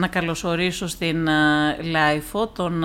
Να 0.00 0.08
καλωσορίσω 0.08 0.86
στην 0.86 1.28
LiFO 1.90 2.46
τον 2.46 2.84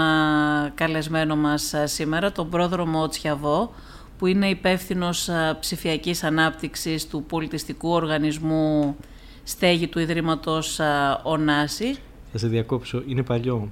καλεσμένο 0.75 1.35
μας 1.35 1.73
σήμερα, 1.83 2.31
τον 2.31 2.49
Πρόδρομο 2.49 3.07
Τσιαβό, 3.07 3.73
που 4.17 4.27
είναι 4.27 4.47
υπεύθυνος 4.49 5.29
ψηφιακής 5.59 6.23
ανάπτυξης 6.23 7.07
του 7.07 7.23
πολιτιστικού 7.23 7.89
οργανισμού 7.89 8.95
Στέγη 9.43 9.87
του 9.87 9.99
Ιδρύματος 9.99 10.79
Ονάση. 11.23 11.95
Θα 12.31 12.37
σε 12.37 12.47
διακόψω, 12.47 13.03
είναι 13.07 13.23
παλιό. 13.23 13.71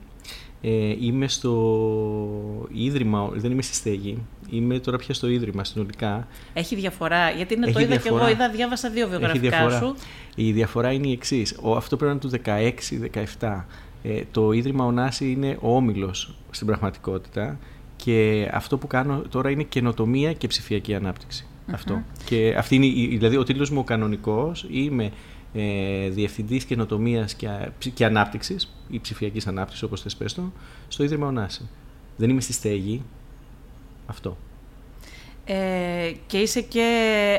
Ε, 0.62 0.96
είμαι 1.00 1.28
στο 1.28 2.68
Ίδρυμα, 2.74 3.30
δεν 3.34 3.52
είμαι 3.52 3.62
στη 3.62 3.76
Στέγη. 3.76 4.18
Είμαι 4.50 4.80
τώρα 4.80 4.98
πια 4.98 5.14
στο 5.14 5.28
Ίδρυμα 5.28 5.64
συνολικά. 5.64 6.28
Έχει 6.54 6.76
διαφορά, 6.76 7.30
γιατί 7.30 7.54
είναι 7.54 7.72
το 7.72 7.80
είδα 7.80 7.96
και 7.96 8.08
εγώ, 8.08 8.30
είδα, 8.30 8.50
διάβασα 8.50 8.90
δύο 8.90 9.08
βιογραφικά 9.08 9.70
σου. 9.70 9.96
Η 10.36 10.52
διαφορά 10.52 10.92
είναι 10.92 11.08
η 11.08 11.12
εξής. 11.12 11.60
Αυτό 11.76 11.98
πρέπει 11.98 12.20
να 12.22 12.30
είναι 12.32 12.64
του 12.90 13.10
16-17. 13.40 13.66
Ε, 14.04 14.22
το 14.32 14.52
Ίδρυμα 14.52 14.86
Ονάση 14.86 15.32
είναι 15.32 15.58
ο 15.62 15.76
όμιλος 15.76 16.36
στην 16.52 16.68
πραγματικότητα 16.68 17.58
και 17.96 18.50
αυτό 18.54 18.78
που 18.78 18.88
κάνω 18.88 19.22
τώρα 19.30 19.50
είναι 19.50 19.64
καινοτομία 19.64 20.34
και 20.34 20.48
ψηφιακή 20.48 20.98
Αυτό. 21.72 22.04
Και 22.26 22.56
αυτή 22.58 22.76
είναι, 22.76 23.18
δηλαδή 23.18 23.38
ο 23.38 23.44
τίτλος 23.44 23.70
μου 23.70 23.80
ο 23.80 23.84
κανονικός, 23.84 24.66
είμαι 24.70 25.12
ε, 25.54 26.10
Διευθυντής 26.10 26.64
Καινοτομίας 26.66 27.34
και, 27.34 27.72
και 27.94 28.06
Ανάπτυξης 28.06 28.76
ή 28.90 29.00
ψηφιακής 29.00 29.48
ανάπτυξης 29.48 29.84
όπως 29.84 30.02
θες 30.02 30.16
πες 30.16 30.34
το, 30.34 30.52
στο 30.88 31.04
Ίδρυμα 31.04 31.28
Ονάση. 31.28 31.70
Δεν 32.18 32.30
είμαι 32.30 32.42
στη 32.42 32.54
στέγη. 32.54 33.02
Αυτό. 34.06 34.38
Ε, 35.52 36.12
και 36.28 36.38
είσαι 36.38 36.62
και 36.62 36.88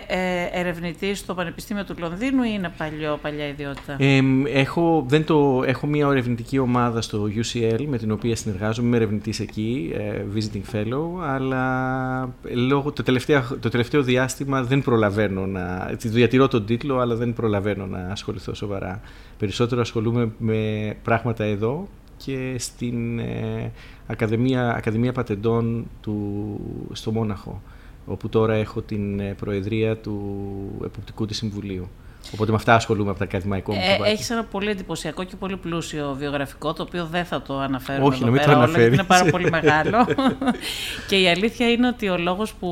ε, 0.06 0.60
ερευνητής 0.60 1.18
στο 1.18 1.34
Πανεπιστήμιο 1.34 1.84
του 1.84 1.94
Λονδίνου 1.98 2.42
ή 2.42 2.50
είναι 2.54 2.72
παλιό, 2.76 3.18
παλιά 3.22 3.46
ιδιότητα; 3.48 3.96
Ε, 3.98 4.20
έχω, 4.44 5.04
δεν 5.08 5.24
το, 5.24 5.62
έχω 5.66 5.86
μια 5.86 6.06
ερευνητική 6.06 6.58
ομάδα 6.58 7.00
στο 7.00 7.28
UCL 7.34 7.84
με 7.88 7.98
την 7.98 8.10
οποία 8.10 8.36
συνεργάζομαι, 8.36 8.86
είμαι 8.86 8.96
ερευνητής 8.96 9.40
εκεί, 9.40 9.92
ε, 9.94 10.24
visiting 10.34 10.74
fellow, 10.76 11.22
αλλά 11.22 12.34
λόγω, 12.54 12.92
το, 12.92 13.02
τελευταίο, 13.02 13.42
το 13.60 13.68
τελευταίο 13.68 14.02
διάστημα 14.02 14.62
δεν 14.62 14.82
προλαβαίνω 14.82 15.46
να, 15.46 15.94
διατηρώ 16.04 16.48
τον 16.48 16.66
τίτλο, 16.66 16.98
αλλά 16.98 17.14
δεν 17.14 17.32
προλαβαίνω 17.32 17.86
να 17.86 17.98
ασχοληθώ 17.98 18.54
σοβαρά. 18.54 19.00
Περισσότερο 19.38 19.80
ασχολούμαι 19.80 20.32
με 20.38 20.94
πράγματα 21.02 21.44
εδώ 21.44 21.88
και 22.16 22.54
στην 22.58 23.18
ε, 23.18 23.72
Ακαδημία, 24.06 24.74
Ακαδημία 24.76 25.12
Πατεντών 25.12 25.86
του, 26.00 26.60
στο 26.92 27.12
Μόναχο 27.12 27.62
όπου 28.06 28.28
τώρα 28.28 28.54
έχω 28.54 28.80
την 28.80 29.20
ε, 29.20 29.34
προεδρία 29.34 29.96
του 29.96 30.40
Εποπτικού 30.84 31.26
της 31.26 31.36
Συμβουλίου. 31.36 31.88
Οπότε 32.34 32.50
με 32.50 32.56
αυτά 32.56 32.74
ασχολούμαι 32.74 33.10
από 33.10 33.18
τα 33.18 33.24
ακαδημαϊκό 33.24 33.72
μου 33.72 33.80
ε, 34.04 34.10
Έχεις 34.10 34.30
ένα 34.30 34.44
πολύ 34.44 34.70
εντυπωσιακό 34.70 35.24
και 35.24 35.36
πολύ 35.36 35.56
πλούσιο 35.56 36.16
βιογραφικό, 36.18 36.72
το 36.72 36.82
οποίο 36.82 37.06
δεν 37.06 37.24
θα 37.24 37.42
το 37.42 37.58
αναφέρω 37.58 38.04
Όχι, 38.04 38.22
εδώ 38.22 38.32
πέρα, 38.32 38.58
όλα, 38.58 38.84
είναι 38.84 39.02
πάρα 39.02 39.30
πολύ 39.30 39.50
μεγάλο. 39.50 40.06
και 41.08 41.16
η 41.16 41.28
αλήθεια 41.28 41.70
είναι 41.70 41.86
ότι 41.86 42.08
ο 42.08 42.18
λόγος 42.18 42.54
που 42.54 42.68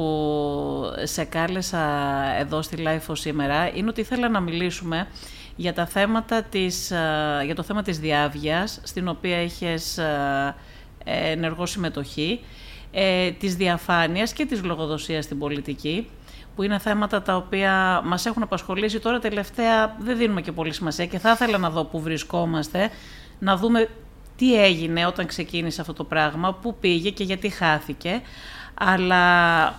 σε 1.03 1.25
κάλεσα 1.25 1.79
εδώ 2.41 2.63
στη 2.63 2.77
Life 2.87 3.13
σήμερα 3.13 3.71
είναι 3.75 3.89
ότι 3.89 4.01
ήθελα 4.01 4.29
να 4.29 4.41
μιλήσουμε 4.41 5.07
για, 5.57 5.73
τα 5.73 5.87
θέματα 5.87 6.43
της, 6.43 6.91
ε, 6.91 7.43
για 7.45 7.55
το 7.55 7.63
θέμα 7.63 7.83
της 7.83 7.99
διάβγειας, 7.99 8.81
στην 8.83 9.09
οποία 9.09 9.37
έχεις 9.37 9.99
ε, 9.99 10.55
ενεργό 11.05 11.67
συμμετοχή 11.67 12.41
ε, 12.91 13.31
της 13.31 13.57
διαφάνειας 13.57 14.33
και 14.33 14.47
της 14.47 14.65
λογοδοσίας 14.65 15.25
στην 15.25 15.39
πολιτική, 15.39 16.09
που 16.57 16.63
είναι 16.63 16.79
θέματα 16.79 17.23
τα 17.23 17.37
οποία 17.37 18.01
μας 18.05 18.27
έχουν 18.27 18.43
απασχολήσει 18.43 19.01
τώρα 19.01 19.19
τελευταία, 19.19 19.97
δεν 19.99 20.17
δίνουμε 20.17 20.41
και 20.41 20.53
πολύ 20.53 20.73
σημασία 20.73 21.07
και 21.07 21.19
θα 21.19 21.31
ήθελα 21.31 21.59
να 21.59 21.71
δω 21.71 21.85
που 21.85 22.01
βρισκόμαστε, 22.01 22.91
να 23.39 23.57
δούμε 23.57 23.89
τι 24.37 24.63
έγινε 24.63 25.07
όταν 25.07 25.27
ξεκίνησε 25.27 25.81
αυτό 25.81 25.93
το 25.93 26.05
πράγμα, 26.05 26.55
πού 26.55 26.77
πήγε 26.81 27.11
και 27.11 27.25
γιατί 27.25 27.49
χάθηκε. 27.49 28.23
Αλλά 28.75 29.25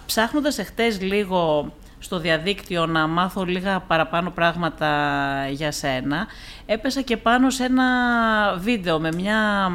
ψάχνοντας 0.05 0.57
εχθές 0.57 1.01
λίγο 1.01 1.71
στο 1.99 2.19
διαδίκτυο 2.19 2.85
να 2.85 3.07
μάθω 3.07 3.43
λίγα 3.43 3.79
παραπάνω 3.79 4.29
πράγματα 4.29 4.89
για 5.51 5.71
σένα, 5.71 6.27
έπεσα 6.71 7.01
και 7.01 7.17
πάνω 7.17 7.49
σε 7.49 7.63
ένα 7.63 7.85
βίντεο 8.57 8.99
με 8.99 9.09
μια 9.15 9.71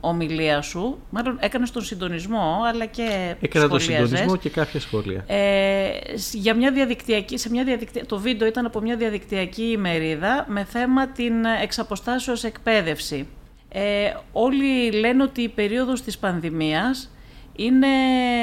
ομιλία 0.00 0.62
σου. 0.62 0.98
Μάλλον 1.10 1.36
έκανες 1.40 1.70
τον 1.70 1.82
συντονισμό, 1.82 2.60
αλλά 2.66 2.84
και 2.86 3.34
Έκανα 3.40 3.68
τον 3.68 3.80
συντονισμό 3.80 4.36
και 4.36 4.50
κάποια 4.50 4.80
σχόλια. 4.80 5.24
Ε, 5.26 5.88
για 6.32 6.54
μια 6.54 6.70
διαδικτυακή, 6.70 7.38
σε 7.38 7.50
μια 7.50 7.64
διαδικτυα... 7.64 8.06
Το 8.06 8.18
βίντεο 8.18 8.48
ήταν 8.48 8.66
από 8.66 8.80
μια 8.80 8.96
διαδικτυακή 8.96 9.62
ημερίδα 9.62 10.44
με 10.48 10.64
θέμα 10.64 11.08
την 11.08 11.44
εξαποστάσεως 11.62 12.44
εκπαίδευση. 12.44 13.26
Ε, 13.68 14.12
όλοι 14.32 14.90
λένε 14.90 15.22
ότι 15.22 15.42
η 15.42 15.48
περίοδος 15.48 16.02
της 16.02 16.18
πανδημίας 16.18 17.10
είναι 17.56 17.86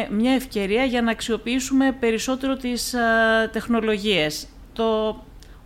μια 0.10 0.32
ευκαιρία 0.32 0.84
για 0.84 1.02
να 1.02 1.12
αξιοποιήσουμε 1.12 1.92
περισσότερο 2.00 2.56
τις 2.56 2.94
α, 2.94 3.00
τεχνολογίες. 3.50 4.48
Το 4.74 5.20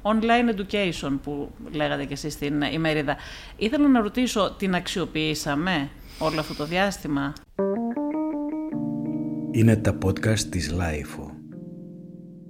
online 0.06 0.56
education 0.56 1.20
που 1.24 1.52
λέγατε 1.72 2.06
και 2.06 2.14
εσείς 2.14 2.34
στην 2.34 2.62
ημερίδα. 2.62 3.16
Ήθελα 3.58 3.88
να 3.88 4.02
ρωτήσω, 4.02 4.56
την 4.58 4.76
αξιοποιήσαμε 4.76 5.90
όλο 6.20 6.40
αυτό 6.40 6.54
το 6.56 6.66
διάστημα; 6.66 7.34
Είναι 9.52 9.76
τα 9.76 9.98
podcast 10.06 10.40
της 10.40 10.74
LIFO. 10.74 11.30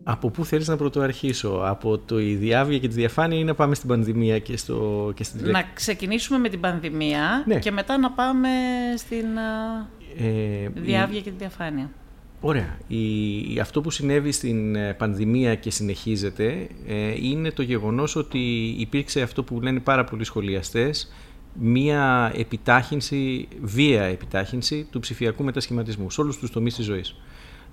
Από 0.08 0.30
πού 0.30 0.46
θέλεις 0.46 0.68
να 0.68 0.76
πρωτοαρχίσω, 0.78 1.62
από 1.66 1.98
το 1.98 2.20
η 2.20 2.36
διάβια 2.36 2.80
και 2.80 2.88
τη 2.88 2.94
διαφάνεια 2.94 3.40
ή 3.40 3.44
να 3.44 3.56
πάμε 3.56 3.76
στην 3.76 3.90
πανδημία 3.90 4.40
και, 4.40 4.58
στο, 4.58 5.12
και 5.16 5.24
στην 5.24 5.50
Να 5.50 5.64
ξεκινήσουμε 5.74 6.40
με 6.40 6.50
την 6.50 6.60
πανδημία 6.60 7.44
ναι. 7.46 7.60
και 7.60 7.72
μετά 7.72 7.98
να 7.98 8.12
πάμε 8.12 8.50
στην 8.98 9.26
ε, 10.18 10.70
διάβια 10.74 11.22
και 11.22 11.30
τη 11.30 11.36
διαφάνεια. 11.38 11.90
Ωραία. 12.48 12.78
Η, 12.88 13.60
αυτό 13.60 13.82
που 13.82 13.92
συνέβη 13.92 14.32
στην 14.32 14.76
ε, 14.76 14.94
πανδημία 14.94 15.56
και 15.56 15.72
συνεχίζεται 15.72 16.68
ε, 16.88 17.28
είναι 17.28 17.52
το 17.52 17.62
γεγονός 17.62 18.16
ότι 18.16 18.76
υπήρξε 18.78 19.22
αυτό 19.22 19.44
που 19.44 19.62
λένε 19.62 19.80
πάρα 19.80 20.04
πολλοί 20.04 20.24
σχολιαστές 20.24 21.12
μία 21.54 22.32
επιτάχυνση, 22.36 23.48
βία 23.62 24.04
επιτάχυνση 24.04 24.88
του 24.92 25.00
ψηφιακού 25.00 25.44
μετασχηματισμού 25.44 26.12
σε 26.12 26.22
όλους 26.22 26.38
τους 26.38 26.52
τομείς 26.52 26.76
της 26.76 26.86
ζωής. 26.86 27.16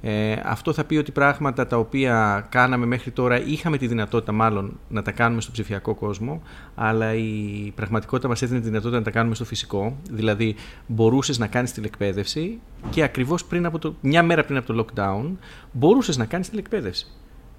Ε, 0.05 0.37
αυτό 0.45 0.73
θα 0.73 0.85
πει 0.85 0.97
ότι 0.97 1.13
πράγματα 1.13 1.67
τα 1.67 1.77
οποία 1.77 2.47
κάναμε 2.51 2.87
μέχρι 2.87 3.11
τώρα 3.11 3.41
είχαμε 3.41 3.79
τη 3.79 3.87
δυνατότητα 3.87 4.33
μάλλον 4.33 4.79
να 4.89 5.03
τα 5.03 5.13
κάνουμε 5.13 5.41
στο 5.41 5.51
ψηφιακό 5.51 5.95
κόσμο, 5.95 6.43
αλλά 6.75 7.15
η 7.15 7.73
πραγματικότητα 7.75 8.29
μας 8.29 8.43
έδινε 8.43 8.59
τη 8.59 8.65
δυνατότητα 8.65 8.99
να 8.99 9.05
τα 9.05 9.11
κάνουμε 9.11 9.35
στο 9.35 9.45
φυσικό. 9.45 9.97
Δηλαδή, 10.11 10.55
μπορούσες 10.87 11.39
να 11.39 11.47
κάνεις 11.47 11.73
τηλεκπαίδευση 11.73 12.61
και 12.91 13.03
ακριβώς 13.03 13.45
πριν 13.45 13.67
από 13.67 13.79
το, 13.79 13.95
μια 14.01 14.23
μέρα 14.23 14.45
πριν 14.45 14.57
από 14.57 14.73
το 14.73 14.87
lockdown, 14.87 15.31
μπορούσες 15.73 16.17
να 16.17 16.25
κάνεις 16.25 16.49
τηλεκπαίδευση. 16.49 17.07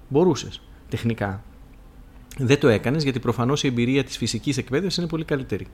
Μπορούσες, 0.08 0.60
τεχνικά. 0.88 1.42
Δεν 2.38 2.60
το 2.60 2.68
έκανες 2.68 3.02
γιατί 3.02 3.18
προφανώς 3.18 3.62
η 3.62 3.66
εμπειρία 3.66 4.04
της 4.04 4.16
φυσικής 4.16 4.56
εκπαίδευσης 4.56 4.98
είναι 4.98 5.06
πολύ 5.08 5.24
καλύτερη. 5.24 5.66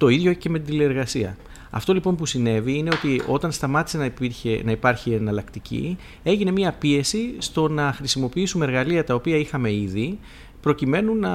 Το 0.00 0.08
ίδιο 0.08 0.32
και 0.32 0.48
με 0.48 0.58
την 0.58 0.66
τηλεεργασία. 0.66 1.36
Αυτό 1.70 1.92
λοιπόν 1.92 2.16
που 2.16 2.26
συνέβη 2.26 2.78
είναι 2.78 2.90
ότι 2.92 3.22
όταν 3.26 3.52
σταμάτησε 3.52 3.98
να, 3.98 4.04
υπήρχε, 4.04 4.60
να 4.64 4.70
υπάρχει 4.70 5.12
εναλλακτική, 5.12 5.96
έγινε 6.22 6.50
μια 6.50 6.72
πίεση 6.72 7.34
στο 7.38 7.68
να 7.68 7.92
χρησιμοποιήσουμε 7.92 8.64
εργαλεία 8.64 9.04
τα 9.04 9.14
οποία 9.14 9.36
είχαμε 9.36 9.72
ήδη, 9.72 10.18
προκειμένου 10.60 11.14
να 11.14 11.32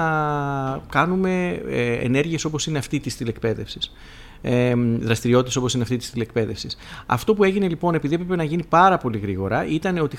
κάνουμε 0.90 1.62
ε, 1.70 1.94
ενέργειες 1.94 2.46
όπως 2.46 2.68
είναι 2.68 2.78
αυτή 2.78 3.00
της 3.00 3.18
τηλεκπαίδευσης 3.18 3.92
ε, 4.42 4.74
δραστηριότητες 5.00 5.56
όπως 5.56 5.74
είναι 5.74 5.84
αυτή 5.84 5.98
της 5.98 6.12
τηλεκπαίδευσης. 6.12 6.78
Αυτό 7.06 7.34
που 7.34 7.44
έγινε 7.44 7.68
λοιπόν, 7.68 7.96
επειδή 7.96 8.14
έπρεπε 8.14 8.36
να 8.36 8.44
γίνει 8.44 8.64
πάρα 8.70 8.98
πολύ 8.98 9.18
γρήγορα, 9.18 9.66
ήταν 9.68 9.98
ότι 9.98 10.18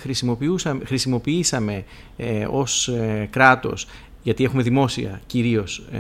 χρησιμοποιήσαμε 0.85 1.85
ε, 2.17 2.47
ως 2.51 2.89
ε, 2.89 3.29
κράτος 3.31 3.87
γιατί 4.27 4.45
έχουμε 4.45 4.63
δημόσια 4.63 5.21
κυρίως 5.27 5.87
ε, 5.93 5.99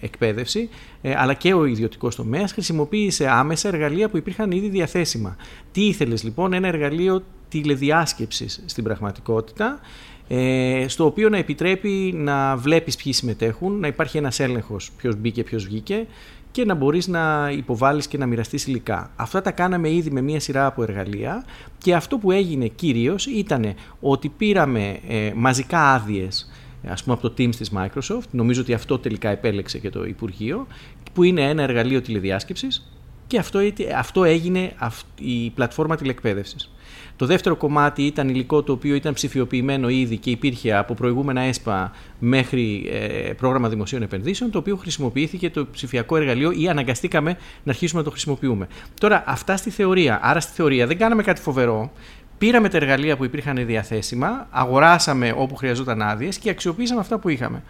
εκπαίδευση, 0.00 0.68
ε, 1.02 1.14
αλλά 1.16 1.34
και 1.34 1.54
ο 1.54 1.64
ιδιωτικός 1.64 2.16
τομέας 2.16 2.52
χρησιμοποίησε 2.52 3.28
άμεσα 3.28 3.68
εργαλεία 3.68 4.08
που 4.08 4.16
υπήρχαν 4.16 4.50
ήδη 4.50 4.68
διαθέσιμα. 4.68 5.36
Τι 5.72 5.86
ήθελες 5.86 6.22
λοιπόν, 6.22 6.52
ένα 6.52 6.68
εργαλείο 6.68 7.22
τηλεδιάσκεψης 7.48 8.62
στην 8.66 8.84
πραγματικότητα, 8.84 9.80
ε, 10.28 10.84
στο 10.88 11.04
οποίο 11.04 11.28
να 11.28 11.36
επιτρέπει 11.38 12.12
να 12.16 12.56
βλέπεις 12.56 12.96
ποιοι 12.96 13.12
συμμετέχουν, 13.12 13.78
να 13.78 13.86
υπάρχει 13.86 14.18
ένας 14.18 14.40
έλεγχος 14.40 14.90
ποιος 14.96 15.16
μπήκε, 15.16 15.42
ποιος 15.42 15.64
βγήκε 15.64 16.06
και 16.50 16.64
να 16.64 16.74
μπορείς 16.74 17.08
να 17.08 17.50
υποβάλεις 17.56 18.06
και 18.06 18.18
να 18.18 18.26
μοιραστείς 18.26 18.66
υλικά. 18.66 19.10
Αυτά 19.16 19.42
τα 19.42 19.50
κάναμε 19.50 19.90
ήδη 19.90 20.10
με 20.10 20.20
μία 20.20 20.40
σειρά 20.40 20.66
από 20.66 20.82
εργαλεία 20.82 21.44
και 21.78 21.94
αυτό 21.94 22.18
που 22.18 22.30
έγινε 22.30 22.66
κυρίως 22.66 23.26
ήταν 23.26 23.74
ότι 24.00 24.28
πήραμε 24.28 24.98
ε, 25.08 25.32
μαζικά 25.34 25.92
άδειες 25.92 26.50
ας 26.88 27.02
πούμε 27.02 27.14
από 27.14 27.28
το 27.28 27.34
Teams 27.38 27.54
της 27.54 27.72
Microsoft, 27.76 28.28
νομίζω 28.30 28.60
ότι 28.60 28.74
αυτό 28.74 28.98
τελικά 28.98 29.28
επέλεξε 29.28 29.78
και 29.78 29.90
το 29.90 30.04
Υπουργείο, 30.04 30.66
που 31.12 31.22
είναι 31.22 31.42
ένα 31.42 31.62
εργαλείο 31.62 32.00
τηλεδιάσκεψης, 32.00 32.90
Και 33.26 33.38
αυτό, 33.38 33.60
αυτό 33.96 34.24
έγινε 34.24 34.72
η 35.20 35.50
πλατφόρμα 35.50 35.96
τηλεκπαίδευσης. 35.96 36.70
Το 37.16 37.26
δεύτερο 37.26 37.56
κομμάτι 37.56 38.02
ήταν 38.02 38.28
υλικό 38.28 38.62
το 38.62 38.72
οποίο 38.72 38.94
ήταν 38.94 39.12
ψηφιοποιημένο 39.14 39.88
ήδη 39.88 40.16
και 40.16 40.30
υπήρχε 40.30 40.74
από 40.76 40.94
προηγούμενα 40.94 41.40
ΕΣΠΑ 41.40 41.92
μέχρι 42.18 42.88
ε, 42.92 43.32
πρόγραμμα 43.32 43.68
δημοσίων 43.68 44.02
επενδύσεων, 44.02 44.50
το 44.50 44.58
οποίο 44.58 44.76
χρησιμοποιήθηκε 44.76 45.50
το 45.50 45.66
ψηφιακό 45.72 46.16
εργαλείο 46.16 46.50
ή 46.50 46.68
αναγκαστήκαμε 46.68 47.30
να 47.64 47.70
αρχίσουμε 47.70 48.00
να 48.00 48.06
το 48.06 48.10
χρησιμοποιούμε. 48.10 48.68
Τώρα, 49.00 49.24
αυτά 49.26 49.56
στη 49.56 49.70
θεωρία. 49.70 50.20
Άρα, 50.22 50.40
στη 50.40 50.52
θεωρία 50.52 50.86
δεν 50.86 50.98
κάναμε 50.98 51.22
κάτι 51.22 51.40
φοβερό. 51.40 51.92
Πήραμε 52.38 52.68
τα 52.68 52.76
εργαλεία 52.76 53.16
που 53.16 53.24
υπήρχαν 53.24 53.66
διαθέσιμα, 53.66 54.46
αγοράσαμε 54.50 55.34
όπου 55.36 55.54
χρειαζόταν 55.54 56.02
άδειες 56.02 56.38
και 56.38 56.50
αξιοποίησαμε 56.50 57.00
αυτά 57.00 57.18
που 57.18 57.28
είχαμε. 57.28 57.62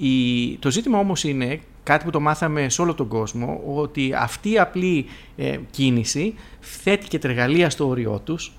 Η, 0.00 0.56
το 0.56 0.70
ζήτημα 0.70 0.98
όμως 0.98 1.24
είναι, 1.24 1.60
κάτι 1.82 2.04
που 2.04 2.10
το 2.10 2.20
μάθαμε 2.20 2.68
σε 2.68 2.82
όλο 2.82 2.94
τον 2.94 3.08
κόσμο, 3.08 3.62
ότι 3.66 4.12
αυτή 4.18 4.50
η 4.50 4.58
απλή 4.58 5.06
ε, 5.36 5.58
κίνηση 5.70 6.34
θέτει 6.60 7.08
και 7.08 7.18
τα 7.18 7.28
εργαλεία 7.28 7.70
στο 7.70 7.88
όριό 7.88 8.20
τους, 8.24 8.52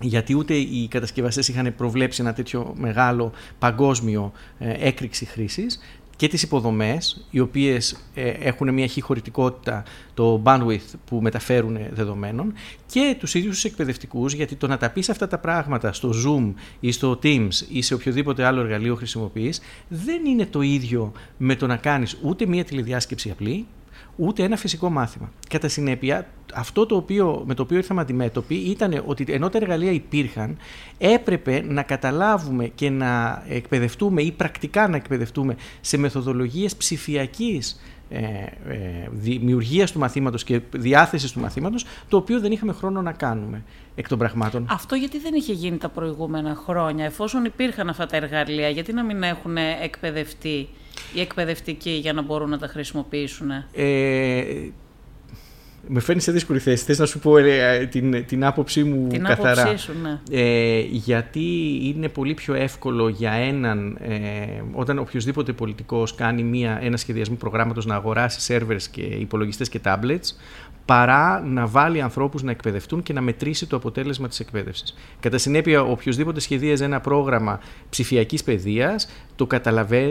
γιατί 0.00 0.36
ούτε 0.36 0.54
οι 0.54 0.88
κατασκευαστές 0.88 1.48
είχαν 1.48 1.74
προβλέψει 1.76 2.22
ένα 2.22 2.32
τέτοιο 2.32 2.74
μεγάλο 2.76 3.32
παγκόσμιο 3.58 4.32
ε, 4.58 4.88
έκρηξη 4.88 5.24
χρήσης 5.24 5.80
και 6.22 6.28
τις 6.28 6.42
υποδομές, 6.42 7.26
οι 7.30 7.40
οποίες 7.40 7.96
ε, 8.14 8.28
έχουν 8.28 8.72
μια 8.72 8.88
χωρητικότητα, 9.00 9.82
το 10.14 10.42
bandwidth 10.44 10.94
που 11.04 11.20
μεταφέρουν 11.22 11.78
δεδομένων 11.90 12.52
και 12.86 13.16
τους 13.18 13.34
ίδιους 13.34 13.54
τους 13.54 13.64
εκπαιδευτικούς, 13.64 14.32
γιατί 14.32 14.54
το 14.54 14.66
να 14.66 14.76
τα 14.76 14.90
πεις 14.90 15.08
αυτά 15.08 15.28
τα 15.28 15.38
πράγματα 15.38 15.92
στο 15.92 16.12
Zoom 16.26 16.52
ή 16.80 16.92
στο 16.92 17.18
Teams 17.22 17.52
ή 17.68 17.82
σε 17.82 17.94
οποιοδήποτε 17.94 18.44
άλλο 18.44 18.60
εργαλείο 18.60 18.94
χρησιμοποιείς, 18.94 19.60
δεν 19.88 20.24
είναι 20.24 20.46
το 20.46 20.60
ίδιο 20.60 21.12
με 21.36 21.56
το 21.56 21.66
να 21.66 21.76
κάνεις 21.76 22.18
ούτε 22.22 22.46
μια 22.46 22.64
τηλεδιάσκεψη 22.64 23.30
απλή, 23.30 23.66
ούτε 24.16 24.42
ένα 24.42 24.56
φυσικό 24.56 24.90
μάθημα. 24.90 25.32
Κατά 25.48 25.68
συνέπεια, 25.68 26.26
αυτό 26.54 26.86
το 26.86 26.96
οποίο, 26.96 27.42
με 27.46 27.54
το 27.54 27.62
οποίο 27.62 27.76
ήρθαμε 27.76 28.00
αντιμέτωποι 28.00 28.54
ήταν 28.54 29.02
ότι 29.06 29.24
ενώ 29.28 29.48
τα 29.48 29.58
εργαλεία 29.58 29.90
υπήρχαν, 29.90 30.56
έπρεπε 30.98 31.64
να 31.68 31.82
καταλάβουμε 31.82 32.66
και 32.66 32.90
να 32.90 33.42
εκπαιδευτούμε 33.48 34.22
ή 34.22 34.32
πρακτικά 34.32 34.88
να 34.88 34.96
εκπαιδευτούμε 34.96 35.56
σε 35.80 35.96
μεθοδολογίες 35.96 36.76
ψηφιακής 36.76 37.80
ε, 38.12 38.72
ε, 38.72 39.08
δημιουργίας 39.10 39.92
του 39.92 39.98
μαθήματος 39.98 40.44
και 40.44 40.60
διάθεσης 40.70 41.32
του 41.32 41.40
μαθήματος, 41.40 41.84
το 42.08 42.16
οποίο 42.16 42.40
δεν 42.40 42.52
είχαμε 42.52 42.72
χρόνο 42.72 43.02
να 43.02 43.12
κάνουμε 43.12 43.62
εκ 43.94 44.08
των 44.08 44.18
πραγμάτων. 44.18 44.66
Αυτό 44.70 44.94
γιατί 44.94 45.18
δεν 45.18 45.34
είχε 45.34 45.52
γίνει 45.52 45.76
τα 45.76 45.88
προηγούμενα 45.88 46.54
χρόνια, 46.54 47.04
εφόσον 47.04 47.44
υπήρχαν 47.44 47.88
αυτά 47.88 48.06
τα 48.06 48.16
εργαλεία, 48.16 48.68
γιατί 48.68 48.92
να 48.92 49.04
μην 49.04 49.22
έχουν 49.22 49.56
εκπαιδευτεί 49.82 50.68
οι 51.14 51.20
εκπαιδευτικοί 51.20 51.90
για 51.90 52.12
να 52.12 52.22
μπορούν 52.22 52.50
να 52.50 52.58
τα 52.58 52.66
χρησιμοποιήσουν. 52.66 53.50
Ε, 53.72 54.42
με 55.86 56.00
φέρνει 56.00 56.20
σε 56.20 56.32
δύσκολη 56.32 56.58
θέση. 56.58 56.84
Θες 56.84 56.98
να 56.98 57.06
σου 57.06 57.18
πω 57.18 57.36
ε, 57.36 57.86
την, 57.86 58.26
την 58.26 58.44
άποψή 58.44 58.84
μου 58.84 59.08
την 59.08 59.24
καθαρά. 59.24 59.62
Άποψή 59.62 59.84
σου, 59.84 59.92
ναι. 60.02 60.40
ε, 60.40 60.80
γιατί 60.90 61.80
είναι 61.82 62.08
πολύ 62.08 62.34
πιο 62.34 62.54
εύκολο 62.54 63.08
για 63.08 63.32
έναν, 63.32 63.98
ε, 64.00 64.18
όταν 64.72 64.98
οποιοδήποτε 64.98 65.52
πολιτικός 65.52 66.14
κάνει 66.14 66.42
μια, 66.42 66.78
ένα 66.82 66.96
σχεδιασμό 66.96 67.36
προγράμματος 67.36 67.86
να 67.86 67.94
αγοράσει 67.94 68.40
σερβερς 68.40 68.88
και 68.88 69.02
υπολογιστές 69.02 69.68
και 69.68 69.80
tablets, 69.84 70.34
παρά 70.84 71.40
να 71.40 71.66
βάλει 71.66 72.00
ανθρώπους 72.00 72.42
να 72.42 72.50
εκπαιδευτούν 72.50 73.02
και 73.02 73.12
να 73.12 73.20
μετρήσει 73.20 73.66
το 73.66 73.76
αποτέλεσμα 73.76 74.28
της 74.28 74.40
εκπαίδευσης. 74.40 74.94
Κατά 75.20 75.38
συνέπεια, 75.38 75.82
οποιοδήποτε 75.82 76.40
σχεδίαζε 76.40 76.84
ένα 76.84 77.00
πρόγραμμα 77.00 77.60
ψηφιακής 77.90 78.44
παιδείας 78.44 79.08
το, 79.36 79.46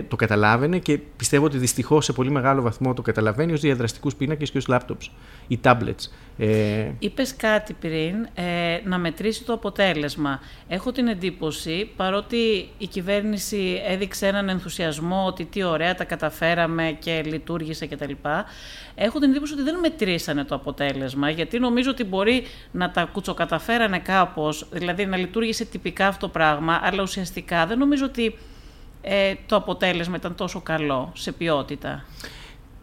το 0.08 0.16
καταλάβαινε 0.16 0.80
και 0.80 0.98
πιστεύω 1.18 1.46
ότι 1.46 1.58
δυστυχώς 1.58 2.06
σε 2.06 2.14
πολύ 2.14 2.32
μεγάλο 2.32 2.62
βαθμό 2.62 2.94
το 2.94 3.02
καταλαβαίνει 3.02 3.54
ως 3.54 3.62
διαδραστικούς 3.62 4.16
πίνακες 4.16 4.52
και 4.52 4.58
ως 4.58 4.66
laptops 4.70 5.10
ή 5.48 5.60
tablets. 5.64 6.10
Ε... 6.38 6.92
Είπες 7.00 7.36
κάτι 7.36 7.74
πριν, 7.74 8.28
ε, 8.34 8.80
να 8.84 8.98
μετρήσει 8.98 9.44
το 9.44 9.54
αποτέλεσμα. 9.54 10.40
Έχω 10.68 10.92
την 10.92 11.08
εντύπωση, 11.08 11.90
παρότι 11.96 12.70
η 12.78 12.88
κυβέρνηση 12.88 13.82
έδειξε 13.88 14.28
έναν 14.28 14.50
ενθουσιασμό 14.50 15.26
ότι 15.26 15.46
τι 15.46 15.64
ωραία 15.64 15.96
τα 15.96 16.04
καταφέραμε 16.04 16.98
και 17.00 17.22
λειτουργήσε 17.26 17.88
κτλ. 17.88 18.12
Έχω 18.96 19.20
την 19.20 19.30
εντύπωση 19.30 19.54
ότι 19.54 19.62
δεν 19.62 19.80
μετρήσανε 19.80 20.44
το 20.44 20.56
αποτέλεσμα, 20.56 20.61
γιατί 21.34 21.60
νομίζω 21.60 21.90
ότι 21.90 22.04
μπορεί 22.04 22.44
να 22.72 22.92
τα 22.92 23.06
κουτσοκαταφέρανε 23.06 24.00
κάπως, 24.00 24.68
δηλαδή 24.72 25.06
να 25.06 25.18
λειτουργήσε 25.18 25.66
τυπικά 25.66 26.08
αυτό 26.08 26.26
το 26.26 26.32
πράγμα, 26.32 26.80
αλλά 26.84 27.02
ουσιαστικά 27.02 27.66
δεν 27.66 27.78
νομίζω 27.78 28.06
ότι 28.06 28.36
ε, 29.02 29.34
το 29.46 29.56
αποτέλεσμα 29.56 30.16
ήταν 30.16 30.36
τόσο 30.36 30.62
καλό 30.62 31.12
σε 31.16 31.32
ποιότητα. 31.32 32.06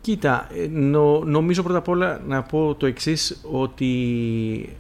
Κοίτα, 0.01 0.49
ε, 0.55 0.67
νομίζω 1.25 1.63
πρώτα 1.63 1.79
απ' 1.79 1.89
όλα 1.89 2.21
να 2.27 2.43
πω 2.43 2.75
το 2.75 2.87
εξής, 2.87 3.41
ότι 3.51 4.77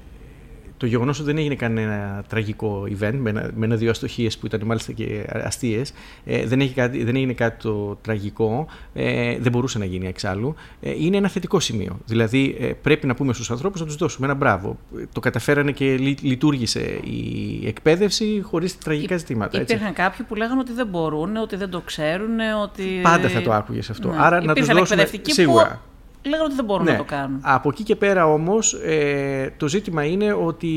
το 0.78 0.86
γεγονός 0.86 1.18
ότι 1.18 1.26
δεν 1.26 1.38
έγινε 1.38 1.54
κανένα 1.54 2.24
τραγικό 2.28 2.82
event 2.82 3.14
με, 3.18 3.30
ένα, 3.30 3.50
με 3.54 3.64
ένα-δύο 3.66 3.90
αστοχίες 3.90 4.38
που 4.38 4.46
ήταν 4.46 4.60
μάλιστα 4.64 4.92
και 4.92 5.26
αστείες, 5.32 5.92
ε, 6.24 6.46
δεν, 6.46 6.72
δεν 6.74 7.16
έγινε 7.16 7.32
κάτι 7.32 7.62
το 7.62 7.98
τραγικό, 8.02 8.66
ε, 8.94 9.38
δεν 9.38 9.52
μπορούσε 9.52 9.78
να 9.78 9.84
γίνει 9.84 10.06
εξάλλου. 10.06 10.54
Ε, 10.80 10.90
είναι 11.04 11.16
ένα 11.16 11.28
θετικό 11.28 11.60
σημείο. 11.60 11.98
Δηλαδή, 12.06 12.56
ε, 12.60 12.66
πρέπει 12.66 13.06
να 13.06 13.14
πούμε 13.14 13.32
στους 13.32 13.50
ανθρώπους 13.50 13.80
να 13.80 13.86
τους 13.86 13.96
δώσουμε 13.96 14.26
ένα 14.26 14.34
μπράβο. 14.34 14.78
Το 15.12 15.20
καταφέρανε 15.20 15.72
και 15.72 15.96
λειτουργήσε 16.20 17.00
η 17.04 17.66
εκπαίδευση 17.66 18.40
χωρίς 18.44 18.78
τραγικά 18.78 19.16
ζητήματα. 19.16 19.60
Έτσι. 19.60 19.74
Υπήρχαν 19.74 19.94
κάποιοι 19.94 20.26
που 20.26 20.34
λέγανε 20.34 20.60
ότι 20.60 20.72
δεν 20.72 20.86
μπορούν, 20.86 21.36
ότι 21.36 21.56
δεν 21.56 21.70
το 21.70 21.80
ξέρουν, 21.80 22.38
ότι. 22.62 23.00
Πάντα 23.02 23.28
θα 23.28 23.42
το 23.42 23.52
άκουγες 23.52 23.90
αυτό. 23.90 24.08
Ναι. 24.08 24.16
Άρα 24.18 24.42
να 24.42 24.54
τους 24.54 24.66
δώσουμε. 24.66 25.06
Σίγουρα 25.22 25.80
λέγανε 26.28 26.46
ότι 26.46 26.54
δεν 26.54 26.64
μπορούν 26.64 26.84
ναι. 26.84 26.90
να 26.92 26.96
το 26.96 27.04
κάνουν. 27.04 27.38
Από 27.42 27.68
εκεί 27.68 27.82
και 27.82 27.96
πέρα 27.96 28.26
όμως 28.26 28.72
ε, 28.72 29.54
το 29.56 29.68
ζήτημα 29.68 30.04
είναι 30.04 30.32
ότι, 30.32 30.68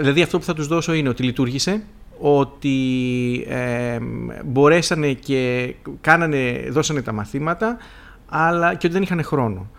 δηλαδή 0.00 0.22
αυτό 0.22 0.38
που 0.38 0.44
θα 0.44 0.54
τους 0.54 0.66
δώσω 0.66 0.92
είναι 0.92 1.08
ότι 1.08 1.22
λειτουργήσε, 1.22 1.82
ότι 2.20 2.76
ε, 3.48 3.98
μπορέσανε 4.44 5.12
και 5.12 5.74
κάνανε, 6.00 6.66
δώσανε 6.70 7.02
τα 7.02 7.12
μαθήματα, 7.12 7.76
αλλά 8.28 8.70
και 8.70 8.86
ότι 8.86 8.88
δεν 8.88 9.02
είχαν 9.02 9.22
χρόνο. 9.22 9.70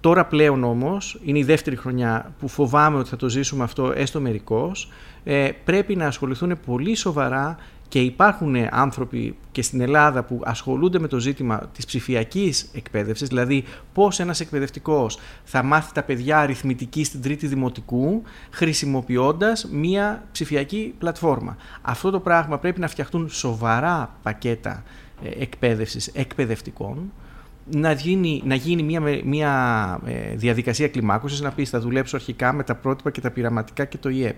Τώρα 0.00 0.24
πλέον 0.24 0.64
όμως, 0.64 1.20
είναι 1.24 1.38
η 1.38 1.44
δεύτερη 1.44 1.76
χρονιά 1.76 2.32
που 2.38 2.48
φοβάμαι 2.48 2.98
ότι 2.98 3.08
θα 3.08 3.16
το 3.16 3.28
ζήσουμε 3.28 3.64
αυτό 3.64 3.92
έστω 3.96 4.20
μερικώς, 4.20 4.90
ε, 5.24 5.48
πρέπει 5.64 5.96
να 5.96 6.06
ασχοληθούν 6.06 6.58
πολύ 6.66 6.94
σοβαρά 6.94 7.56
και 7.94 8.00
υπάρχουν 8.00 8.56
άνθρωποι 8.70 9.36
και 9.52 9.62
στην 9.62 9.80
Ελλάδα 9.80 10.24
που 10.24 10.40
ασχολούνται 10.44 10.98
με 10.98 11.08
το 11.08 11.18
ζήτημα 11.18 11.70
της 11.74 11.86
ψηφιακής 11.86 12.70
εκπαίδευσης, 12.74 13.28
δηλαδή 13.28 13.64
πώς 13.92 14.20
ένας 14.20 14.40
εκπαιδευτικός 14.40 15.18
θα 15.44 15.62
μάθει 15.62 15.92
τα 15.92 16.02
παιδιά 16.02 16.38
αριθμητική 16.38 17.04
στην 17.04 17.22
τρίτη 17.22 17.46
δημοτικού 17.46 18.22
χρησιμοποιώντας 18.50 19.68
μία 19.72 20.24
ψηφιακή 20.32 20.94
πλατφόρμα. 20.98 21.56
Αυτό 21.82 22.10
το 22.10 22.20
πράγμα 22.20 22.58
πρέπει 22.58 22.80
να 22.80 22.88
φτιαχτούν 22.88 23.28
σοβαρά 23.28 24.16
πακέτα 24.22 24.82
ε, 25.24 25.42
εκπαίδευσης 25.42 26.06
εκπαιδευτικών, 26.06 27.12
να 27.70 27.92
γίνει, 27.92 28.42
να 28.44 28.54
γίνει 28.54 28.82
μια, 28.82 29.00
μια 29.24 30.00
ε, 30.04 30.34
διαδικασία 30.36 30.88
κλιμάκωσης, 30.88 31.40
να 31.40 31.50
πεις 31.50 31.70
θα 31.70 31.80
δουλέψω 31.80 32.16
αρχικά 32.16 32.52
με 32.52 32.62
τα 32.62 32.74
πρότυπα 32.74 33.10
και 33.10 33.20
τα 33.20 33.30
πειραματικά 33.30 33.84
και 33.84 33.98
το 33.98 34.08
ΙΕΠ. 34.08 34.36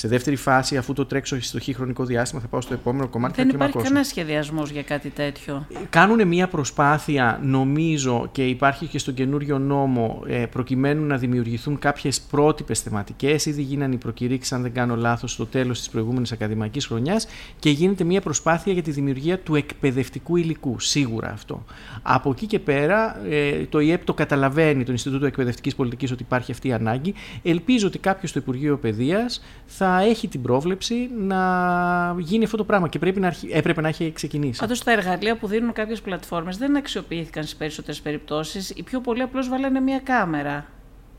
Σε 0.00 0.08
δεύτερη 0.08 0.36
φάση, 0.36 0.76
αφού 0.76 0.92
το 0.92 1.06
τρέξω 1.06 1.40
στο 1.40 1.58
χι 1.58 1.72
χρονικό 1.72 2.04
διάστημα, 2.04 2.40
θα 2.40 2.46
πάω 2.46 2.60
στο 2.60 2.74
επόμενο 2.74 3.08
κομμάτι. 3.08 3.34
Δεν 3.34 3.48
υπάρχει 3.48 3.76
κανένα 3.76 4.04
σχεδιασμός 4.04 4.70
για 4.70 4.82
κάτι 4.82 5.08
τέτοιο. 5.10 5.66
Κάνουν 5.90 6.28
μια 6.28 6.48
προσπάθεια, 6.48 7.40
νομίζω, 7.42 8.28
και 8.32 8.46
υπάρχει 8.46 8.86
και 8.86 8.98
στον 8.98 9.14
καινούριο 9.14 9.58
νόμο, 9.58 10.22
ε, 10.26 10.46
προκειμένου 10.46 11.06
να 11.06 11.16
δημιουργηθούν 11.16 11.78
κάποιες 11.78 12.20
πρότυπες 12.20 12.80
θεματικές. 12.80 13.46
Ήδη 13.46 13.62
γίνανε 13.62 13.94
οι 13.94 13.96
προκηρύξεις, 13.96 14.52
αν 14.52 14.62
δεν 14.62 14.72
κάνω 14.72 14.96
λάθος, 14.96 15.32
στο 15.32 15.46
τέλος 15.46 15.78
της 15.78 15.88
προηγούμενης 15.88 16.32
ακαδημαϊκής 16.32 16.86
χρονιάς 16.86 17.26
και 17.58 17.70
γίνεται 17.70 18.04
μια 18.04 18.20
προσπάθεια 18.20 18.72
για 18.72 18.82
τη 18.82 18.90
δημιουργία 18.90 19.38
του 19.38 19.54
εκπαιδευτικού 19.54 20.36
υλικού. 20.36 20.80
Σίγουρα 20.80 21.30
αυτό. 21.30 21.64
Από 22.02 22.30
εκεί 22.30 22.46
και 22.46 22.58
πέρα, 22.58 23.26
ε, 23.28 23.64
το 23.68 23.80
ΙΕΠ 23.80 24.04
το 24.04 24.14
καταλαβαίνει, 24.14 24.84
το 24.84 24.92
Ινστιτούτο 24.92 25.26
Εκπαιδευτικής 25.26 25.74
Πολιτικής, 25.74 26.10
ότι 26.12 26.22
υπάρχει 26.22 26.52
αυτή 26.52 26.68
η 26.68 26.72
ανάγκη. 26.72 27.14
Ελπίζω 27.42 27.86
ότι 27.86 27.98
κάποιος 27.98 28.30
στο 28.30 28.38
Υπουργείο 28.38 28.78
Παιδείας 28.78 29.42
θα 29.66 29.88
έχει 29.98 30.28
την 30.28 30.42
πρόβλεψη 30.42 31.10
να 31.18 32.16
γίνει 32.18 32.44
αυτό 32.44 32.56
το 32.56 32.64
πράγμα 32.64 32.88
και 32.88 32.98
πρέπει 32.98 33.20
να, 33.20 33.34
έπρεπε 33.52 33.80
να 33.80 33.88
έχει 33.88 34.12
ξεκινήσει. 34.12 34.60
Πάντως 34.60 34.82
τα 34.82 34.92
εργαλεία 34.92 35.36
που 35.36 35.46
δίνουν 35.46 35.72
κάποιες 35.72 36.00
πλατφόρμες 36.00 36.56
δεν 36.56 36.76
αξιοποιήθηκαν 36.76 37.42
στις 37.42 37.56
περισσότερες 37.56 38.00
περιπτώσεις. 38.00 38.70
Οι 38.70 38.82
πιο 38.82 39.00
πολλοί 39.00 39.22
απλώς 39.22 39.48
βάλανε 39.48 39.80
μία 39.80 39.98
κάμερα. 39.98 40.66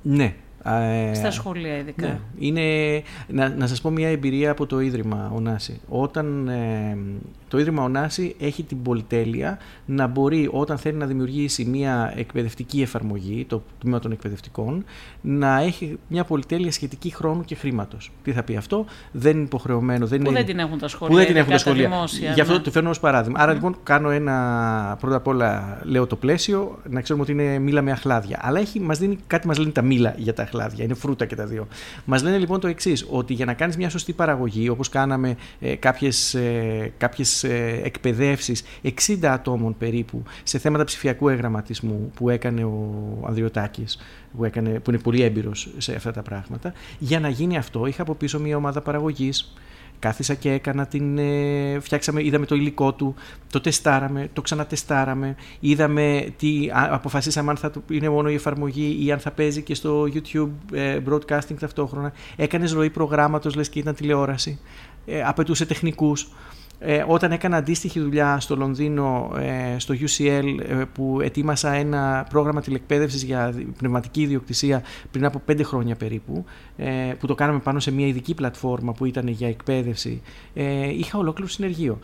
Ναι. 0.01 0.33
Ε, 0.63 1.13
Στα 1.13 1.31
σχολεία 1.31 1.77
ειδικά. 1.77 2.07
Ναι. 2.07 2.19
Είναι, 2.39 3.01
να, 3.27 3.49
να 3.49 3.67
σας 3.67 3.81
πω 3.81 3.89
μια 3.89 4.09
εμπειρία 4.09 4.51
από 4.51 4.65
το 4.65 4.79
Ίδρυμα 4.79 5.31
Ωνάση. 5.35 5.79
Όταν 5.89 6.47
ε, 6.47 6.97
το 7.51 7.59
Ίδρυμα 7.59 7.83
Ωνάση 7.83 8.35
έχει 8.39 8.63
την 8.63 8.81
πολυτέλεια 8.81 9.59
να 9.85 10.07
μπορεί 10.07 10.49
όταν 10.51 10.77
θέλει 10.77 10.97
να 10.97 11.05
δημιουργήσει 11.05 11.65
μια 11.65 12.13
εκπαιδευτική 12.15 12.81
εφαρμογή, 12.81 13.45
το 13.45 13.63
τμήμα 13.79 13.99
των 13.99 14.11
εκπαιδευτικών, 14.11 14.85
να 15.21 15.61
έχει 15.61 15.97
μια 16.07 16.23
πολυτέλεια 16.23 16.71
σχετική 16.71 17.13
χρόνου 17.15 17.43
και 17.43 17.55
χρήματος. 17.55 18.11
Τι 18.23 18.31
θα 18.31 18.43
πει 18.43 18.55
αυτό, 18.55 18.85
δεν 19.11 19.35
είναι 19.35 19.43
υποχρεωμένο. 19.43 20.07
Δεν 20.07 20.21
που 20.21 20.25
είναι... 20.25 20.37
δεν 20.37 20.45
την 20.45 20.59
έχουν 20.59 20.79
τα 20.79 20.87
σχολεία. 20.87 21.13
Που 21.15 21.19
δεν 21.19 21.27
την 21.27 21.35
έχουν 21.35 21.51
τα 21.51 21.57
σχολεία. 21.57 21.89
Δημόσια, 21.89 22.31
Γι' 22.31 22.41
αυτό 22.41 22.53
ναι. 22.53 22.59
το 22.59 22.71
φέρνω 22.71 22.89
ως 22.89 22.99
παράδειγμα. 22.99 23.39
Άρα 23.39 23.53
λοιπόν 23.53 23.75
κάνω 23.83 24.09
ένα. 24.09 24.97
Πρώτα 24.99 25.15
απ' 25.15 25.27
όλα 25.27 25.79
λέω 25.83 26.07
το 26.07 26.15
πλαίσιο, 26.15 26.79
να 26.89 27.01
ξέρουμε 27.01 27.23
ότι 27.23 27.31
είναι 27.31 27.59
μήλα 27.59 27.81
με 27.81 27.91
αχλάδια. 27.91 28.39
Αλλά 28.41 28.59
έχει, 28.59 28.79
μας 28.79 28.97
δίνει, 28.97 29.17
κάτι 29.27 29.47
μας 29.47 29.57
λένε 29.57 29.71
τα 29.71 29.81
μήλα 29.81 30.13
για 30.17 30.33
τα 30.33 30.43
αχλάδια. 30.43 30.83
Είναι 30.83 30.93
φρούτα 30.93 31.25
και 31.25 31.35
τα 31.35 31.45
δύο. 31.45 31.67
Μας 32.05 32.23
λένε 32.23 32.37
λοιπόν 32.37 32.59
το 32.59 32.67
εξής, 32.67 33.07
ότι 33.09 33.33
για 33.33 33.45
να 33.45 33.53
κάνεις 33.53 33.77
μια 33.77 33.89
σωστή 33.89 34.13
παραγωγή, 34.13 34.69
όπως 34.69 34.89
κάναμε 34.89 35.35
ε, 35.59 35.75
κάποιες 35.75 36.33
ε, 36.33 36.91
κάποιες, 36.97 37.40
ε, 37.43 37.81
εκπαιδεύσεις 37.83 38.63
60 39.07 39.25
ατόμων 39.25 39.77
περίπου 39.77 40.23
σε 40.43 40.57
θέματα 40.57 40.83
ψηφιακού 40.83 41.29
εγγραμματισμού 41.29 42.11
που 42.15 42.29
έκανε 42.29 42.63
ο 42.63 42.93
Ανδριωτάκη, 43.27 43.85
που, 44.37 44.43
έκανε, 44.45 44.69
που 44.79 44.89
είναι 44.89 44.99
πολύ 44.99 45.21
έμπειρος 45.21 45.69
σε 45.77 45.95
αυτά 45.95 46.11
τα 46.11 46.21
πράγματα. 46.21 46.73
Για 46.99 47.19
να 47.19 47.29
γίνει 47.29 47.57
αυτό, 47.57 47.85
είχα 47.85 48.01
από 48.01 48.13
πίσω 48.15 48.39
μια 48.39 48.55
ομάδα 48.57 48.81
παραγωγής. 48.81 49.53
Κάθισα 49.99 50.33
και 50.33 50.51
έκανα 50.51 50.85
την. 50.85 51.17
Ε, 51.17 51.79
φτιάξαμε, 51.79 52.23
είδαμε 52.23 52.45
το 52.45 52.55
υλικό 52.55 52.93
του, 52.93 53.15
το 53.51 53.61
τεστάραμε, 53.61 54.29
το 54.33 54.41
ξανατεστάραμε. 54.41 55.35
Είδαμε 55.59 56.33
τι. 56.37 56.69
α, 56.73 56.87
αποφασίσαμε 56.91 57.49
αν 57.49 57.57
θα 57.57 57.71
το- 57.71 57.81
είναι 57.89 58.09
μόνο 58.09 58.29
η 58.29 58.33
εφαρμογή 58.33 58.97
ή 59.05 59.11
αν 59.11 59.19
θα 59.19 59.31
παίζει 59.31 59.61
και 59.61 59.73
στο 59.75 60.03
YouTube 60.13 60.49
ε, 60.73 60.97
broadcasting 61.09 61.55
ταυτόχρονα. 61.59 62.13
Έκανες 62.35 62.71
ροή 62.71 62.89
προγράμματος, 62.89 63.55
λες 63.55 63.69
και 63.69 63.79
ήταν 63.79 63.95
τηλεόραση. 63.95 64.59
Ε, 65.05 65.23
απαιτούσε 65.23 65.65
τεχνικούς. 65.65 66.27
Ε, 66.83 67.03
όταν 67.07 67.31
έκανα 67.31 67.57
αντίστοιχη 67.57 67.99
δουλειά 67.99 68.39
στο 68.39 68.55
Λονδίνο, 68.55 69.31
ε, 69.39 69.79
στο 69.79 69.93
UCL, 69.93 70.43
ε, 70.69 70.83
που 70.93 71.19
ετοίμασα 71.21 71.73
ένα 71.73 72.25
πρόγραμμα 72.29 72.61
τηλεκπαίδευσης 72.61 73.23
για 73.23 73.51
δι- 73.51 73.67
πνευματική 73.77 74.21
ιδιοκτησία 74.21 74.83
πριν 75.11 75.25
από 75.25 75.41
πέντε 75.45 75.63
χρόνια 75.63 75.95
περίπου, 75.95 76.45
ε, 76.77 77.13
που 77.19 77.27
το 77.27 77.35
κάναμε 77.35 77.59
πάνω 77.59 77.79
σε 77.79 77.91
μια 77.91 78.07
ειδική 78.07 78.33
πλατφόρμα 78.33 78.91
που 78.93 79.05
ήταν 79.05 79.27
για 79.27 79.47
εκπαίδευση, 79.47 80.21
ε, 80.53 80.89
είχα 80.89 81.17
ολόκληρο 81.17 81.49
συνεργείο. 81.49 81.99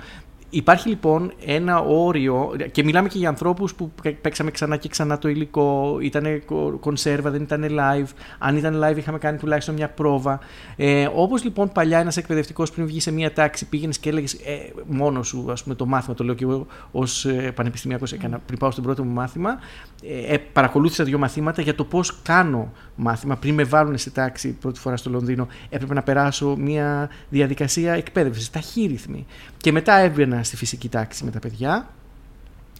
Υπάρχει 0.49 0.89
λοιπόν 0.89 1.31
ένα 1.45 1.79
όριο 1.79 2.55
και 2.71 2.83
μιλάμε 2.83 3.07
και 3.07 3.17
για 3.17 3.29
ανθρώπους 3.29 3.73
που 3.75 3.91
παίξαμε 4.21 4.51
ξανά 4.51 4.77
και 4.77 4.89
ξανά 4.89 5.17
το 5.17 5.29
υλικό, 5.29 5.97
ήταν 6.01 6.43
κονσέρβα, 6.79 7.29
δεν 7.31 7.41
ήταν 7.41 7.65
live. 7.69 8.07
Αν 8.37 8.57
ήταν 8.57 8.83
live 8.83 8.97
είχαμε 8.97 9.17
κάνει 9.17 9.37
τουλάχιστον 9.37 9.75
μια 9.75 9.89
πρόβα. 9.89 10.39
Ε, 10.75 11.09
όπως 11.15 11.43
λοιπόν 11.43 11.71
παλιά 11.71 11.99
ένας 11.99 12.17
εκπαιδευτικός 12.17 12.71
πριν 12.71 12.85
βγει 12.85 12.99
σε 12.99 13.11
μια 13.11 13.33
τάξη 13.33 13.69
πήγαινες 13.69 13.97
και 13.97 14.09
έλεγες 14.09 14.33
ε, 14.33 14.73
μόνος 14.85 15.27
σου 15.27 15.45
ας 15.51 15.63
πούμε, 15.63 15.75
το 15.75 15.85
μάθημα, 15.85 16.15
το 16.15 16.23
λέω 16.23 16.33
και 16.33 16.43
εγώ 16.43 16.65
ως 16.91 17.25
ε, 17.25 17.51
πανεπιστημιακός 17.55 18.13
έκανα 18.13 18.39
πριν 18.39 18.59
πάω 18.59 18.71
στο 18.71 18.81
πρώτο 18.81 19.03
μου 19.03 19.13
μάθημα, 19.13 19.59
ε, 20.03 20.33
ε, 20.33 20.37
παρακολούθησα 20.37 21.03
δύο 21.03 21.17
μαθήματα 21.17 21.61
για 21.61 21.75
το 21.75 21.83
πώς 21.83 22.19
κάνω 22.23 22.71
μάθημα. 22.95 23.35
Πριν 23.35 23.53
με 23.53 23.63
βάλουν 23.63 23.97
σε 23.97 24.09
τάξη 24.09 24.49
πρώτη 24.49 24.79
φορά 24.79 24.97
στο 24.97 25.09
Λονδίνο 25.09 25.47
έπρεπε 25.69 25.93
να 25.93 26.03
περάσω 26.03 26.55
μια 26.59 27.09
διαδικασία 27.29 27.93
εκπαίδευσης, 27.93 28.49
ταχύρυθμη. 28.49 29.25
Και 29.57 29.71
μετά 29.71 29.93
έβγαινα 30.37 30.43
στη 30.43 30.55
φυσική 30.55 30.89
τάξη 30.89 31.23
με 31.23 31.31
τα 31.31 31.39
παιδιά. 31.39 31.87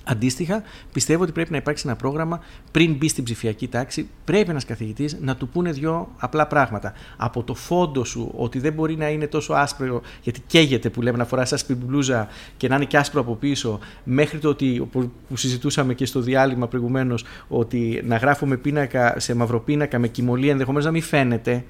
Αντίστοιχα, 0.10 0.64
πιστεύω 0.92 1.24
ότι 1.24 1.32
πρέπει 1.32 1.52
να 1.52 1.58
υπάρξει 1.58 1.84
ένα 1.88 1.96
πρόγραμμα 1.96 2.40
πριν 2.72 2.94
μπει 2.94 3.08
στην 3.08 3.24
ψηφιακή 3.24 3.68
τάξη. 3.68 4.10
Πρέπει 4.26 4.50
ένας 4.50 4.66
καθηγητής 4.66 5.18
να 5.22 5.36
του 5.36 5.48
πούνε 5.48 5.72
δύο 5.72 6.08
απλά 6.18 6.48
πράγματα. 6.48 6.94
Από 7.18 7.44
το 7.44 7.54
φόντο 7.54 8.04
σου, 8.04 8.32
ότι 8.36 8.60
δεν 8.60 8.74
μπορεί 8.74 8.96
να 8.96 9.10
είναι 9.10 9.28
τόσο 9.28 9.54
άσπρο, 9.54 10.02
γιατί 10.22 10.42
καίγεται 10.48 10.90
που 10.90 11.02
λέμε 11.02 11.18
να 11.18 11.26
φοράς 11.26 11.54
άσπρη 11.54 11.76
μπλούζα 11.76 12.28
και 12.58 12.68
να 12.68 12.76
είναι 12.76 12.86
και 12.86 12.98
άσπρο 12.98 13.22
από 13.22 13.36
πίσω, 13.36 13.80
μέχρι 14.04 14.40
το 14.40 14.50
ότι 14.50 14.88
που 14.92 15.12
που 15.28 15.36
συζητούσαμε 15.38 15.94
και 15.94 16.06
στο 16.06 16.20
διάλειμμα 16.20 16.68
προηγουμένως, 16.68 17.26
ότι 17.48 18.02
να 18.06 18.18
γράφουμε 18.18 18.58
πίνακα 18.58 19.20
σε 19.20 19.36
μαυροπίνακα 19.36 20.00
με 20.00 20.08
κοιμωλία 20.08 20.52
ενδεχομένως 20.52 20.86
να 20.86 20.92
μην 20.92 21.02
φαίνεται. 21.02 21.66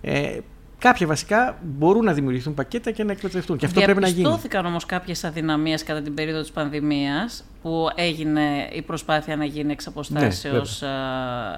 Ε, 0.00 0.38
κάποια 0.86 1.06
βασικά 1.06 1.58
μπορούν 1.62 2.04
να 2.04 2.12
δημιουργηθούν 2.12 2.54
πακέτα 2.54 2.90
και 2.90 3.04
να 3.04 3.12
εκπαιδευτούν. 3.12 3.56
Και 3.56 3.66
αυτό 3.66 3.80
πρέπει 3.80 4.00
να 4.00 4.06
γίνει. 4.08 4.20
Διαπιστώθηκαν 4.20 4.66
όμως 4.66 4.86
κάποιες 4.86 5.24
αδυναμίες 5.24 5.82
κατά 5.82 6.02
την 6.02 6.14
περίοδο 6.14 6.40
της 6.40 6.50
πανδημίας 6.50 7.44
που 7.62 7.88
έγινε 7.94 8.68
η 8.72 8.82
προσπάθεια 8.82 9.36
να 9.36 9.44
γίνει 9.44 9.72
εξ 9.72 9.86
αποστάσεως 9.86 10.80
Ναι, 10.80 10.88
α, 10.88 10.92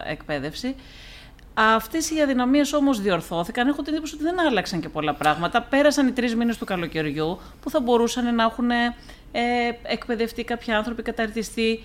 εκπαίδευση. 0.07 0.75
Αυτές 1.55 2.11
οι 2.11 2.21
αδυναμίες 2.21 2.73
όμως 2.73 3.01
διορθώθηκαν. 3.01 3.69
Έχω 3.69 3.83
την 3.83 3.93
εντύπωση 3.93 4.15
ότι 4.15 4.23
δεν 4.23 4.41
άλλαξαν 4.41 4.81
και 4.81 4.89
πολλά 4.89 5.15
πράγματα. 5.15 5.63
Πέρασαν 5.63 6.07
οι 6.07 6.13
τρεις 6.13 6.35
μήνες 6.35 6.59
του 6.59 6.65
καλοκαιριού 6.65 7.39
που 7.61 7.71
θα 7.71 7.81
μπορούσαν 7.81 8.35
να 8.35 8.43
έχουν 8.43 8.71
ε, 8.71 8.89
εκπαιδευτεί 9.83 10.45
κάποιοι 10.45 10.73
άνθρωποι, 10.73 11.03
καταρτιστεί. 11.03 11.83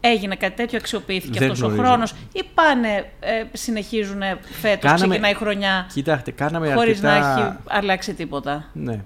Έγινε 0.00 0.34
κάτι 0.36 0.56
τέτοιο, 0.56 0.78
αξιοποιήθηκε 0.78 1.38
Δεν 1.38 1.50
αυτός 1.50 1.62
ο 1.62 1.66
γνωρίζω. 1.72 1.86
χρόνος 1.88 2.14
ή 2.32 2.42
πάνε, 2.54 2.88
ε, 3.20 3.44
συνεχίζουν 3.52 4.20
φέτος, 4.60 4.80
Κάναμε- 4.90 5.06
ξεκινάει 5.08 5.30
η 5.30 5.34
χρονιά 5.34 5.86
Κοιτάξτε, 5.92 6.30
κάναμε 6.30 6.72
χωρίς 6.72 7.04
αρκετά... 7.04 7.34
να 7.34 7.40
έχει 7.46 7.56
αλλάξει 7.68 8.14
τίποτα; 8.14 8.64
Ναι. 8.72 9.00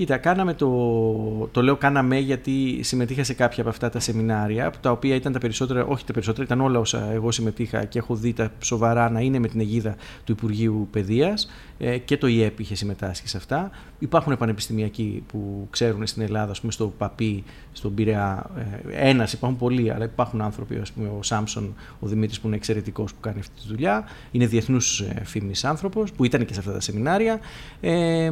Κοίτα, 0.00 0.16
κάναμε 0.16 0.54
το, 0.54 0.68
το 1.52 1.62
λέω 1.62 1.76
κάναμε 1.76 2.18
γιατί 2.18 2.80
συμμετείχα 2.82 3.24
σε 3.24 3.34
κάποια 3.34 3.62
από 3.62 3.70
αυτά 3.70 3.90
τα 3.90 4.00
σεμινάρια, 4.00 4.72
τα 4.80 4.90
οποία 4.90 5.14
ήταν 5.14 5.32
τα 5.32 5.38
περισσότερα, 5.38 5.84
όχι 5.84 6.04
τα 6.04 6.12
περισσότερα, 6.12 6.44
ήταν 6.44 6.60
όλα 6.60 6.78
όσα 6.78 7.10
εγώ 7.12 7.30
συμμετείχα 7.30 7.84
και 7.84 7.98
έχω 7.98 8.14
δει 8.14 8.32
τα 8.32 8.52
σοβαρά 8.60 9.10
να 9.10 9.20
είναι 9.20 9.38
με 9.38 9.48
την 9.48 9.60
αιγίδα 9.60 9.96
του 10.24 10.32
Υπουργείου 10.32 10.88
Παιδείας 10.90 11.50
ε, 11.78 11.98
και 11.98 12.16
το 12.16 12.26
ΙΕΠ 12.26 12.60
είχε 12.60 12.74
συμμετάσχει 12.74 13.28
σε 13.28 13.36
αυτά. 13.36 13.70
Υπάρχουν 13.98 14.36
πανεπιστημιακοί 14.36 15.22
που 15.26 15.66
ξέρουν 15.70 16.06
στην 16.06 16.22
Ελλάδα, 16.22 16.50
ας 16.50 16.60
πούμε 16.60 16.72
στο 16.72 16.92
ΠΑΠΗ, 16.98 17.44
στον 17.72 17.94
Πειραιά, 17.94 18.50
ε, 18.90 19.08
ένας, 19.08 19.32
υπάρχουν 19.32 19.58
πολλοί, 19.58 19.90
αλλά 19.92 20.04
υπάρχουν 20.04 20.40
άνθρωποι, 20.40 20.76
ας 20.76 20.92
πούμε 20.92 21.08
ο 21.18 21.22
Σάμψον, 21.22 21.74
ο 22.00 22.06
Δημήτρης 22.06 22.40
που 22.40 22.46
είναι 22.46 22.56
εξαιρετικός 22.56 23.14
που 23.14 23.20
κάνει 23.20 23.38
αυτή 23.38 23.60
τη 23.60 23.68
δουλειά, 23.68 24.04
είναι 24.30 24.46
διεθνούς 24.46 25.00
ε, 25.00 25.22
φήμης 25.24 25.64
άνθρωπος, 25.64 26.12
που 26.12 26.24
ήταν 26.24 26.44
και 26.44 26.52
σε 26.52 26.60
αυτά 26.60 26.72
τα 26.72 26.80
σεμινάρια. 26.80 27.40
Ε, 27.80 28.30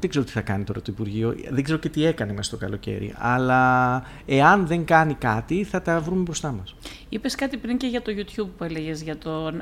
δεν 0.00 0.10
ξέρω 0.10 0.24
τι 0.24 0.30
θα 0.32 0.40
κάνει 0.40 0.64
τώρα 0.64 0.80
το 0.80 0.92
Υπουργείο, 0.92 1.34
δεν 1.50 1.64
ξέρω 1.64 1.78
και 1.78 1.88
τι 1.88 2.04
έκανε 2.04 2.32
μέσα 2.32 2.42
στο 2.42 2.56
καλοκαίρι. 2.56 3.14
Αλλά 3.18 4.02
εάν 4.26 4.66
δεν 4.66 4.84
κάνει 4.84 5.14
κάτι, 5.14 5.64
θα 5.64 5.82
τα 5.82 6.00
βρούμε 6.00 6.22
μπροστά 6.22 6.52
μας. 6.52 6.74
Είπες 7.08 7.34
κάτι 7.34 7.56
πριν 7.56 7.76
και 7.76 7.86
για 7.86 8.02
το 8.02 8.12
YouTube 8.16 8.48
που 8.58 8.64
έλεγες 8.64 9.02
για 9.02 9.16
το, 9.18 9.46
α, 9.46 9.52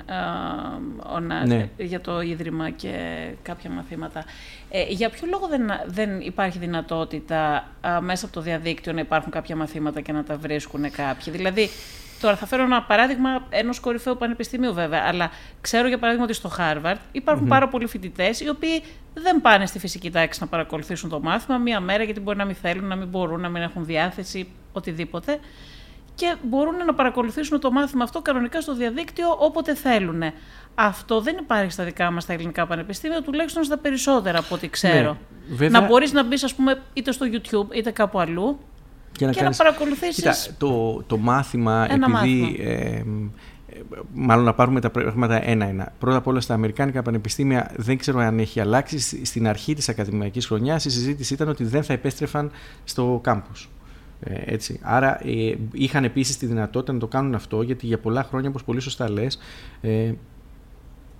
ΟΝΑ- 1.14 1.46
Ναι. 1.46 1.68
για 1.76 2.00
το 2.00 2.20
Ίδρυμα 2.20 2.70
και 2.70 2.92
κάποια 3.42 3.70
μαθήματα. 3.70 4.24
Ε, 4.70 4.82
για 4.88 5.10
ποιο 5.10 5.26
λόγο 5.30 5.46
δεν, 5.48 5.62
δεν 5.86 6.20
υπάρχει 6.20 6.58
δυνατότητα 6.58 7.68
α, 7.80 8.00
μέσα 8.00 8.24
από 8.24 8.34
το 8.34 8.40
διαδίκτυο 8.40 8.92
να 8.92 9.00
υπάρχουν 9.00 9.32
κάποια 9.32 9.56
μαθήματα 9.56 10.00
και 10.00 10.12
να 10.12 10.24
τα 10.24 10.36
βρίσκουν 10.36 10.90
κάποιοι; 10.90 11.32
Δηλαδή, 11.32 11.68
τώρα 12.24 12.36
θα 12.36 12.46
φέρω 12.46 12.62
ένα 12.62 12.82
παράδειγμα 12.82 13.46
ενός 13.50 13.80
κορυφαίου 13.80 14.16
πανεπιστημίου 14.16 14.72
βέβαια, 14.74 15.02
αλλά 15.06 15.30
ξέρω 15.60 15.88
για 15.88 15.98
παράδειγμα 15.98 16.24
ότι 16.24 16.34
στο 16.34 16.50
Harvard 16.58 16.96
υπαρχουν 17.12 17.48
πάρα 17.48 17.68
πολλοί 17.68 17.86
φοιτητές 17.86 18.40
οι 18.40 18.48
οποίοι 18.48 18.82
δεν 19.14 19.40
πάνε 19.40 19.66
στη 19.66 19.78
φυσική 19.78 20.10
τάξη 20.10 20.40
να 20.40 20.46
παρακολουθήσουν 20.46 21.08
το 21.10 21.20
μάθημα 21.20 21.58
μία 21.58 21.80
μέρα 21.80 22.02
γιατί 22.02 22.20
μπορεί 22.20 22.36
να 22.36 22.44
μην 22.44 22.54
θέλουν, 22.54 22.84
να 22.86 22.96
μην 22.96 23.08
μπορούν, 23.08 23.40
να 23.40 23.48
μην 23.48 23.62
έχουν 23.62 23.84
διάθεση, 23.84 24.48
οτιδήποτε 24.72 25.38
και 26.14 26.34
μπορούν 26.42 26.76
να 26.86 26.94
παρακολουθήσουν 26.94 27.60
το 27.60 27.70
μάθημα 27.70 28.04
αυτό 28.04 28.22
κανονικά 28.22 28.60
στο 28.60 28.74
διαδίκτυο 28.74 29.36
όποτε 29.38 29.74
θέλουν. 29.74 30.22
Αυτό 30.74 31.20
δεν 31.20 31.36
υπάρχει 31.40 31.70
στα 31.70 31.84
δικά 31.84 32.10
μας 32.10 32.26
τα 32.26 32.32
ελληνικά 32.32 32.66
πανεπιστήμια, 32.66 33.22
τουλάχιστον 33.22 33.64
στα 33.64 33.78
περισσότερα 33.78 34.38
από 34.38 34.54
ό,τι 34.54 34.68
ξέρω. 34.68 35.16
Ναι, 35.48 35.54
βέβαια- 35.56 35.80
Να 35.80 35.86
μπορείς 35.86 36.12
να 36.12 36.22
μπεις, 36.24 36.44
ας 36.44 36.54
πούμε, 36.54 36.80
είτε 36.92 37.12
στο 37.12 37.26
YouTube 37.32 37.74
είτε 37.74 37.90
κάπου 37.90 38.18
αλλού 38.20 38.58
Και 39.16 39.25
να, 39.26 39.30
και 39.30 39.37
να 39.37 39.42
κάνεις- 39.42 39.59
παρακολουθήσεις... 39.59 40.14
Κοίτα, 40.14 40.35
το, 40.59 41.02
το 41.06 41.16
μάθημα, 41.16 41.87
Ένα 41.90 42.06
επειδή. 42.18 42.56
Ε, 42.61 42.68
ε, 42.68 43.02
μάλλον 44.14 44.44
να 44.44 44.54
πάρουμε 44.54 44.80
τα 44.80 44.90
πράγματα 44.90 45.49
ένα-ένα. 45.49 45.92
Πρώτα 45.99 46.16
απ' 46.16 46.26
όλα 46.26 46.40
στα 46.40 46.54
Αμερικάνικα 46.54 47.02
πανεπιστήμια 47.02 47.71
δεν 47.76 47.99
ξέρω 47.99 48.18
αν 48.18 48.38
έχει 48.38 48.61
αλλάξει. 48.61 48.99
Σ- 48.99 49.26
Στην 49.26 49.47
αρχή 49.49 49.75
της 49.75 49.88
ακαδημαϊκής 49.88 50.47
χρονιάς 50.47 50.85
η 50.85 50.90
συζήτηση 50.90 51.35
ήταν 51.35 51.49
ότι 51.49 51.64
δεν 51.64 51.83
θα 51.83 51.92
επέστρεφαν 51.92 52.50
στο 52.85 53.21
κάμπους. 53.23 53.68
Ε, 54.21 54.35
έτσι. 54.44 54.78
Άρα 54.83 55.21
ε, 55.28 55.54
είχαν 55.73 56.04
επίσης 56.04 56.37
τη 56.38 56.47
δυνατότητα 56.47 56.92
να 56.92 56.99
το 56.99 57.06
κάνουν 57.06 57.35
αυτό 57.35 57.62
γιατί 57.62 57.87
για 57.87 57.99
πολλά 57.99 58.23
χρόνια, 58.25 58.49
όπως 58.49 58.64
πολύ 58.64 58.80
σωστά 58.80 59.11
λες, 59.11 59.38
ε, 59.80 60.12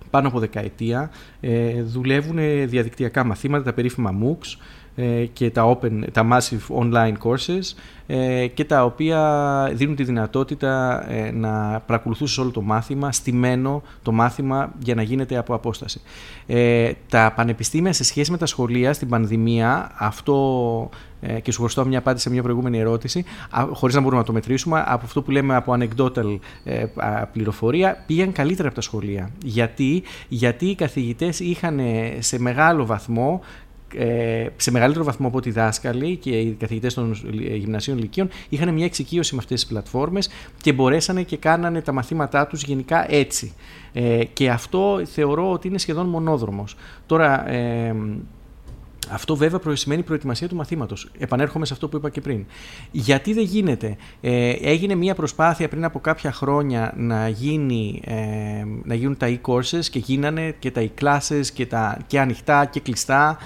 πάνω 0.09 0.27
από 0.27 0.39
δεκαετία 0.39 1.11
ε, 1.39 1.81
δουλεύουν 1.81 2.37
διαδικτυακά 2.69 3.23
μαθήματα, 3.23 3.63
τα 3.63 3.73
περίφημα 3.73 4.11
MOOCs 4.23 4.45
ε, 4.45 4.63
και 5.33 5.49
τα, 5.49 5.77
open, 5.77 6.11
τα 6.11 6.27
massive 6.31 6.75
online 6.81 7.13
courses 7.23 7.75
ε, 8.07 8.47
και 8.47 8.65
τα 8.65 8.83
οποία 8.83 9.71
δίνουν 9.73 9.95
τη 9.95 10.03
δυνατότητα 10.03 11.03
ε, 11.11 11.31
να 11.31 11.83
παρακολουθήσεις 11.85 12.37
όλο 12.37 12.51
το 12.51 12.61
μάθημα, 12.61 13.11
στημένο 13.11 13.81
το 14.01 14.11
μάθημα 14.11 14.73
για 14.79 14.95
να 14.95 15.01
γίνεται 15.01 15.37
από 15.37 15.53
απόσταση. 15.53 16.01
Ε, 16.47 16.91
τα 17.09 17.33
πανεπιστήμια 17.35 17.93
σε 17.93 18.03
σχέση 18.03 18.31
με 18.31 18.37
τα 18.37 18.45
σχολεία 18.45 18.93
στην 18.93 19.09
πανδημία, 19.09 19.91
αυτό 19.97 20.89
ε, 21.21 21.39
και 21.39 21.51
σου 21.51 21.59
χρωστώ 21.59 21.85
μια 21.85 21.99
απάντηση 21.99 22.23
σε 22.23 22.29
μια 22.29 22.41
προηγούμενη 22.41 22.79
ερώτηση, 22.79 23.23
α, 23.49 23.65
χωρίς 23.71 23.95
να 23.95 24.01
μπορούμε 24.01 24.19
να 24.19 24.27
το 24.27 24.33
μετρήσουμε, 24.33 24.83
από 24.87 25.05
αυτό 25.05 25.21
που 25.21 25.31
λέμε 25.31 25.55
από 25.55 25.77
anecdotal 25.79 26.37
ε, 26.63 26.85
α, 26.95 27.25
πληροφορία, 27.25 28.03
πήγαν 28.05 28.31
καλύτερα 28.31 28.67
από 28.67 28.75
τα 28.75 28.81
σχολεία. 28.81 29.29
Γιατί, 29.43 30.03
Γιατί 30.27 30.65
οι 30.65 30.75
καθηγητές 30.75 31.39
είχαν 31.39 31.79
ε, 31.79 32.17
σε 32.19 32.39
μεγάλο 32.39 32.85
βαθμό 32.85 33.41
ε, 33.97 34.47
σε 34.57 34.71
μεγαλύτερο 34.71 35.05
βαθμό 35.05 35.27
από 35.27 35.37
ό,τι 35.37 35.49
οι 35.49 35.51
δάσκαλοι 35.51 36.15
και 36.15 36.29
οι 36.29 36.51
καθηγητές 36.51 36.93
των 36.93 37.15
γυμνασίων 37.33 37.97
λυκείων 37.97 38.29
είχαν 38.49 38.73
μια 38.73 38.85
εξοικείωση 38.85 39.35
με 39.35 39.41
αυτές 39.43 39.61
τις 39.61 39.69
πλατφόρμες 39.69 40.29
και 40.61 40.73
μπορέσανε 40.73 41.23
και 41.23 41.37
κάνανε 41.37 41.81
τα 41.81 41.91
μαθήματά 41.91 42.47
τους 42.47 42.63
γενικά 42.63 43.13
έτσι. 43.13 43.53
Ε, 43.93 44.23
και 44.33 44.49
αυτό 44.49 45.01
θεωρώ 45.05 45.51
ότι 45.51 45.67
είναι 45.67 45.77
σχεδόν 45.77 46.07
μονόδρομος. 46.07 46.75
Τώρα, 47.05 47.49
ε, 47.49 47.95
αυτό 49.11 49.35
βέβαια 49.35 49.59
σημαίνει 49.73 50.03
προετοιμασία 50.03 50.47
του 50.47 50.55
μαθήματος. 50.55 51.11
Επανέρχομαι 51.17 51.65
σε 51.65 51.73
αυτό 51.73 51.87
που 51.87 51.97
είπα 51.97 52.09
και 52.09 52.21
πριν. 52.21 52.45
Γιατί 52.91 53.33
δεν 53.33 53.43
γίνεται; 53.43 53.97
Ε, 54.21 54.49
έγινε 54.49 54.95
μια 54.95 55.15
προσπάθεια 55.15 55.67
πριν 55.67 55.83
από 55.83 55.99
κάποια 55.99 56.31
χρόνια 56.31 56.93
να, 56.97 57.27
γίνει, 57.27 58.01
ε, 58.05 58.13
να 58.83 58.93
γίνουν 58.93 59.17
τα 59.17 59.27
e-courses 59.27 59.85
και 59.91 59.99
γίνανε 59.99 60.55
και 60.59 60.71
τα 60.71 60.89
e-classes 60.89 61.45
και, 61.53 61.65
τα, 61.65 61.97
και 62.07 62.19
ανοιχτά 62.19 62.65
και 62.65 62.79
κλειστά. 62.79 63.37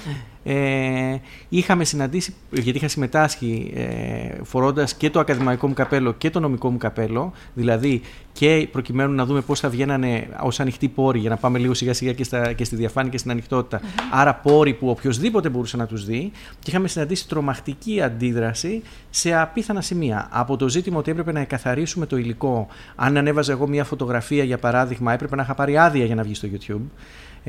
Ε, 0.43 1.15
είχαμε 1.49 1.83
συναντήσει, 1.83 2.33
γιατί 2.51 2.77
είχα 2.77 2.87
συμμετάσχει 2.87 3.71
ε, 3.75 4.43
φορώντας 4.43 4.93
και 4.93 5.09
το 5.09 5.19
ακαδημαϊκό 5.19 5.67
μου 5.67 5.73
καπέλο 5.73 6.13
και 6.13 6.29
το 6.29 6.39
νομικό 6.39 6.69
μου 6.69 6.77
καπέλο, 6.77 7.31
δηλαδή 7.53 8.01
και 8.31 8.67
προκειμένου 8.71 9.13
να 9.13 9.25
δούμε 9.25 9.41
πώς 9.41 9.59
θα 9.59 9.69
βγαίνανε 9.69 10.27
ως 10.41 10.59
ανοιχτοί 10.59 10.87
πόροι 10.87 11.19
για 11.19 11.29
να 11.29 11.37
πάμε 11.37 11.59
λίγο 11.59 11.73
σιγά 11.73 11.93
σιγά 11.93 12.13
και, 12.13 12.23
στα, 12.23 12.53
και 12.53 12.63
στη 12.63 12.75
διαφάνεια 12.75 13.11
και 13.11 13.17
στην 13.17 13.31
ανοιχτοτητα 13.31 13.81
άρα 14.11 14.33
πόροι 14.33 14.73
που 14.73 14.89
οποιοδήποτε 14.89 15.49
μπορούσε 15.49 15.77
να 15.77 15.85
τους 15.85 16.05
δει. 16.05 16.31
Και 16.59 16.69
είχαμε 16.69 16.87
συναντήσει 16.87 17.27
τρομακτική 17.27 18.01
αντίδραση 18.01 18.81
σε 19.09 19.39
απίθανα 19.39 19.81
σημεία. 19.81 20.27
Από 20.31 20.57
το 20.57 20.69
ζήτημα 20.69 20.97
ότι 20.97 21.11
έπρεπε 21.11 21.31
να 21.31 21.39
εκαθαρίσουμε 21.39 22.05
το 22.05 22.17
υλικό, 22.17 22.67
αν 22.95 23.17
ανέβαζα 23.17 23.51
εγώ 23.51 23.67
μια 23.67 23.83
φωτογραφία 23.83 24.43
για 24.43 24.57
παράδειγμα 24.57 25.13
έπρεπε 25.13 25.35
να 25.35 25.41
είχα 25.41 25.53
πάρει 25.53 25.77
άδεια 25.77 26.05
για 26.05 26.15
να 26.15 26.23
βγει 26.23 26.33
στο 26.33 26.47
YouTube 26.51 26.81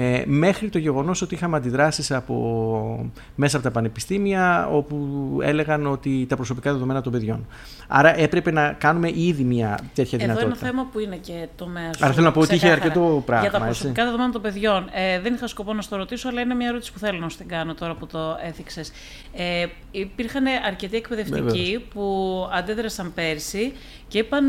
ε, 0.02 0.22
μέχρι 0.26 0.68
το 0.68 0.78
γεγονός 0.78 1.22
ότι 1.22 1.34
είχαμε 1.34 1.56
αντιδράσεις 1.56 2.10
από, 2.10 3.10
μέσα 3.34 3.56
από 3.56 3.66
τα 3.66 3.72
πανεπιστήμια 3.72 4.68
όπου 4.72 4.96
έλεγαν 5.42 5.86
ότι 5.86 6.26
τα 6.28 6.36
προσωπικά 6.36 6.72
δεδομένα 6.72 7.00
των 7.00 7.12
παιδιών. 7.12 7.46
Άρα 7.88 8.18
έπρεπε 8.18 8.50
να 8.50 8.72
κάνουμε 8.72 9.10
ήδη 9.14 9.44
μια 9.44 9.78
τέτοια 9.94 10.18
Εδώ 10.20 10.32
δυνατότητα. 10.32 10.32
Εδώ 10.32 10.40
είναι 10.40 10.56
ένα 10.60 10.68
θέμα 10.68 10.88
που 10.92 10.98
είναι 10.98 11.16
και 11.16 11.48
το 11.56 11.66
μέσο. 11.66 12.04
Άρα 12.04 12.12
θέλω 12.12 12.26
να 12.26 12.32
πω 12.32 12.40
ότι 12.40 12.54
είχε 12.54 12.68
αρκετό 12.68 13.22
πράγμα. 13.26 13.48
Για 13.48 13.58
τα 13.58 13.64
προσωπικά 13.64 13.90
έτσι. 13.90 14.04
δεδομένα 14.04 14.32
των 14.32 14.42
παιδιών. 14.42 14.88
Ε, 14.92 15.20
δεν 15.20 15.34
είχα 15.34 15.46
σκοπό 15.46 15.74
να 15.74 15.82
στο 15.82 15.96
ρωτήσω, 15.96 16.28
αλλά 16.28 16.40
είναι 16.40 16.54
μια 16.54 16.68
ερώτηση 16.68 16.92
που 16.92 16.98
θέλω 16.98 17.18
να 17.18 17.28
σου 17.28 17.36
την 17.36 17.48
κάνω 17.48 17.74
τώρα 17.74 17.94
που 17.94 18.06
το 18.06 18.36
έθιξες. 18.44 18.92
Ε, 19.32 19.66
υπήρχαν 19.90 20.44
αρκετοί 20.66 20.96
εκπαιδευτικοί 20.96 21.86
που 21.94 22.04
αντέδρασαν 22.52 23.12
πέρσι 23.14 23.72
και 24.08 24.18
είπαν 24.18 24.48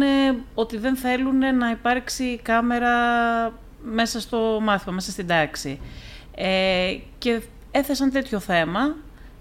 ότι 0.54 0.78
δεν 0.78 0.96
θέλουν 0.96 1.38
να 1.38 1.70
υπάρξει 1.72 2.40
κάμερα 2.44 2.90
μέσα 3.84 4.20
στο 4.20 4.60
μάθημα, 4.62 4.94
μέσα 4.94 5.12
στην 5.12 5.28
τάξη. 5.28 5.80
Ε, 6.36 6.98
και 7.18 7.42
έθεσαν 7.72 8.12
τέτοιο 8.12 8.40
θέμα 8.40 8.96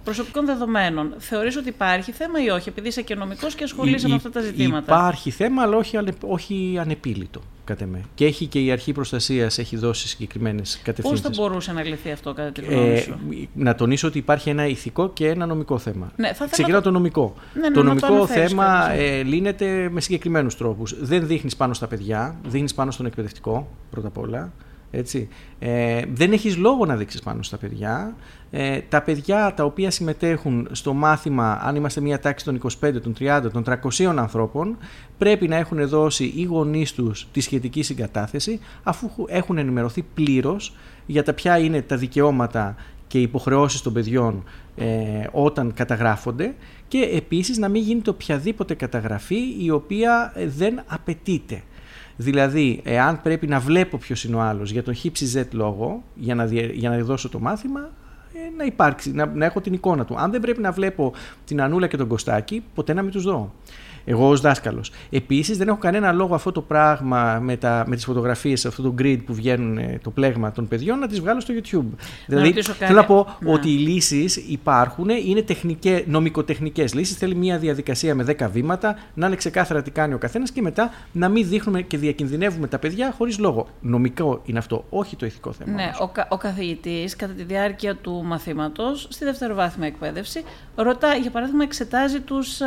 προσωπικών 0.04 0.46
δεδομένων. 0.46 1.14
Θεωρείς 1.18 1.56
ότι 1.56 1.68
υπάρχει 1.68 2.12
θέμα 2.12 2.42
ή 2.42 2.50
όχι, 2.50 2.68
επειδή 2.68 2.88
είσαι 2.88 3.02
και 3.02 3.14
νομικός 3.14 3.54
και 3.54 3.64
ασχολείσαι 3.64 4.08
με 4.08 4.14
αυτά 4.14 4.30
τα 4.30 4.40
ζητήματα; 4.40 4.94
Υπάρχει 4.94 5.30
θέμα, 5.30 5.62
αλλά 5.62 5.76
όχι, 5.76 5.98
όχι 6.20 6.76
ανεπίλητο, 6.80 7.40
κατά 7.64 7.86
με. 7.86 8.00
Και 8.14 8.24
έχει 8.24 8.46
και 8.46 8.60
η 8.60 8.70
Αρχή 8.70 8.92
Προστασίας 8.92 9.58
έχει 9.58 9.76
δώσει 9.76 10.08
συγκεκριμένες 10.08 10.80
κατευθύνσεις. 10.82 11.22
Πώς 11.22 11.36
θα 11.36 11.42
μπορούσε 11.42 11.72
να 11.72 11.82
λυθεί 11.82 12.10
αυτό, 12.10 12.32
κατά 12.32 12.52
τη 12.52 12.60
γνώμη 12.60 12.98
σου; 12.98 13.18
Ε, 13.30 13.44
να 13.54 13.74
τονίσω 13.74 14.08
ότι 14.08 14.18
υπάρχει 14.18 14.50
ένα 14.50 14.66
ηθικό 14.66 15.10
και 15.10 15.28
ένα 15.28 15.46
νομικό 15.46 15.78
θέμα. 15.78 16.12
Ναι, 16.16 16.32
θα 16.32 16.46
Ξεκινάω 16.50 16.80
το... 16.80 16.90
νομικό. 16.90 17.34
Ναι, 17.54 17.68
ναι, 17.68 17.74
το 17.74 17.82
νομικό 17.82 18.26
θέμα 18.26 18.90
ε, 18.90 19.22
λύνεται 19.22 19.88
με 19.90 20.00
συγκεκριμένους 20.00 20.56
τρόπους. 20.56 20.94
Δεν 21.00 21.26
δείχνεις 21.26 21.56
πάνω 21.56 21.74
στα 21.74 21.86
παιδιά, 21.86 22.36
δείχνεις 22.46 22.74
πάνω 22.74 22.90
στον 22.90 23.06
εκπαιδευτικό, 23.06 23.68
πρώτα 23.90 24.08
απ' 24.08 24.18
όλα. 24.18 24.52
Έτσι. 24.90 25.28
Ε, 25.58 26.02
δεν 26.12 26.32
έχεις 26.32 26.56
λόγο 26.56 26.86
να 26.86 26.96
δείξεις 26.96 27.20
πάνω 27.22 27.42
στα 27.42 27.56
παιδιά. 27.56 28.16
Ε, 28.50 28.80
τα 28.88 29.02
παιδιά 29.02 29.54
τα 29.56 29.64
οποία 29.64 29.90
συμμετέχουν 29.90 30.68
στο 30.70 30.92
μάθημα, 30.92 31.58
αν 31.62 31.76
είμαστε 31.76 32.00
μια 32.00 32.18
τάξη 32.18 32.44
των 32.44 32.60
25, 32.80 33.00
των 33.02 33.14
30, 33.18 33.50
των 33.52 33.64
300 33.66 34.04
ανθρώπων, 34.16 34.76
πρέπει 35.18 35.48
να 35.48 35.56
έχουν 35.56 35.88
δώσει 35.88 36.32
οι 36.36 36.42
γονείς 36.42 36.92
τους 36.92 37.28
τη 37.32 37.40
σχετική 37.40 37.82
συγκατάθεση, 37.82 38.60
αφού 38.82 39.10
έχουν 39.26 39.58
ενημερωθεί 39.58 40.02
πλήρως 40.14 40.74
για 41.06 41.22
τα 41.22 41.32
ποια 41.32 41.58
είναι 41.58 41.82
τα 41.82 41.96
δικαιώματα 41.96 42.76
και 43.06 43.18
οι 43.18 43.22
υποχρεώσεις 43.22 43.82
των 43.82 43.92
παιδιών 43.92 44.44
ε, 44.76 44.86
όταν 45.32 45.74
καταγράφονται 45.74 46.54
και 46.88 46.98
επίσης 47.12 47.58
να 47.58 47.68
μην 47.68 47.82
γίνεται 47.82 48.10
οποιαδήποτε 48.10 48.74
καταγραφή 48.74 49.64
η 49.64 49.70
οποία 49.70 50.32
δεν 50.46 50.82
απαιτείται. 50.86 51.62
Δηλαδή, 52.20 52.80
εάν 52.84 53.22
πρέπει 53.22 53.46
να 53.46 53.60
βλέπω 53.60 53.98
ποιος 53.98 54.24
είναι 54.24 54.36
ο 54.36 54.40
άλλος 54.40 54.70
για 54.70 54.82
τον 54.82 54.94
Z 55.34 55.44
λόγο, 55.52 56.02
για 56.14 56.34
να, 56.34 56.44
για 56.72 56.90
να 56.90 56.98
δώσω 56.98 57.28
το 57.28 57.38
μάθημα, 57.38 57.90
ε, 58.34 58.56
να 58.56 58.64
υπάρξει, 58.64 59.12
να, 59.12 59.26
να 59.26 59.44
έχω 59.44 59.60
την 59.60 59.72
εικόνα 59.72 60.04
του. 60.04 60.14
Αν 60.18 60.30
δεν 60.30 60.40
πρέπει 60.40 60.60
να 60.60 60.72
βλέπω 60.72 61.12
την 61.44 61.60
Ανούλα 61.60 61.86
και 61.86 61.96
τον 61.96 62.06
Κωστάκη, 62.06 62.64
ποτέ 62.74 62.92
να 62.92 63.02
μην 63.02 63.12
τους 63.12 63.22
δω 63.22 63.52
εγώ 64.04 64.28
ως 64.28 64.40
δάσκαλος. 64.40 64.92
Επίσης 65.10 65.58
δεν 65.58 65.68
έχω 65.68 65.78
κανένα 65.78 66.12
λόγο 66.12 66.34
αυτό 66.34 66.52
το 66.52 66.60
πράγμα 66.60 67.38
με, 67.42 67.56
τα, 67.56 67.84
με 67.86 67.96
τις 67.96 68.04
φωτογραφίες, 68.04 68.66
αυτό 68.66 68.82
το 68.82 68.94
grid 68.98 69.18
που 69.26 69.34
βγαίνουν 69.34 69.78
ε, 69.78 69.98
το 70.02 70.10
πλέγμα 70.10 70.52
των 70.52 70.68
παιδιών 70.68 70.98
να 70.98 71.06
τις 71.06 71.20
βγάλω 71.20 71.40
στο 71.40 71.54
YouTube. 71.54 71.96
Να 72.26 72.40
δηλαδή 72.40 72.62
θέλω 72.62 72.94
να 72.94 73.04
πω 73.04 73.36
ναι. 73.40 73.52
ότι 73.52 73.68
οι 73.68 73.76
λύσεις 73.76 74.36
υπάρχουν, 74.36 75.08
είναι 75.08 75.42
τεχνικές, 75.42 76.02
νομικοτεχνικές 76.06 76.94
λύσεις, 76.94 77.16
θέλει 77.16 77.34
μια 77.34 77.58
διαδικασία 77.58 78.14
με 78.14 78.24
10 78.38 78.48
βήματα, 78.52 78.98
να 79.14 79.26
είναι 79.26 79.36
ξεκάθαρα 79.36 79.82
τι 79.82 79.90
κάνει 79.90 80.14
ο 80.14 80.18
καθένας 80.18 80.50
και 80.50 80.62
μετά 80.62 80.90
να 81.12 81.28
μην 81.28 81.48
δείχνουμε 81.48 81.82
και 81.82 81.98
διακινδυνεύουμε 81.98 82.66
τα 82.66 82.78
παιδιά 82.78 83.14
χωρίς 83.16 83.38
λόγο. 83.38 83.68
Νομικό 83.80 84.42
είναι 84.44 84.58
αυτό, 84.58 84.84
όχι 84.90 85.16
το 85.16 85.26
ηθικό 85.26 85.52
θέμα. 85.52 85.72
Ναι, 85.72 85.90
ο, 86.00 86.08
κα, 86.08 86.26
ο 86.30 86.36
καθηγητής 86.36 87.16
κατά 87.16 87.32
τη 87.32 87.42
διάρκεια 87.42 87.96
του 87.96 88.22
μαθήματος, 88.24 89.06
στη 89.10 89.24
δευτεροβάθμια 89.24 89.86
εκπαίδευση, 89.86 90.42
ρωτά, 90.74 91.14
για 91.14 91.30
παράδειγμα, 91.30 91.62
εξετάζει 91.62 92.20
τους 92.20 92.60
α, 92.60 92.66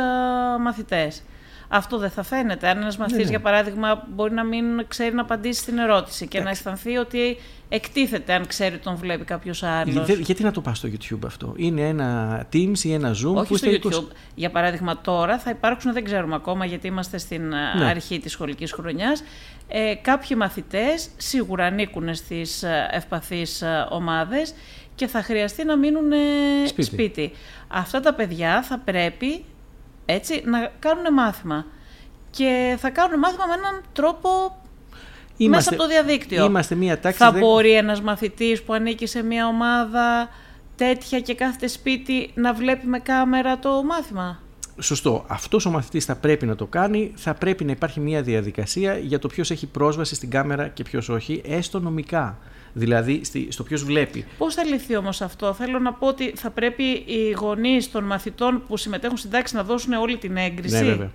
μαθητές. 0.60 1.22
Αυτό 1.68 1.98
δεν 1.98 2.10
θα 2.10 2.22
φαίνεται. 2.22 2.68
Αν 2.68 2.76
ένας 2.78 2.96
μαθητής, 2.96 3.18
ναι, 3.18 3.24
ναι. 3.24 3.30
για 3.30 3.40
παράδειγμα, 3.40 4.06
μπορεί 4.14 4.32
να 4.32 4.44
μην 4.44 4.64
ξέρει 4.88 5.14
να 5.14 5.20
απαντήσει 5.20 5.60
στην 5.60 5.78
ερώτηση 5.78 6.28
και 6.28 6.40
να 6.40 6.50
αισθανθεί 6.50 6.96
ότι 6.96 7.36
εκτίθεται 7.68 8.32
αν 8.32 8.46
ξέρει 8.46 8.74
ότι 8.74 8.84
τον 8.84 8.96
βλέπει 8.96 9.24
κάποιος 9.24 9.62
άλλος. 9.62 10.08
Γιατί 10.08 10.42
να 10.42 10.50
το 10.50 10.60
πας 10.60 10.78
στο 10.78 10.88
YouTube 10.88 11.24
αυτό, 11.24 11.52
Είναι 11.56 11.88
ένα 11.88 12.40
Teams 12.52 12.78
ή 12.82 12.92
ένα 12.92 13.12
Zoom 13.12 13.34
Όχι 13.34 13.48
που 13.48 13.56
στο 13.56 13.70
YouTube. 13.70 14.14
Για 14.34 14.50
παράδειγμα, 14.50 15.00
τώρα 15.00 15.38
θα 15.38 15.50
υπάρξουν, 15.50 15.92
δεν 15.92 16.04
ξέρουμε 16.04 16.34
ακόμα 16.34 16.64
γιατί 16.64 16.86
είμαστε 16.86 17.18
στην 17.18 17.52
ε, 17.52 17.78
ναι. 17.78 17.84
αρχή 17.84 18.18
της 18.18 18.32
σχολικής 18.32 18.72
χρονιάς. 18.72 19.22
Ε, 19.68 19.94
κάποιοι 19.94 20.36
μαθητές 20.40 21.08
σίγουρα 21.16 21.64
ανήκουν 21.64 22.14
στις 22.14 22.62
ε, 22.62 22.88
ευπαθείς 22.90 23.62
ε, 23.62 23.86
ομάδες 23.90 24.54
και 24.94 25.06
θα 25.06 25.22
χρειαστεί 25.22 25.64
να 25.64 25.76
μείνουν 25.76 26.12
σπίτι. 26.66 26.88
σπίτι. 26.88 27.32
Αυτά 27.68 28.00
τα 28.00 28.14
παιδιά 28.14 28.62
θα 28.62 28.78
πρέπει 28.78 29.44
έτσι, 30.06 30.42
να 30.44 30.70
κάνουν 30.78 31.12
μάθημα. 31.12 31.66
Και 32.30 32.76
θα 32.80 32.90
κάνουν 32.90 33.18
μάθημα 33.18 33.46
με 33.46 33.52
έναν 33.52 33.82
τρόπο 33.92 34.58
είμαστε, 35.36 35.56
μέσα 35.56 35.68
από 35.70 35.82
το 35.82 35.88
διαδίκτυο. 35.88 36.44
Είμαστε 36.44 36.74
μία 36.74 37.00
τάξη 37.00 37.18
θα 37.18 37.32
μπορεί 37.32 37.72
ένας 37.72 38.00
μαθητής 38.00 38.62
που 38.62 38.72
ανήκει 38.72 39.06
σε 39.06 39.22
μία 39.22 39.46
ομάδα 39.46 40.28
τέτοια 40.76 41.20
και 41.20 41.34
κάθεται 41.34 41.66
σπίτι 41.66 42.30
να 42.34 42.52
βλέπει 42.52 42.86
με 42.86 42.98
κάμερα 42.98 43.58
το 43.58 43.82
μάθημα. 43.82 44.42
Σωστό. 44.78 45.24
Αυτός 45.26 45.66
ο 45.66 45.70
μαθητής 45.70 46.04
θα 46.04 46.16
πρέπει 46.16 46.46
να 46.46 46.54
το 46.54 46.66
κάνει. 46.66 47.12
Θα 47.14 47.34
πρέπει 47.34 47.64
να 47.64 47.72
υπάρχει 47.72 48.00
μια 48.00 48.22
διαδικασία 48.22 48.98
για 48.98 49.18
το 49.18 49.28
ποιος 49.28 49.50
έχει 49.50 49.66
πρόσβαση 49.66 50.14
στην 50.14 50.30
κάμερα 50.30 50.68
και 50.68 50.82
ποιος 50.82 51.08
όχι, 51.08 51.42
έστω 51.44 51.80
νομικά 51.80 52.38
δηλαδή 52.72 53.20
στο 53.48 53.62
ποιος 53.62 53.84
βλέπει. 53.84 54.24
Πώς 54.38 54.54
θα 54.54 54.64
λυθεί 54.64 54.96
όμως 54.96 55.20
αυτό, 55.20 55.52
Θέλω 55.52 55.78
να 55.78 55.92
πω 55.92 56.06
ότι 56.06 56.32
θα 56.36 56.50
πρέπει 56.50 56.82
οι 56.84 57.30
γονείς 57.30 57.90
των 57.90 58.04
μαθητών 58.04 58.62
που 58.68 58.76
συμμετέχουν 58.76 59.16
στην 59.16 59.30
τάξη 59.30 59.54
να 59.54 59.62
δώσουν 59.64 59.92
όλη 59.92 60.16
την 60.16 60.36
έγκριση. 60.36 60.74
Ναι, 60.74 60.82
βέβαια. 60.82 61.10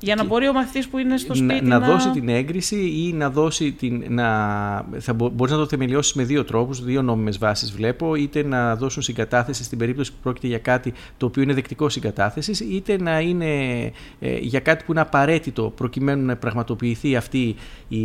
Για 0.00 0.14
να 0.14 0.24
μπορεί 0.24 0.48
ο 0.48 0.52
μαθητής 0.52 0.88
που 0.88 0.98
είναι 0.98 1.16
στο 1.16 1.34
σπίτι 1.34 1.64
να, 1.64 1.78
να... 1.78 1.86
δώσει 1.86 2.10
την 2.10 2.28
έγκριση 2.28 2.76
ή 2.76 3.12
να 3.12 3.30
δώσει 3.30 3.72
την. 3.72 4.04
Να, 4.08 4.26
θα 4.98 5.12
μπο, 5.12 5.28
μπορείς 5.28 5.52
να 5.52 5.58
το 5.58 5.66
θεμελιώσεις 5.66 6.14
με 6.14 6.22
δύο 6.22 6.44
τρόπους, 6.44 6.84
δύο 6.84 7.02
νόμιμες 7.02 7.38
βάσεις 7.38 7.72
βλέπω. 7.72 8.14
Είτε 8.14 8.44
να 8.44 8.76
δώσουν 8.76 9.02
συγκατάθεση 9.02 9.64
στην 9.64 9.78
περίπτωση 9.78 10.12
που 10.12 10.18
πρόκειται 10.22 10.46
για 10.46 10.58
κάτι 10.58 10.92
το 11.16 11.26
οποίο 11.26 11.42
είναι 11.42 11.54
δεκτικό 11.54 11.88
συγκατάθεσης, 11.88 12.60
είτε 12.60 13.02
να 13.02 13.20
είναι 13.20 13.46
ε, 14.20 14.36
για 14.38 14.60
κάτι 14.60 14.84
που 14.84 14.92
είναι 14.92 15.00
απαραίτητο 15.00 15.72
προκειμένου 15.76 16.24
να 16.24 16.36
πραγματοποιηθεί 16.36 17.16
αυτή 17.16 17.54
η, 17.88 17.98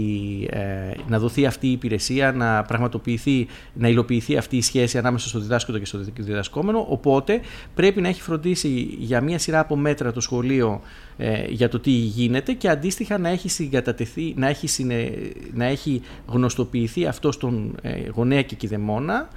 ε, 0.50 0.94
να 1.08 1.20
δοθεί 1.20 1.46
αυτή 1.46 1.68
η 1.68 1.72
υπηρεσία, 1.72 2.32
να 2.32 2.64
πραγματοποιηθεί, 2.64 3.48
να 3.74 3.88
υλοποιηθεί 3.88 4.38
αυτή 4.38 4.58
η 4.58 4.62
σχέση 4.62 4.98
ανάμεσα 4.98 5.28
στο 5.28 5.40
διδάσκοντο 5.40 5.78
και 5.78 5.86
στο 5.86 6.00
διδασκόμενο. 6.16 6.86
Οπότε 6.90 7.42
πρέπει 7.76 8.02
να 8.02 8.08
έχει 8.08 8.22
φροντίσει 8.22 8.96
για 9.00 9.22
μία 9.22 9.40
σειρά 9.40 9.60
από 9.60 9.76
μέτρα 9.76 10.12
το 10.12 10.20
σχολείο 10.22 10.82
ε, 11.24 11.46
για 11.50 11.70
το 11.70 11.80
τι 11.80 11.92
γίνεται 11.92 12.54
και 12.54 12.70
αντίστοιχα 12.70 13.18
να 13.18 13.30
έχει 13.30 13.50
συγκατατεθεί, 13.50 14.34
να 14.38 14.48
έχει, 14.48 14.68
συνε, 14.68 15.12
να 15.54 15.66
έχει 15.66 16.02
γνωστοποιηθεί 16.28 17.06
αυτό 17.06 17.32
στον 17.32 17.76
ε, 17.82 18.10
γονέα 18.14 18.42
και 18.42 18.56
κηδεμόνα 18.56 19.28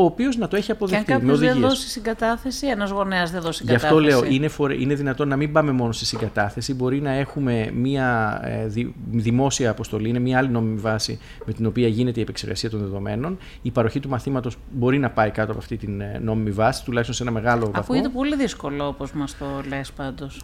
ο 0.00 0.04
οποίος 0.04 0.36
να 0.36 0.48
το 0.48 0.56
έχει 0.56 0.70
αποδεχτεί. 0.70 1.04
Και 1.04 1.12
αν 1.12 1.18
κάποιος 1.18 1.38
δεν 1.38 1.60
δώσει 1.60 1.88
συγκατάθεση, 1.88 2.66
ένας 2.66 2.90
γονέας 2.90 3.30
δεν 3.30 3.40
δώσει 3.40 3.58
συγκατάθεση. 3.58 3.94
Γι' 3.94 4.08
αυτό 4.08 4.20
λέω, 4.20 4.32
είναι, 4.32 4.48
φορε... 4.48 4.80
είναι 4.80 4.94
δυνατόν 4.94 5.28
να 5.28 5.36
μην 5.36 5.52
πάμε 5.52 5.72
μόνο 5.72 5.92
στη 5.92 6.04
συγκατάθεση. 6.04 6.74
Μπορεί 6.74 7.00
να 7.00 7.10
έχουμε 7.10 7.70
μία 7.74 8.40
ε, 8.44 8.66
δημόσια 9.10 9.70
αποστολή, 9.70 10.08
είναι 10.08 10.18
μία 10.18 10.38
άλλη 10.38 10.48
νόμιμη 10.48 10.80
βάση 10.80 11.18
με 11.44 11.52
την 11.52 11.66
οποία 11.66 11.88
γίνεται 11.88 12.18
η 12.18 12.22
επεξεργασία 12.22 12.70
των 12.70 12.80
δεδομένων. 12.80 13.38
Η 13.62 13.70
παροχή 13.70 14.00
του 14.00 14.08
μαθήματος 14.08 14.56
μπορεί 14.70 14.98
να 14.98 15.10
πάει 15.10 15.30
κάτω 15.30 15.50
από 15.50 15.60
αυτή 15.60 15.76
την 15.76 16.00
ε, 16.00 16.20
νόμιμη 16.22 16.50
βάση, 16.50 16.84
τουλάχιστον 16.84 17.16
σε 17.16 17.22
ένα 17.22 17.32
μεγάλο 17.32 17.64
βαθμό. 17.64 17.80
Ακούγεται 17.80 18.08
πολύ 18.08 18.36
δύσκολο, 18.36 18.86
όπως 18.86 19.12
μας 19.12 19.38
το 19.38 19.46
λες 19.68 19.92
πάντως. 19.92 20.40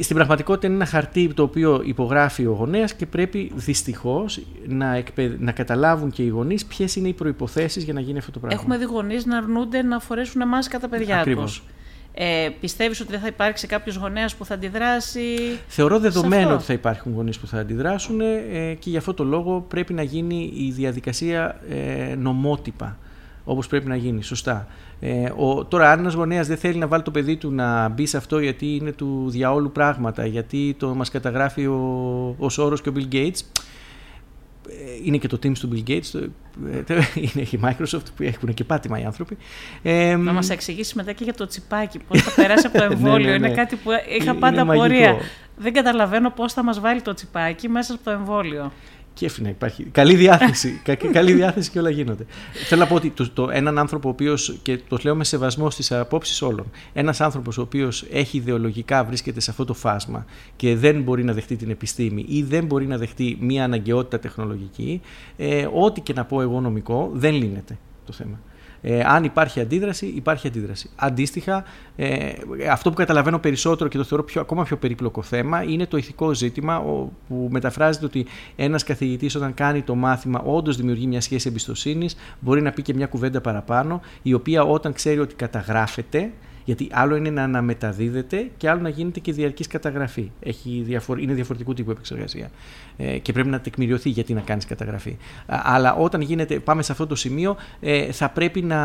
Στην 0.00 0.16
πραγματικότητα 0.16 0.66
είναι 0.66 0.76
ένα 0.76 0.86
χαρτί 0.86 1.34
το 1.34 1.42
οποίο 1.42 1.82
υπογράφει 1.84 2.46
ο 2.46 2.52
γονέας 2.52 2.94
και 2.94 3.06
πρέπει 3.06 3.52
δυστυχώς 3.54 4.40
να, 4.66 4.94
εκπαιδ... 4.94 5.32
να 5.38 5.52
καταλάβουν 5.52 6.10
και 6.10 6.22
οι 6.22 6.28
γονείς 6.28 6.66
ποιες 6.66 6.96
είναι 6.96 7.08
οι 7.08 7.12
προποθέσει 7.12 7.80
για 7.80 7.92
να 7.92 8.00
γίνει 8.00 8.18
αυτό 8.18 8.30
το 8.30 8.38
πράγμα. 8.38 8.58
Έχουμε 8.60 8.76
δει 8.78 8.84
γονείς 8.92 9.26
να 9.26 9.36
αρνούνται 9.36 9.82
να 9.82 9.98
φορέσουν 9.98 10.48
μάσκα 10.48 10.78
τα 10.78 10.88
παιδιά 10.88 11.24
τους. 11.24 11.62
Ε, 12.14 12.48
πιστεύεις 12.60 13.00
ότι 13.00 13.10
δεν 13.10 13.20
θα 13.20 13.26
υπάρξει 13.26 13.66
κάποιος 13.66 13.96
γονέας 13.96 14.34
που 14.34 14.44
θα 14.44 14.54
αντιδράσει 14.54 15.58
Θεωρώ 15.66 15.98
δεδομένο 15.98 16.54
ότι 16.54 16.64
θα 16.64 16.72
υπάρχουν 16.72 17.12
γονείς 17.14 17.38
που 17.38 17.46
θα 17.46 17.58
αντιδράσουν 17.58 18.20
ε, 18.20 18.74
και 18.78 18.90
γι' 18.90 18.96
αυτό 18.96 19.14
το 19.14 19.24
λόγο 19.24 19.64
πρέπει 19.68 19.94
να 19.94 20.02
γίνει 20.02 20.52
η 20.56 20.70
διαδικασία 20.70 21.60
ε, 21.68 22.14
νομότυπα 22.14 22.98
όπως 23.44 23.66
πρέπει 23.66 23.88
να 23.88 23.96
γίνει, 23.96 24.22
σωστά. 24.22 24.66
Ε, 25.00 25.32
ο, 25.36 25.64
τώρα, 25.64 25.90
αν 25.90 25.98
ένας 25.98 26.14
γονέας 26.14 26.46
δεν 26.46 26.56
θέλει 26.56 26.78
να 26.78 26.86
βάλει 26.86 27.02
το 27.02 27.10
παιδί 27.10 27.36
του 27.36 27.50
να 27.50 27.88
μπει 27.88 28.06
σε 28.06 28.16
αυτό 28.16 28.38
γιατί 28.38 28.74
είναι 28.74 28.92
του 28.92 29.26
διαόλου 29.28 29.72
πράγματα, 29.72 30.26
γιατί 30.26 30.74
το 30.78 30.94
μας 30.94 31.10
καταγράφει 31.10 31.66
ο, 31.66 32.36
ο 32.38 32.48
Σόρος 32.48 32.80
και 32.80 32.88
ο 32.88 32.92
Bill 32.96 33.14
Gates, 33.14 33.28
ε, 33.28 33.40
είναι 35.04 35.16
και 35.16 35.28
το 35.28 35.38
Teams 35.42 35.58
του 35.58 35.68
Bill 35.72 35.90
Gates, 35.90 36.20
ε, 36.88 36.94
είναι 37.34 37.46
η 37.50 37.60
Microsoft 37.62 38.06
που 38.16 38.22
έχουν 38.22 38.54
και 38.54 38.64
πάτημα 38.64 39.00
οι 39.00 39.04
άνθρωποι. 39.04 39.36
Ε, 39.82 40.16
να 40.16 40.32
μας 40.32 40.50
εξηγήσεις 40.50 40.94
μετά 40.94 41.12
και 41.12 41.24
για 41.24 41.34
το 41.34 41.46
τσιπάκι, 41.46 41.98
πώς 42.08 42.22
θα 42.22 42.30
περάσει 42.42 42.66
από 42.66 42.78
το 42.78 42.84
ναι, 42.88 42.94
εμβόλιο. 42.94 43.30
ναι, 43.30 43.38
ναι, 43.38 43.46
Είναι 43.46 43.56
κάτι 43.56 43.76
που 43.76 43.90
είχα 44.18 44.34
πάντα 44.34 44.66
πορεία. 44.66 45.16
Δεν 45.56 45.72
καταλαβαίνω 45.72 46.30
πώς 46.30 46.52
θα 46.52 46.62
μας 46.62 46.80
βάλει 46.80 47.02
το 47.02 47.14
τσιπάκι 47.14 47.68
μέσα 47.68 47.94
από 47.94 48.04
το 48.04 48.10
εμβόλιο 48.10 48.72
κέφι 49.14 49.42
να 49.42 49.48
υπάρχει. 49.48 49.84
Καλή 49.84 50.14
διάθεση. 50.14 50.80
καλή 51.12 51.32
διάθεση 51.32 51.70
και 51.70 51.78
όλα 51.78 51.90
γίνονται. 51.90 52.26
Θέλω 52.68 52.80
να 52.80 52.86
πω 52.86 52.94
ότι 52.94 53.10
το, 53.10 53.30
το, 53.30 53.50
έναν 53.50 53.78
άνθρωπο 53.78 54.08
ο 54.08 54.10
οποίος, 54.10 54.58
και 54.62 54.78
το 54.88 54.98
λέω 55.02 55.14
με 55.14 55.24
σεβασμό 55.24 55.70
στις 55.70 55.92
απόψεις 55.92 56.42
όλων, 56.42 56.70
ένας 56.92 57.20
άνθρωπος 57.20 57.58
ο 57.58 57.62
οποίος 57.62 58.06
έχει 58.10 58.36
ιδεολογικά 58.36 59.04
βρίσκεται 59.04 59.40
σε 59.40 59.50
αυτό 59.50 59.64
το 59.64 59.74
φάσμα 59.74 60.24
και 60.56 60.76
δεν 60.76 61.02
μπορεί 61.02 61.24
να 61.24 61.32
δεχτεί 61.32 61.56
την 61.56 61.70
επιστήμη 61.70 62.24
ή 62.28 62.42
δεν 62.42 62.64
μπορεί 62.64 62.86
να 62.86 62.98
δεχτεί 62.98 63.36
μία 63.40 63.64
αναγκαιότητα 63.64 64.18
τεχνολογική, 64.18 65.00
ε, 65.36 65.66
ό,τι 65.72 66.00
και 66.00 66.12
να 66.12 66.24
πω 66.24 66.40
εγώ 66.40 66.60
νομικό, 66.60 67.10
δεν 67.14 67.34
λύνεται 67.34 67.78
το 68.06 68.12
θέμα. 68.12 68.40
Ε, 68.82 69.00
αν 69.04 69.24
υπάρχει 69.24 69.60
αντίδραση, 69.60 70.06
υπάρχει 70.06 70.46
αντίδραση. 70.46 70.90
Αντίστοιχα, 70.96 71.64
ε, 71.96 72.32
αυτό 72.70 72.90
που 72.90 72.96
καταλαβαίνω 72.96 73.38
περισσότερο 73.38 73.88
και 73.90 73.96
το 73.96 74.04
θεωρώ 74.04 74.24
πιο, 74.24 74.40
ακόμα 74.40 74.62
πιο 74.62 74.76
περίπλοκο 74.76 75.22
θέμα 75.22 75.62
είναι 75.62 75.86
το 75.86 75.96
ηθικό 75.96 76.34
ζήτημα 76.34 76.82
που 77.28 77.48
μεταφράζεται 77.50 78.04
ότι 78.04 78.26
ένας 78.56 78.84
καθηγητής 78.84 79.34
όταν 79.34 79.54
κάνει 79.54 79.82
το 79.82 79.94
μάθημα 79.94 80.40
όντως 80.40 80.76
δημιουργεί 80.76 81.06
μια 81.06 81.20
σχέση 81.20 81.48
εμπιστοσύνης, 81.48 82.16
μπορεί 82.40 82.62
να 82.62 82.72
πει 82.72 82.82
και 82.82 82.94
μια 82.94 83.06
κουβέντα 83.06 83.40
παραπάνω, 83.40 84.00
η 84.22 84.32
οποία 84.32 84.62
όταν 84.62 84.92
ξέρει 84.92 85.18
ότι 85.18 85.34
καταγράφεται, 85.34 86.30
γιατί 86.64 86.88
άλλο 86.92 87.16
είναι 87.16 87.30
να 87.30 87.42
αναμεταδίδεται 87.42 88.50
και 88.56 88.68
άλλο 88.68 88.80
να 88.80 88.88
γίνεται 88.88 89.20
και 89.20 89.32
διαρκής 89.32 89.66
καταγραφή. 89.66 90.30
Έχει 90.40 90.82
διαφορ... 90.84 91.20
Είναι 91.20 91.32
διαφορετικού 91.32 91.74
τύπου 91.74 91.90
επεξεργασία. 91.90 92.50
Ε, 92.96 93.18
και 93.18 93.32
πρέπει 93.32 93.48
να 93.48 93.60
τεκμηριωθεί 93.60 94.08
γιατί 94.08 94.34
να 94.34 94.40
κάνεις 94.40 94.66
καταγραφή. 94.66 95.16
Αλλά 95.46 95.94
όταν 95.94 96.20
γίνεται, 96.20 96.58
πάμε 96.58 96.82
σε 96.82 96.92
αυτό 96.92 97.06
το 97.06 97.14
σημείο, 97.14 97.56
ε, 97.80 98.12
θα 98.12 98.28
πρέπει 98.28 98.62
να, 98.62 98.80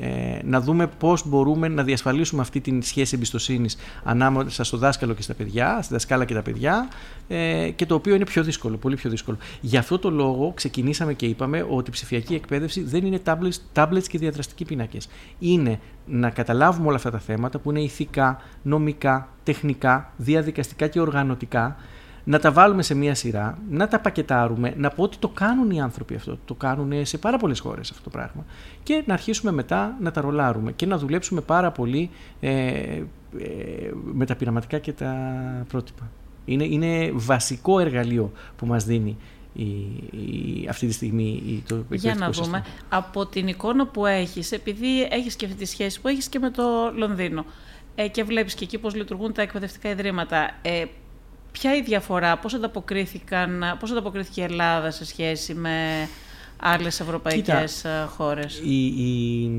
ε, 0.00 0.38
να 0.44 0.60
δούμε 0.60 0.86
πώς 0.86 1.28
μπορούμε 1.28 1.68
να 1.68 1.82
διασφαλίσουμε 1.82 2.42
αυτή 2.42 2.60
τη 2.60 2.80
σχέση 2.80 3.14
εμπιστοσύνης 3.14 3.76
ανάμεσα 4.04 4.64
στο 4.64 4.76
δάσκαλο 4.76 5.14
και 5.14 5.22
στα 5.22 5.34
παιδιά, 5.34 5.82
στη 5.82 5.92
δασκάλα 5.92 6.24
και 6.24 6.34
τα 6.34 6.42
παιδιά, 6.42 6.88
ε, 7.28 7.70
και 7.76 7.86
το 7.86 7.94
οποίο 7.94 8.14
είναι 8.14 8.24
πιο 8.24 8.42
δύσκολο, 8.42 8.76
πολύ 8.76 8.96
πιο 8.96 9.10
δύσκολο. 9.10 9.36
Γι' 9.60 9.76
αυτό 9.76 9.98
το 9.98 10.10
λόγο 10.10 10.52
ξεκινήσαμε 10.54 11.14
και 11.14 11.26
είπαμε 11.26 11.66
ότι 11.70 11.90
η 11.90 11.92
ψηφιακή 11.92 12.34
εκπαίδευση 12.34 12.82
δεν 12.82 13.06
είναι 13.06 13.20
tablets, 13.74 14.02
και 14.08 14.18
διαδραστικοί 14.18 14.64
πίνακες. 14.64 15.08
Είναι 15.38 15.80
να 16.06 16.30
καταλάβουμε 16.30 16.86
όλα 16.86 16.96
αυτά 16.96 17.10
τα 17.10 17.18
θέματα 17.18 17.58
που 17.58 17.70
είναι 17.70 17.80
ηθικά, 17.80 18.40
νομικά, 18.62 19.28
τεχνικά, 19.42 20.12
διαδικαστικά 20.16 20.86
και 20.86 21.00
οργανωτικά, 21.00 21.76
να 22.24 22.38
τα 22.38 22.52
βάλουμε 22.52 22.82
σε 22.82 22.94
μία 22.94 23.14
σειρά, 23.14 23.58
να 23.70 23.88
τα 23.88 24.00
πακετάρουμε, 24.00 24.74
να 24.76 24.90
πω 24.90 25.02
ότι 25.02 25.16
το 25.16 25.28
κάνουν 25.28 25.70
οι 25.70 25.80
άνθρωποι 25.80 26.14
αυτό, 26.14 26.38
το 26.44 26.54
κάνουν 26.54 27.06
σε 27.06 27.18
πάρα 27.18 27.38
πολλές 27.38 27.60
χώρες 27.60 27.90
αυτό 27.90 28.02
το 28.02 28.10
πράγμα 28.10 28.44
και 28.82 29.02
να 29.06 29.14
αρχίσουμε 29.14 29.52
μετά 29.52 29.96
να 30.00 30.10
τα 30.10 30.20
ρολάρουμε 30.20 30.72
και 30.72 30.86
να 30.86 30.98
δουλέψουμε 30.98 31.40
πάρα 31.40 31.70
πολύ 31.70 32.10
ε, 32.40 32.50
ε, 32.50 33.04
με 34.12 34.26
τα 34.26 34.36
πειραματικά 34.36 34.78
και 34.78 34.92
τα 34.92 35.14
πρότυπα. 35.68 36.10
Είναι, 36.44 36.64
είναι 36.64 37.10
βασικό 37.14 37.78
εργαλείο 37.78 38.32
που 38.56 38.66
μας 38.66 38.84
δίνει 38.84 39.16
η, 39.52 39.64
η, 40.10 40.66
αυτή 40.68 40.86
τη 40.86 40.92
στιγμή 40.92 41.42
η, 41.46 41.62
το 41.66 41.84
Για 41.90 42.14
να 42.14 42.30
δούμε. 42.30 42.64
Από 42.88 43.26
την 43.26 43.48
εικόνα 43.48 43.86
που 43.86 44.06
έχεις, 44.06 44.52
επειδή 44.52 45.02
έχεις 45.10 45.36
και 45.36 45.44
αυτή 45.44 45.56
τη 45.56 45.64
σχέση 45.64 46.00
που 46.00 46.08
έχεις 46.08 46.28
και 46.28 46.38
με 46.38 46.50
το 46.50 46.92
Λονδίνο 46.94 47.44
ε, 47.94 48.08
και 48.08 48.24
βλέπεις 48.24 48.54
και 48.54 48.64
εκεί 48.64 48.78
πώς 48.78 48.94
λειτουργούν 48.94 49.32
τα 49.32 49.42
εκπαιδευτικά 49.42 49.88
ιδρύματα, 49.88 50.50
ε, 50.62 50.84
ποια 51.52 51.76
η 51.76 51.82
διαφορά, 51.82 52.38
πώς, 52.38 52.54
ανταποκρίθηκαν, 52.54 53.64
πώς 53.78 53.90
ανταποκρίθηκε 53.90 54.40
η 54.40 54.44
Ελλάδα 54.44 54.90
σε 54.90 55.04
σχέση 55.04 55.54
με 55.54 56.08
άλλες 56.56 57.00
ευρωπαϊκές 57.00 57.74
Κοίτα, 57.74 57.88
ε, 57.88 58.04
χώρες; 58.04 58.60
Η, 58.64 58.84
η, 58.84 59.50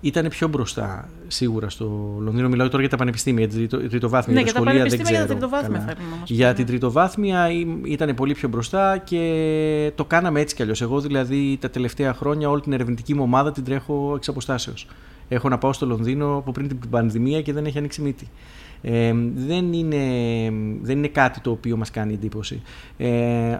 ήταν 0.00 0.28
πιο 0.28 0.48
μπροστά 0.48 1.08
σίγουρα 1.28 1.68
στο 1.68 2.16
Λονδίνο. 2.20 2.48
Μιλάω 2.48 2.68
τώρα 2.68 2.80
για 2.80 2.90
τα 2.90 2.96
πανεπιστήμια, 2.96 3.46
για 3.46 3.68
την 3.68 3.88
τριτοβάθμια 3.88 4.34
ναι, 4.34 4.42
για 4.42 4.52
τα 4.52 4.60
σχολεία. 4.60 4.84
Δεν 4.84 5.02
ξέρω, 5.02 5.08
για 5.08 5.20
τα 5.20 5.26
τριτοβάθμια 5.26 5.80
θέλουμε 5.80 6.14
όμως. 6.14 6.30
Για 6.30 6.54
την 6.54 6.66
τριτοβάθμια 6.66 7.48
ήταν 7.84 8.14
πολύ 8.14 8.34
πιο 8.34 8.48
μπροστά 8.48 8.98
και 8.98 9.92
το 9.94 10.04
κάναμε 10.04 10.40
έτσι 10.40 10.54
κι 10.54 10.62
αλλιώς. 10.62 10.80
Εγώ 10.82 11.00
δηλαδή 11.00 11.58
τα 11.60 11.70
τελευταία 11.70 12.14
χρόνια 12.14 12.48
όλη 12.48 12.60
την 12.60 12.72
ερευνητική 12.72 13.14
μου 13.14 13.22
ομάδα 13.22 13.52
την 13.52 13.64
τρέχω 13.64 14.12
εξ 14.16 14.28
αποστάσεως. 14.28 14.86
Έχω 15.28 15.48
να 15.48 15.58
πάω 15.58 15.72
στο 15.72 15.86
Λονδίνο 15.86 16.36
από 16.36 16.52
πριν 16.52 16.68
την 16.68 16.90
πανδημία 16.90 17.42
και 17.42 17.52
δεν 17.52 17.64
έχει 17.64 17.78
ανοίξει 17.78 18.02
μύτη. 18.02 18.28
Ε, 18.82 19.14
δεν, 19.34 19.72
είναι, 19.72 20.04
δεν 20.82 20.98
είναι 20.98 21.08
κάτι 21.08 21.40
το 21.40 21.50
οποίο 21.50 21.76
μας 21.76 21.90
κάνει 21.90 22.14
εντύπωση. 22.14 22.62
Ε, 22.96 23.08
ε, 23.08 23.58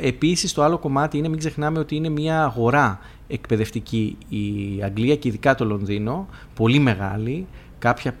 επίσης 0.00 0.52
το 0.52 0.62
άλλο 0.62 0.78
κομμάτι 0.78 1.18
είναι 1.18 1.28
μην 1.28 1.38
ξεχνάμε 1.38 1.78
ότι 1.78 1.96
είναι 1.96 2.08
μια 2.08 2.42
αγορά 2.42 2.98
εκπαιδευτική 3.28 4.16
η 4.28 4.82
Αγγλία 4.82 5.16
και 5.16 5.28
ειδικά 5.28 5.54
το 5.54 5.64
Λονδίνο, 5.64 6.28
πολύ 6.54 6.78
μεγάλη, 6.78 7.46
κάποια 7.78 8.14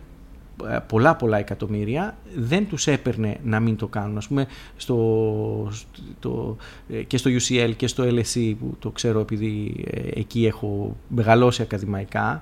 ε, 0.64 0.78
πολλά 0.86 1.16
πολλά 1.16 1.38
εκατομμύρια 1.38 2.16
δεν 2.34 2.68
τους 2.68 2.86
έπαιρνε 2.86 3.36
να 3.44 3.60
μην 3.60 3.76
το 3.76 3.86
κάνουν. 3.86 4.16
Ας 4.16 4.28
πούμε 4.28 4.46
στο, 4.76 5.70
στο, 6.18 6.56
ε, 6.88 7.02
και 7.02 7.16
στο 7.16 7.30
UCL 7.30 7.72
και 7.76 7.86
στο 7.86 8.04
LSE 8.04 8.54
που 8.58 8.76
το 8.78 8.90
ξέρω 8.90 9.20
επειδή 9.20 9.84
εκεί 10.14 10.46
έχω 10.46 10.96
μεγαλώσει 11.08 11.62
ακαδημαϊκά 11.62 12.40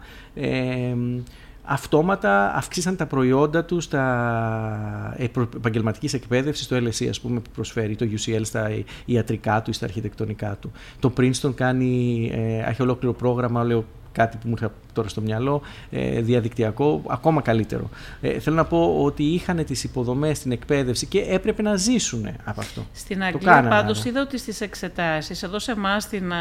αυτόματα 1.64 2.54
αυξήσαν 2.54 2.96
τα 2.96 3.06
προϊόντα 3.06 3.64
τους 3.64 3.84
στα 3.84 5.14
επαγγελματικής 5.56 6.14
εκπαίδευσης, 6.14 6.64
στο 6.64 6.76
LSE, 6.76 7.06
ας 7.08 7.20
πούμε, 7.20 7.40
που 7.40 7.50
προσφέρει 7.54 7.96
το 7.96 8.06
UCL 8.10 8.40
στα 8.42 8.70
ιατρικά 9.04 9.62
του 9.62 9.70
ή 9.70 9.72
στα 9.72 9.84
αρχιτεκτονικά 9.84 10.56
του. 10.60 10.72
Το 11.00 11.12
Princeton 11.16 11.54
κάνει, 11.54 12.30
ε, 12.34 12.70
έχει 12.70 12.82
ολόκληρο 12.82 13.14
πρόγραμμα, 13.14 13.64
λέω 13.64 13.84
κάτι 14.14 14.36
που 14.36 14.48
μου 14.48 14.54
είχα 14.56 14.72
τώρα 14.92 15.08
στο 15.08 15.20
μυαλό, 15.20 15.62
ε, 15.90 16.20
διαδικτυακό, 16.20 17.02
ακόμα 17.06 17.40
καλύτερο. 17.40 17.90
Ε, 18.20 18.38
θέλω 18.38 18.56
να 18.56 18.64
πω 18.64 18.96
ότι 19.02 19.22
είχαν 19.22 19.64
τις 19.64 19.84
υποδομές 19.84 20.36
στην 20.36 20.52
εκπαίδευση 20.52 21.06
και 21.06 21.20
έπρεπε 21.28 21.62
να 21.62 21.76
ζήσουν 21.76 22.28
από 22.44 22.60
αυτό. 22.60 22.86
Στην 22.92 23.22
Αγγλία 23.22 23.66
πάντως 23.68 24.04
είδα 24.04 24.20
ότι 24.20 24.38
στις 24.38 24.60
εξετάσεις, 24.60 25.42
εδώ 25.42 25.58
σε 25.58 25.72
εμάς 25.72 26.02
στην 26.02 26.32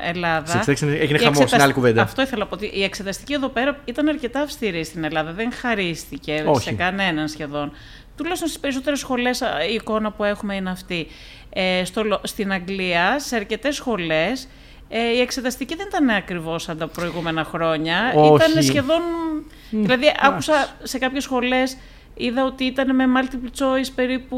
Ελλάδα... 0.00 0.46
Στις 0.46 0.68
εξετάσεις 0.68 1.00
έγινε 1.00 1.18
χαμός, 1.18 1.40
εξετασ... 1.40 1.64
άλλη 1.64 1.72
κουβέντα. 1.72 2.02
Αυτό 2.02 2.22
ήθελα 2.22 2.42
να 2.42 2.46
πω, 2.46 2.54
ότι 2.54 2.70
η 2.74 2.82
εξεταστική 2.82 3.32
εδώ 3.32 3.48
πέρα 3.48 3.78
ήταν 3.84 4.08
αρκετά 4.08 4.40
αυστηρή 4.40 4.84
στην 4.84 5.04
Ελλάδα, 5.04 5.32
δεν 5.32 5.52
χαρίστηκε 5.52 6.44
Όχι. 6.46 6.62
σε 6.62 6.72
κανέναν 6.72 7.28
σχεδόν. 7.28 7.72
Τουλάχιστον 8.16 8.48
στις 8.48 8.60
περισσότερες 8.60 8.98
σχολές 8.98 9.40
η 9.70 9.74
εικόνα 9.74 10.10
που 10.10 10.24
έχουμε 10.24 10.54
είναι 10.54 10.70
αυτή. 10.70 11.06
Ε, 11.54 11.84
στο, 11.84 12.20
στην 12.22 12.52
Αγγλία, 12.52 13.18
σε 13.18 13.36
αρκετές 13.36 13.74
σχολές, 13.74 14.48
ε, 14.94 15.16
η 15.16 15.20
εξεταστική 15.20 15.74
δεν 15.74 15.86
ήταν 15.88 16.08
ακριβώς 16.08 16.62
σαν 16.62 16.78
τα 16.78 16.88
προηγούμενα 16.88 17.44
χρόνια. 17.44 18.12
Όχι. 18.16 18.34
Ήταν 18.34 18.62
σχεδόν. 18.62 19.00
Δηλαδή, 19.70 20.06
άκουσα 20.20 20.76
σε 20.82 20.98
κάποιες 20.98 21.22
σχολές 21.22 21.76
Είδα 22.14 22.44
ότι 22.44 22.64
ήταν 22.64 22.94
με 22.94 23.04
multiple 23.16 23.62
choice 23.62 23.90
περίπου 23.94 24.36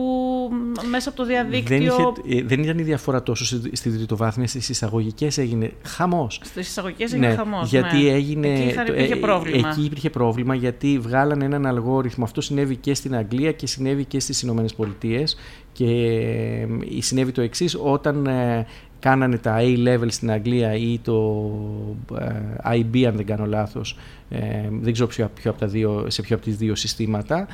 μέσα 0.90 1.08
από 1.08 1.18
το 1.18 1.24
διαδίκτυο. 1.24 1.76
Δεν, 1.76 1.80
είχε, 1.80 2.38
ε, 2.38 2.42
δεν 2.42 2.62
ήταν 2.62 2.78
η 2.78 2.82
διαφορά 2.82 3.22
τόσο 3.22 3.44
στη 3.72 3.90
τριτοβάθμια, 3.90 4.46
στις 4.46 4.68
εισαγωγικές 4.68 5.38
έγινε 5.38 5.72
χαμός. 5.82 6.40
Στις 6.44 6.68
εισαγωγικές 6.68 7.12
έγινε 7.12 7.28
ναι, 7.28 7.34
χαμός. 7.34 7.70
Γιατί 7.70 7.96
ναι. 7.96 8.10
έγινε. 8.10 8.48
Εκεί 8.48 8.80
υπήρχε 8.90 9.12
ε, 9.12 9.16
πρόβλημα. 9.16 9.68
Εκεί 9.68 9.84
υπήρχε 9.84 10.10
πρόβλημα 10.10 10.54
γιατί 10.54 10.98
βγάλανε 10.98 11.44
έναν 11.44 11.66
αλγόριθμο. 11.66 12.24
Αυτό 12.24 12.40
συνέβη 12.40 12.76
και 12.76 12.94
στην 12.94 13.16
Αγγλία 13.16 13.52
και 13.52 13.66
συνέβη 13.66 14.04
και 14.04 14.20
στις 14.20 14.42
Ηνωμένες 14.42 14.74
Πολιτείες. 14.74 15.36
Και 15.72 15.84
ε, 16.96 17.00
συνέβη 17.00 17.32
το 17.32 17.40
εξής, 17.40 17.78
όταν 17.82 18.28
κάνανε 19.04 19.38
τα 19.38 19.56
A-level 19.60 20.06
στην 20.08 20.30
Αγγλία 20.30 20.74
ή 20.74 20.98
το 20.98 21.50
IB 22.72 23.02
αν 23.02 23.16
δεν 23.16 23.26
κάνω 23.26 23.46
λάθος, 23.46 23.96
δεν 24.80 24.92
ξέρω 24.92 25.08
ποιο, 25.08 25.30
ποιο 25.34 25.50
από 25.50 25.60
τα 25.60 25.66
δύο, 25.66 26.04
σε 26.08 26.22
ποιο 26.22 26.36
από 26.36 26.44
τις 26.44 26.56
δύο 26.56 26.74
συστήματα, 26.74 27.46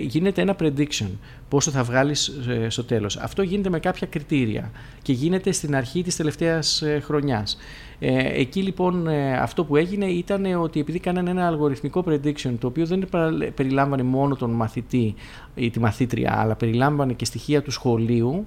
γίνεται 0.00 0.40
ένα 0.40 0.56
prediction 0.60 1.08
πόσο 1.48 1.70
θα 1.70 1.82
βγάλεις 1.82 2.32
στο 2.68 2.84
τέλος. 2.84 3.16
Αυτό 3.16 3.42
γίνεται 3.42 3.68
με 3.68 3.78
κάποια 3.78 4.06
κριτήρια 4.06 4.70
και 5.02 5.12
γίνεται 5.12 5.52
στην 5.52 5.76
αρχή 5.76 6.02
της 6.02 6.16
τελευταίας 6.16 6.82
χρονιάς. 7.02 7.58
Ε, 8.02 8.40
εκεί 8.40 8.62
λοιπόν 8.62 9.06
ε, 9.06 9.36
αυτό 9.38 9.64
που 9.64 9.76
έγινε 9.76 10.06
ήταν 10.06 10.44
ότι 10.62 10.80
επειδή 10.80 10.98
κάνανε 10.98 11.30
ένα 11.30 11.46
αλγοριθμικό 11.46 12.04
prediction 12.06 12.54
το 12.58 12.66
οποίο 12.66 12.86
δεν 12.86 13.08
περιλάμβανε 13.54 14.02
μόνο 14.02 14.36
τον 14.36 14.50
μαθητή 14.50 15.14
ή 15.54 15.70
τη 15.70 15.80
μαθήτρια 15.80 16.40
αλλά 16.40 16.54
περιλάμβανε 16.54 17.12
και 17.12 17.24
στοιχεία 17.24 17.62
του 17.62 17.70
σχολείου 17.70 18.46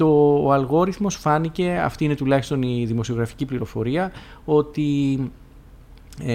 το, 0.00 0.40
ο 0.44 0.52
αλγόριθμος 0.52 1.14
φάνηκε, 1.14 1.80
αυτή 1.84 2.04
είναι 2.04 2.14
τουλάχιστον 2.14 2.62
η 2.62 2.84
δημοσιογραφική 2.86 3.44
πληροφορία, 3.44 4.12
ότι 4.44 5.18
ε, 6.22 6.34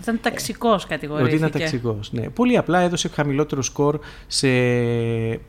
ήταν 0.00 0.18
ταξικός 0.22 0.86
κατηγορήθηκε. 0.86 1.34
Ότι 1.36 1.46
ήταν 1.46 1.60
ταξικός. 1.60 2.12
Ναι. 2.12 2.28
Πολύ 2.28 2.56
απλά 2.56 2.80
έδωσε 2.80 3.08
χαμηλότερο 3.08 3.62
σκορ 3.62 3.98
σε... 4.26 4.48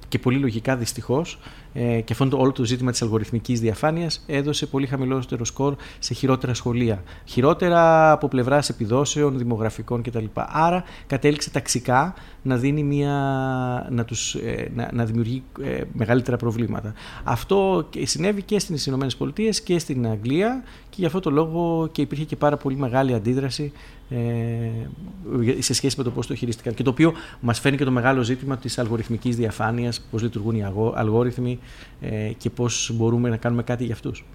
και 0.07 0.19
πολύ 0.21 0.37
λογικά 0.37 0.75
δυστυχώς 0.75 1.39
ε, 1.77 2.01
και 2.01 2.13
αυτό 2.13 2.37
όλο 2.37 2.51
το 2.51 2.63
ζήτημα 2.63 2.91
της 2.91 3.01
αλγοριθμικής 3.01 3.59
διαφάνειας 3.59 4.23
έδωσε 4.27 4.65
πολύ 4.65 4.87
χαμηλότερο 4.87 5.45
σκορ 5.45 5.75
σε 5.99 6.13
χειρότερα 6.13 6.53
σχολεία. 6.53 7.03
Χειρότερα 7.25 8.11
από 8.11 8.27
πλευράς 8.27 8.69
επιδόσεων, 8.69 9.37
δημογραφικών 9.37 10.01
κτλ. 10.01 10.25
Άρα 10.33 10.83
κατέληξε 11.07 11.49
ταξικά 11.49 12.13
να, 12.41 12.57
δίνει 12.57 12.83
μια, 12.83 13.13
να, 13.89 14.05
τους, 14.05 14.35
ε, 14.35 14.71
να, 14.75 14.89
να 14.93 15.05
δημιουργεί 15.05 15.43
ε, 15.61 15.81
μεγαλύτερα 15.93 16.37
προβλήματα. 16.37 16.93
Αυτό 17.23 17.89
συνέβη 18.03 18.41
και 18.41 18.59
στις 18.59 18.85
ΗΠΑ 18.85 19.07
και 19.63 19.79
στην 19.79 20.07
Αγγλία 20.07 20.63
και 20.89 20.95
γι' 20.99 21.05
αυτό 21.05 21.19
το 21.19 21.29
λόγο 21.29 21.89
και 21.91 22.01
υπήρχε 22.01 22.23
και 22.23 22.35
πάρα 22.35 22.57
πολύ 22.57 22.75
μεγάλη 22.75 23.13
αντίδραση 23.13 23.71
ε, 24.04 24.04
σε 25.59 25.73
σχέση 25.73 25.97
με 25.97 26.03
το 26.03 26.11
πώς 26.11 26.27
το 26.27 26.35
χειρίστηκαν. 26.35 26.73
Και 26.73 26.83
το 26.83 26.89
οποίο 26.89 27.13
μας 27.39 27.59
φαίνει 27.59 27.77
και 27.77 27.83
το 27.83 27.91
μεγάλο 27.91 28.21
ζήτημα 28.21 28.57
της 28.57 28.77
αλγοριθμικής 28.77 29.35
διαφάνειας, 29.35 30.07
πώς 30.11 30.21
λειτουργούν 30.21 30.55
οι 30.55 30.63
αλγόριθμοι 30.93 31.59
ε, 32.01 32.31
και 32.37 32.49
πώς 32.49 32.91
μπορούμε 32.93 33.29
να 33.29 33.37
κάνουμε 33.37 33.63
κάτι 33.63 33.85
για 33.85 33.93
αυτούς. 33.93 34.25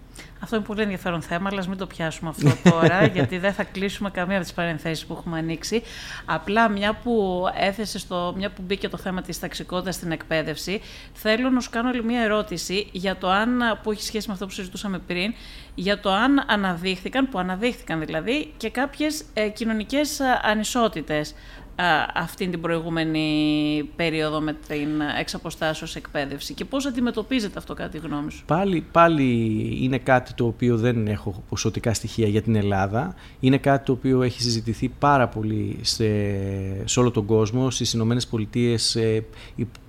Αυτό 0.40 0.56
είναι 0.56 0.64
πολύ 0.64 0.82
ενδιαφέρον 0.82 1.22
θέμα, 1.22 1.48
αλλά 1.52 1.64
μην 1.68 1.78
το 1.78 1.86
πιάσουμε 1.86 2.30
αυτό 2.30 2.50
τώρα, 2.70 3.06
γιατί 3.06 3.38
δεν 3.38 3.52
θα 3.52 3.64
κλείσουμε 3.64 4.10
καμία 4.10 4.36
από 4.36 4.44
τις 4.44 4.54
παρενθέσεις 4.54 5.06
που 5.06 5.12
έχουμε 5.18 5.38
ανοίξει. 5.38 5.82
Απλά, 6.24 6.68
μια 6.68 6.94
που 6.94 7.44
έθεσε 7.56 7.98
στο, 7.98 8.34
μια 8.36 8.50
που 8.50 8.62
μπήκε 8.62 8.88
το 8.88 8.96
θέμα 8.96 9.22
της 9.22 9.38
ταξικότητας 9.38 9.94
στην 9.94 10.12
εκπαίδευση, 10.12 10.80
θέλω 11.12 11.50
να 11.50 11.60
σου 11.60 11.70
κάνω 11.70 11.88
άλλη 11.88 12.04
μια 12.04 12.20
ερώτηση 12.20 12.88
για 12.92 13.16
το 13.16 13.30
αν, 13.30 13.60
που 13.82 13.90
έχει 13.90 14.02
σχέση 14.02 14.26
με 14.26 14.32
αυτό 14.32 14.46
που 14.46 14.52
συζητούσαμε 14.52 14.98
πριν, 14.98 15.34
για 15.74 16.00
το 16.00 16.12
αν 16.12 16.44
αναδείχθηκαν, 16.46 17.28
που 17.28 17.38
αναδείχθηκαν 17.38 18.00
δηλαδή, 18.06 18.52
και 18.56 18.70
κάποιες 18.70 19.24
ε, 19.34 19.48
κοινωνικές 19.48 20.20
ανισότητες 20.42 21.34
αυτή 22.14 22.48
την 22.48 22.60
προηγούμενη 22.60 23.90
περίοδο 23.96 24.40
με 24.40 24.56
την 24.68 24.88
εξαποστάσεως 25.20 25.96
εκπαίδευση 25.96 26.54
και 26.54 26.64
πώς 26.64 26.86
αντιμετωπίζεται 26.86 27.58
αυτό 27.58 27.74
κάτι 27.74 27.98
γνώμη 27.98 28.30
σου; 28.30 28.44
Πάλι, 28.46 28.84
πάλι 28.92 29.24
είναι 29.80 29.98
κάτι 29.98 30.34
το 30.34 30.46
οποίο 30.46 30.76
δεν 30.76 31.06
έχω 31.06 31.42
ποσοτικά 31.48 31.94
στοιχεία 31.94 32.28
για 32.28 32.42
την 32.42 32.54
Ελλάδα. 32.54 33.14
Είναι 33.40 33.58
κάτι 33.58 33.84
το 33.84 33.92
οποίο 33.92 34.22
έχει 34.22 34.42
συζητηθεί 34.42 34.88
πάρα 34.88 35.28
πολύ 35.28 35.78
σε, 35.80 36.04
σε 36.84 37.00
όλο 37.00 37.10
τον 37.10 37.26
κόσμο. 37.26 37.70
Στις 37.70 37.92
Ηνωμένες 37.92 38.26
Πολιτείες 38.26 38.96
ε, 38.96 39.24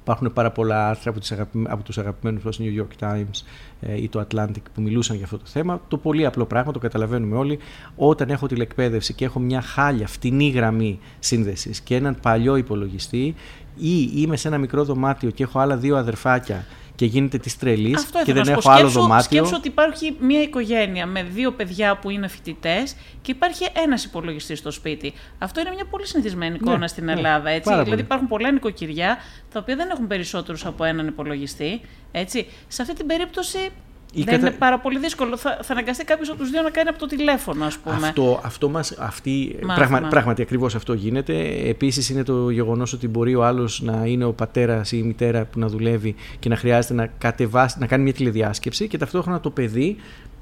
υπάρχουν 0.02 0.34
πάρα 0.34 0.52
πολλά 0.52 0.90
άρθρα 0.90 1.10
από, 1.10 1.20
τις 1.20 1.32
από 1.64 1.84
τους 1.84 1.98
αγαπημένους 1.98 2.44
μας 2.44 2.60
New 2.60 2.82
York 2.82 3.06
Times 3.08 3.44
ε, 3.71 3.71
ή 3.96 4.10
το 4.10 4.26
Atlantic 4.30 4.62
που 4.74 4.82
μιλούσαν 4.82 5.16
για 5.16 5.26
αυτό 5.26 5.38
το 5.38 5.46
θέμα. 5.46 5.82
Το 5.88 5.98
πολύ 5.98 6.26
απλό 6.26 6.46
πράγμα, 6.46 6.72
το 6.72 6.80
καταλαβαίνουμε 6.80 7.36
όλοι, 7.36 7.60
όταν 7.96 8.30
έχω 8.30 8.48
τηλεκπαίδευση 8.48 9.14
και 9.14 9.26
έχω 9.26 9.40
μια 9.40 9.62
χάλια 9.62 10.08
φτηνή 10.08 10.50
γραμμή 10.50 11.00
σύνδεσης 11.20 11.82
και 11.82 11.96
έναν 11.96 12.18
παλιό 12.22 12.56
υπολογιστή 12.56 13.36
ή 13.78 14.10
είμαι 14.16 14.36
σε 14.36 14.48
ένα 14.48 14.58
μικρό 14.58 14.84
δωμάτιο 14.84 15.30
και 15.30 15.44
έχω 15.44 15.60
άλλα 15.60 15.78
δύο 15.78 15.98
αδερφάκια 15.98 16.66
και 17.02 17.08
γίνεται 17.08 17.38
της 17.38 17.58
τρελής 17.58 18.10
και 18.24 18.34
δεν 18.34 18.48
έχω 18.48 18.70
άλλο 18.72 18.90
δωμάτιο. 18.90 19.24
Σκέψω 19.24 19.56
ότι 19.56 19.68
υπάρχει 19.68 20.16
μια 20.20 20.42
οικογένεια 20.42 21.06
με 21.06 21.24
δύο 21.24 21.52
παιδιά 21.52 21.98
που 21.98 22.10
είναι 22.10 22.28
φοιτητές 22.28 22.96
και 23.22 23.32
υπάρχει 23.32 23.68
ένας 23.84 24.04
υπολογιστής 24.04 24.60
στο 24.60 24.72
σπίτι. 24.72 25.14
Αυτό 25.38 25.60
είναι 25.60 25.72
μια 25.76 25.86
πολύ 25.86 26.06
συνηθισμένη 26.08 26.56
εικόνα 26.56 26.78
ναι, 26.78 26.88
στην 26.88 27.06
ναι, 27.06 27.12
Ελλάδα. 27.12 27.50
Έτσι. 27.50 27.74
Δηλαδή 27.84 28.02
υπάρχουν 28.02 28.28
πολλά 28.28 28.52
νοικοκυριά 28.52 29.18
τα 29.54 29.60
οποία 29.60 29.76
δεν 29.76 29.90
έχουν 29.90 30.08
περισσότερους 30.08 30.66
από 30.66 30.84
έναν 30.84 31.08
υπολογιστή. 31.08 31.82
Έτσι. 32.12 32.48
Σε 32.68 32.82
αυτή 32.82 32.94
την 32.94 33.06
περίπτωση 33.06 33.70
δεν 34.14 34.26
κατα... 34.26 34.48
είναι 34.48 34.52
πάρα 34.52 34.80
πολύ 34.80 35.00
δύσκολο. 35.00 35.38
Θα, 35.38 35.60
θα 35.62 35.74
αναγκαστεί 35.74 36.06
κάποιος 36.06 36.30
από 36.30 36.38
τους 36.38 36.50
δύο 36.50 36.62
να 36.62 36.70
κάνει 36.70 36.90
από 36.90 37.00
το 37.00 37.06
τηλέφωνο, 37.06 37.66
ας 37.66 37.78
πούμε. 37.78 37.96
Αυτό, 38.08 38.42
αυτό 38.44 38.70
μας, 38.70 38.92
αυτή, 38.92 39.60
πράγμα, 39.76 40.00
πράγματι 40.00 40.42
ακριβώς 40.42 40.76
αυτό 40.76 40.94
γίνεται. 40.94 41.34
Επίσης 41.70 42.10
είναι 42.10 42.24
το 42.24 42.50
γεγονός 42.50 42.94
ότι 42.94 43.08
μπορεί 43.08 43.36
ο 43.36 43.46
άλλος 43.46 43.82
να 43.82 44.06
είναι 44.06 44.26
ο 44.26 44.34
πατέρας 44.34 44.92
ή 44.92 44.98
η 44.98 45.04
μητέρα 45.04 45.46
που 45.46 45.60
να 45.60 45.68
δουλεύει 45.68 46.16
και 46.40 46.50
να 46.50 46.56
χρειάζεται 46.56 46.94
να, 46.94 47.06
κατεβάσει, 47.18 47.80
να 47.80 47.88
κάνει 47.88 48.04
μια 48.04 48.14
τηλεδιάσκεψη 48.14 48.88
και 48.88 48.98
ταυτόχρονα 48.98 49.40
το 49.40 49.50
παιδί 49.50 49.98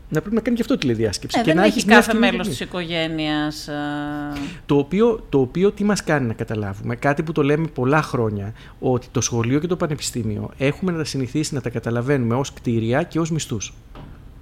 να 0.10 0.20
πρέπει 0.20 0.36
να 0.36 0.42
κάνει 0.42 0.56
και 0.56 0.62
αυτό 0.62 0.78
τηλεδιάσκεψη. 0.78 1.40
Ε, 1.40 1.42
και 1.42 1.48
δεν 1.48 1.60
να 1.60 1.66
έχει 1.66 1.86
κάθε 1.86 2.14
μέλος 2.14 2.48
της 2.48 2.60
οικογένειας. 2.60 3.70
Το 4.66 4.78
οποίο, 4.78 5.26
το 5.30 5.40
οποίο 5.40 5.72
τι 5.72 5.84
μας 5.84 6.04
κάνει 6.04 6.28
να 6.28 6.34
καταλάβουμε, 6.34 6.96
κάτι 6.96 7.24
που 7.24 7.32
το 7.32 7.44
λέμε 7.44 7.68
πολλά 7.68 8.02
χρόνια, 8.02 8.54
ότι 8.80 9.08
το 9.12 9.22
σχολείο 9.22 9.60
και 9.60 9.68
το 9.68 9.76
πανεπιστήμιο 9.76 10.52
έχουμε 10.58 10.92
να 10.92 10.98
τα 10.98 11.04
συνηθίσει 11.04 11.54
να 11.54 11.62
τα 11.62 11.70
καταλαβαίνουμε 11.70 12.36
ως 12.36 12.54
κτίρια 12.54 13.04
και 13.04 13.20
ως 13.20 13.32
μισθούς. 13.32 13.74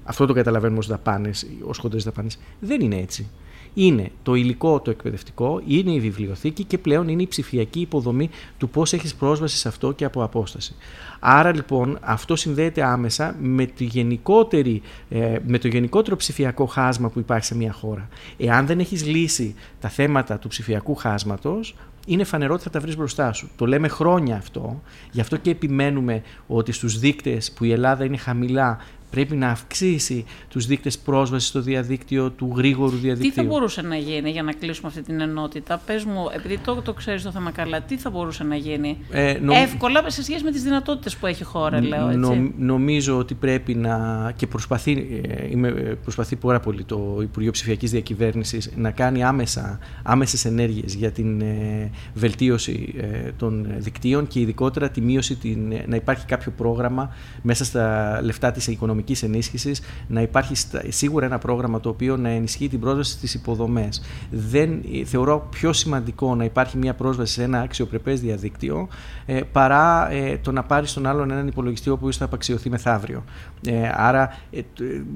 Αυτό 0.03 0.25
το 0.25 0.34
καταλαβαίνουμε 0.34 0.80
ως 0.80 0.88
δαπάνες, 0.88 1.47
ως 1.63 1.77
χοντρές 1.77 2.03
δαπάνες. 2.03 2.39
Δεν 2.60 2.82
είναι 2.82 2.95
έτσι. 2.95 3.30
Είναι 3.73 4.12
το 4.23 4.36
υλικό, 4.36 4.80
το 4.80 4.89
εκπαιδευτικό, 4.89 5.62
είναι 5.67 5.91
η 5.91 5.99
βιβλιοθήκη 5.99 6.63
και 6.63 6.77
πλέον 6.77 7.08
είναι 7.08 7.21
η 7.21 7.27
ψηφιακή 7.27 7.80
υποδομή 7.80 8.30
του 8.58 8.69
πώς 8.69 8.93
έχεις 8.93 9.15
πρόσβαση 9.15 9.58
σε 9.58 9.67
αυτό 9.67 9.91
και 9.91 10.06
από 10.06 10.23
απόσταση. 10.23 10.75
Άρα 11.19 11.53
λοιπόν 11.53 11.97
αυτό 12.01 12.36
συνδέεται 12.36 12.84
άμεσα 12.84 13.36
με, 13.39 13.65
τη 13.65 13.84
γενικότερη, 13.84 14.82
ε, 15.10 15.36
με 15.45 15.58
το 15.58 15.67
γενικότερο 15.67 16.15
ψηφιακό 16.15 16.65
χάσμα 16.65 17.10
που 17.10 17.19
υπάρχει 17.19 17.45
σε 17.45 17.56
μια 17.56 17.71
χώρα. 17.71 18.08
Εάν 18.38 18.65
δεν 18.65 18.80
έχεις 18.80 19.06
λύσει 19.06 19.56
τα 19.80 19.89
θέματα 19.89 20.38
του 20.38 20.47
ψηφιακού 20.47 20.95
χάσματος, 20.95 21.75
είναι 22.08 22.23
φανερό 22.23 22.53
ότι 22.53 22.63
θα 22.63 22.69
τα 22.69 22.80
βρεις 22.80 22.95
μπροστά 22.95 23.34
σου. 23.34 23.49
Το 23.56 23.65
λέμε 23.65 23.88
χρόνια 23.88 24.36
αυτό, 24.36 24.82
γι' 25.12 25.21
αυτό 25.21 25.38
και 25.38 25.49
επιμένουμε 25.49 26.21
ότι 26.47 26.71
στους 26.71 26.99
δείκτες 26.99 27.51
που 27.51 27.63
η 27.63 27.71
Ελλάδα 27.71 28.06
είναι 28.06 28.17
χαμηλά 28.17 28.77
πρέπει 29.10 29.36
να 29.36 29.50
αυξήσει 29.50 30.26
τους 30.50 30.65
δείκτες 30.65 30.98
πρόσβασης 30.98 31.48
στο 31.48 31.62
διαδίκτυο 31.62 32.30
του 32.30 32.54
γρήγορου 32.56 32.98
διαδικτύου. 32.98 33.30
Τι 33.30 33.36
θα 33.36 33.43
μπορούσε 33.43 33.82
να 33.82 33.96
γίνει 33.96 34.30
για 34.30 34.43
να 34.43 34.52
κλείσουμε 34.52 34.88
αυτή 34.88 35.02
την 35.02 35.22
ενότητα; 35.22 35.82
Πες 35.86 36.04
μου, 36.04 36.26
επειδή 36.36 36.58
το, 36.58 36.82
το 36.82 36.93
ξέρεις 36.93 37.24
το 37.24 37.32
θέμα 37.32 37.52
καλά, 37.52 37.82
τι 37.82 37.98
θα 37.98 38.10
μπορούσε 38.10 38.43
να 38.43 38.56
γίνει; 38.56 38.98
Ε, 39.12 39.38
Εύκολα 39.50 40.10
σε 40.10 40.24
σχέση 40.24 40.43
με 40.43 40.52
τις 40.52 40.63
δυνατότητες 40.63 41.15
που 41.15 41.26
έχει 41.26 41.41
η 41.41 41.46
χώρα, 41.46 41.82
λέω 41.84 42.10
έτσι. 42.10 42.54
νομίζω 42.58 43.17
ότι 43.17 43.34
πρέπει 43.34 43.76
να, 43.76 44.32
και 44.36 44.48
προσπαθεί, 44.48 45.22
ε, 45.28 45.48
είμαι, 45.50 45.67
ε, 45.67 45.72
προσπαθεί 46.04 46.36
πάρα 46.36 46.60
πολύ 46.60 46.84
το 46.84 47.20
Υπουργείο 47.22 47.52
Ψηφιακής 47.52 47.91
Διακυβέρνησης 47.91 48.72
να 48.76 48.91
κάνει 48.91 49.24
άμεσα, 49.24 49.80
άμεσες 50.04 50.46
ενέργειες 50.46 50.93
για 50.93 51.12
την 51.12 51.41
ε, 51.41 51.89
βελτίωση 52.13 52.93
ε, 52.98 53.32
των 53.38 53.67
δικτύων 53.78 54.28
και 54.28 54.39
ειδικότερα 54.39 54.89
τη 54.89 55.02
μείωση, 55.02 55.36
την, 55.36 55.74
να 55.88 55.96
υπάρχει 55.96 56.26
κάποιο 56.26 56.52
πρόγραμμα 56.58 57.15
μέσα 57.41 57.65
στα 57.65 58.20
λεφτά 58.24 58.52
της 58.52 58.67
οικονομικής 58.67 58.96
οικονομικής 58.97 59.23
ενίσχυσης, 59.23 59.81
να 60.07 60.21
υπάρχει 60.21 60.55
σίγουρα 60.88 61.25
ένα 61.25 61.38
πρόγραμμα 61.38 61.79
το 61.79 61.89
οποίο 61.89 62.17
να 62.17 62.29
ενισχύει 62.29 62.67
την 62.67 62.79
πρόσβαση 62.79 63.12
στις 63.12 63.33
υποδομές. 63.33 64.01
Δεν 64.31 64.81
θεωρώ 65.05 65.47
πιο 65.49 65.73
σημαντικό 65.73 66.36
να 66.36 66.43
υπάρχει 66.43 66.77
μια 66.77 66.93
πρόσβαση 66.93 67.33
σε 67.33 67.43
ένα 67.43 67.60
αξιοπρεπές 67.60 68.21
διαδίκτυο 68.21 68.88
ε, 69.25 69.41
παρά 69.51 70.12
ε, 70.12 70.38
το 70.38 70.51
να 70.51 70.63
πάρεις 70.63 70.89
στον 70.89 71.05
άλλον 71.05 71.31
έναν 71.31 71.47
υπολογιστή 71.47 71.89
ο 71.89 71.99
θα 72.12 72.25
απαξιωθεί 72.25 72.69
μεθαύριο. 72.69 73.23
Ε, 73.65 73.91
άρα, 73.93 74.39
ε, 74.51 74.62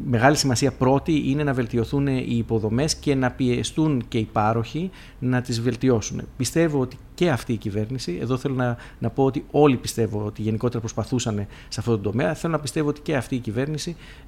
μεγάλη 0.05 0.35
σημασία 0.35 0.71
πρώτη 0.71 1.23
είναι 1.25 1.43
να 1.43 1.53
βελτιωθούν 1.53 2.07
οι 2.07 2.35
υποδομές 2.37 2.95
και 2.95 3.15
να 3.15 3.31
πιεστούν 3.31 4.03
και 4.07 4.17
οι 4.17 4.29
πάροχοι 4.31 4.89
να 5.19 5.41
τις 5.41 5.61
βελτιώσουν. 5.61 6.21
Πιστεύω 6.37 6.79
ότι 6.79 6.97
και 7.13 7.29
αυτή 7.29 7.53
η 7.53 7.57
κυβέρνηση. 7.57 8.17
Εδώ 8.21 8.37
θέλω 8.37 8.55
να, 8.55 8.77
να 8.99 9.09
πω 9.09 9.23
ότι 9.23 9.45
όλοι 9.51 9.77
πιστεύω 9.77 10.25
ότι 10.25 10.41
γενικότερα 10.41 10.79
προσπαθούσαν 10.79 11.47
σε 11.67 11.79
αυτό 11.79 11.91
το 11.91 12.09
τομέα. 12.09 12.33
Θέλω 12.33 12.53
να 12.53 12.59
πιστεύω 12.59 12.89
ότι 12.89 13.01
και 13.01 13.15
αυτή 13.15 13.35
η 13.35 13.39
κυβέρνηση 13.39 13.70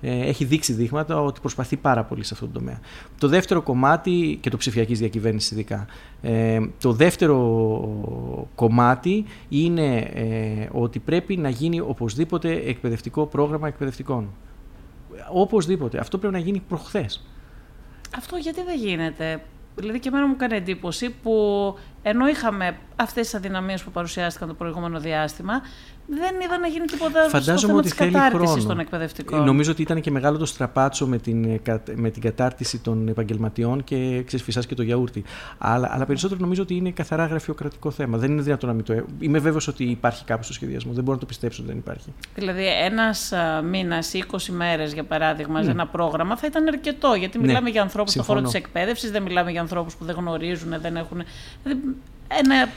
ε, 0.02 0.28
έχει 0.28 0.46
δείξει 0.46 0.74
δείγματα 0.74 1.22
ότι 1.22 1.40
προσπαθεί 1.40 1.78
πάρα 1.78 2.04
πολύ 2.04 2.24
σε 2.24 2.34
αυτό 2.34 2.46
το 2.46 2.52
τομέα. 2.52 2.80
Το 3.18 3.28
δεύτερο 3.28 3.62
κομμάτι, 3.62 4.38
και 4.42 4.50
το 4.50 4.58
ψηφιακής 4.58 5.00
διακυβέρνησης 5.00 5.52
ειδικά, 5.52 5.86
ε, 6.22 6.60
το 6.80 6.94
δεύτερο 6.94 8.48
κομμάτι 8.56 9.26
είναι 9.50 9.98
ε, 9.98 10.68
ότι 10.72 11.00
πρέπει 11.00 11.38
να 11.38 11.50
γίνει 11.50 11.80
οπωσδήποτε 11.80 12.52
εκπαιδευτικό 12.52 13.26
πρόγραμμα 13.26 13.68
εκπαιδευτικών. 13.68 14.30
Οπωσδήποτε. 15.32 15.98
Αυτό 15.98 16.18
πρέπει 16.18 16.34
να 16.34 16.40
γίνει 16.40 16.62
προχθές. 16.68 17.26
Αυτό 18.16 18.36
γιατί 18.36 18.64
δεν 18.64 18.78
γίνεται; 18.78 19.42
Δηλαδή 19.76 20.00
και 20.00 20.08
εμένα 20.08 20.28
μου 20.28 20.36
κάνει 20.36 20.56
εντύπωση 20.56 21.10
που 21.10 21.34
ενώ 22.02 22.28
είχαμε 22.28 22.78
αυτές 22.96 23.24
τις 23.24 23.36
αδυναμίες 23.36 23.84
που 23.84 23.92
παρουσιάστηκαν 23.92 24.48
το 24.48 24.54
προηγούμενο 24.54 25.00
διάστημα, 25.00 25.62
δεν 26.08 26.36
είδα 26.44 26.58
να 26.58 26.68
γίνει 26.68 26.86
τίποτα 26.86 27.22
Φαντάζομαι 27.30 27.58
στο 27.58 27.68
θέμα 27.68 27.80
ότι 27.80 27.88
της 27.88 27.98
θέλει 27.98 28.12
κατάρτισης 28.12 28.50
χρόνο. 28.50 28.68
των 28.68 28.80
εκπαιδευτικών. 28.80 29.44
Νομίζω 29.46 29.72
ότι 29.72 29.82
ήταν 29.82 30.02
και 30.02 30.12
μεγάλο 30.12 30.38
το 30.38 30.46
στραπάτσο 30.46 31.08
με 31.08 31.18
την, 31.18 31.44
ε, 31.44 31.58
κα- 31.64 31.84
με 31.96 32.10
την 32.10 32.22
κατάρτιση 32.22 32.78
των 32.80 33.08
επαγγελματιών 33.08 33.84
και 33.84 34.24
ξέρεις, 34.26 34.46
φυσάς 34.46 34.66
και 34.66 34.76
το 34.76 34.82
γιαούρτι. 34.84 35.24
Αλλά, 35.58 35.90
αλλά 35.94 36.06
περισσότερο 36.06 36.40
νομίζω 36.40 36.62
ότι 36.62 36.76
είναι 36.76 36.92
καθαρά 36.92 37.26
γραφειοκρατικό 37.26 37.92
θέμα. 37.92 38.18
Δεν 38.18 38.32
είναι 38.32 38.42
δυνατόν 38.42 38.70
να 38.70 38.76
μην 38.76 38.84
το. 38.86 38.94
ε- 38.94 39.06
Είμαι 39.20 39.40
βέβαιος 39.40 39.68
ότι 39.68 39.84
υπάρχει 39.84 40.24
κάπου 40.26 40.44
στο 40.44 40.54
σχεδιασμό. 40.54 40.94
Δεν 40.94 41.04
μπορώ 41.04 41.14
να 41.16 41.20
το 41.22 41.26
πιστέψω 41.28 41.62
ότι 41.62 41.70
δεν 41.72 41.80
υπάρχει. 41.80 42.14
Δηλαδή, 42.36 42.66
ένας 42.84 43.34
μήνας 43.70 44.14
ή 44.14 44.18
20 44.18 44.52
μέρες, 44.52 44.94
για 44.94 45.04
παράδειγμα, 45.04 45.64
σε 45.64 45.70
ένα 45.70 45.88
πρόγραμμα 45.88 46.38
θα 46.38 46.48
ήταν 46.48 46.68
αρκετό. 46.68 47.14
Γιατί 47.14 47.38
Ναι, 47.40 47.46
μιλάμε 47.46 47.70
για 47.70 47.82
ανθρώπους 47.82 48.12
στον 48.12 48.24
χώρο 48.24 48.38
συμφωνώ. 48.40 48.60
της 48.60 48.68
εκπαίδευσης, 48.70 49.12
δεν 49.12 49.24
μιλάμε 49.24 49.52
για 49.52 49.62
ανθρώπους 49.62 49.96
που 49.96 50.06
δεν 50.06 50.16
γνωρίζουν, 50.16 50.74
δεν 50.82 50.96
έχουν. 50.96 51.24
δηλαδή, 51.64 51.82
Ένα 52.28 52.68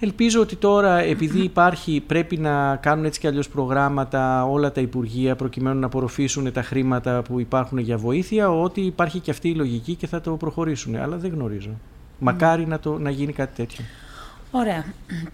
Ελπίζω 0.00 0.40
ότι 0.40 0.56
τώρα, 0.56 0.98
επειδή 0.98 1.40
υπάρχει, 1.42 2.02
πρέπει 2.06 2.36
να 2.36 2.76
κάνουν 2.76 3.04
έτσι 3.04 3.20
κι 3.20 3.26
αλλιώς 3.26 3.48
προγράμματα 3.48 4.44
όλα 4.44 4.72
τα 4.72 4.80
Υπουργεία 4.80 5.36
προκειμένου 5.36 5.80
να 5.80 5.86
απορροφήσουν 5.86 6.52
τα 6.52 6.62
χρήματα 6.62 7.22
που 7.22 7.40
υπάρχουν 7.40 7.78
για 7.78 7.96
βοήθεια, 7.96 8.50
ότι 8.50 8.80
υπάρχει 8.80 9.18
και 9.18 9.30
αυτή 9.30 9.48
η 9.48 9.54
λογική 9.54 9.94
και 9.94 10.06
θα 10.06 10.20
το 10.20 10.30
προχωρήσουν. 10.36 10.96
Αλλά 10.96 11.16
δεν 11.16 11.30
γνωρίζω. 11.30 11.70
Μακάρι 12.18 12.66
να, 12.66 12.78
το, 12.78 12.98
να 12.98 13.10
γίνει 13.10 13.32
κάτι 13.32 13.54
τέτοιο. 13.56 13.84
Ωραία. 14.50 14.84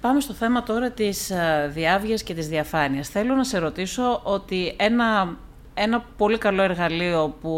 Πάμε 0.01 0.21
στο 0.21 0.33
θέμα 0.33 0.63
τώρα 0.63 0.91
της 0.91 1.31
α, 1.31 1.69
διάβγειας 1.69 2.23
και 2.23 2.35
της 2.35 2.49
διαφάνειας. 2.49 3.09
Θέλω 3.09 3.35
να 3.35 3.45
σε 3.45 3.59
ρωτήσω 3.59 4.21
ότι 4.23 4.75
ένα, 4.77 5.37
ένα 5.75 6.05
πολύ 6.17 6.39
καλό 6.39 6.63
εργαλείο 6.63 7.35
που 7.41 7.53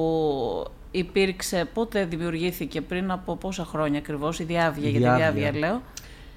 υπήρξε, 0.91 1.69
πότε 1.75 2.05
δημιουργήθηκε, 2.05 2.81
πριν 2.81 3.11
από 3.11 3.37
πόσα 3.37 3.65
χρόνια 3.65 3.99
ακριβώς, 3.99 4.39
η 4.39 4.45
διάβγεια, 4.45 4.89
Η 4.89 4.91
για 4.91 5.01
τη 5.01 5.05
διάβγεια. 5.07 5.33
διάβγεια 5.33 5.59
λέω. 5.69 5.83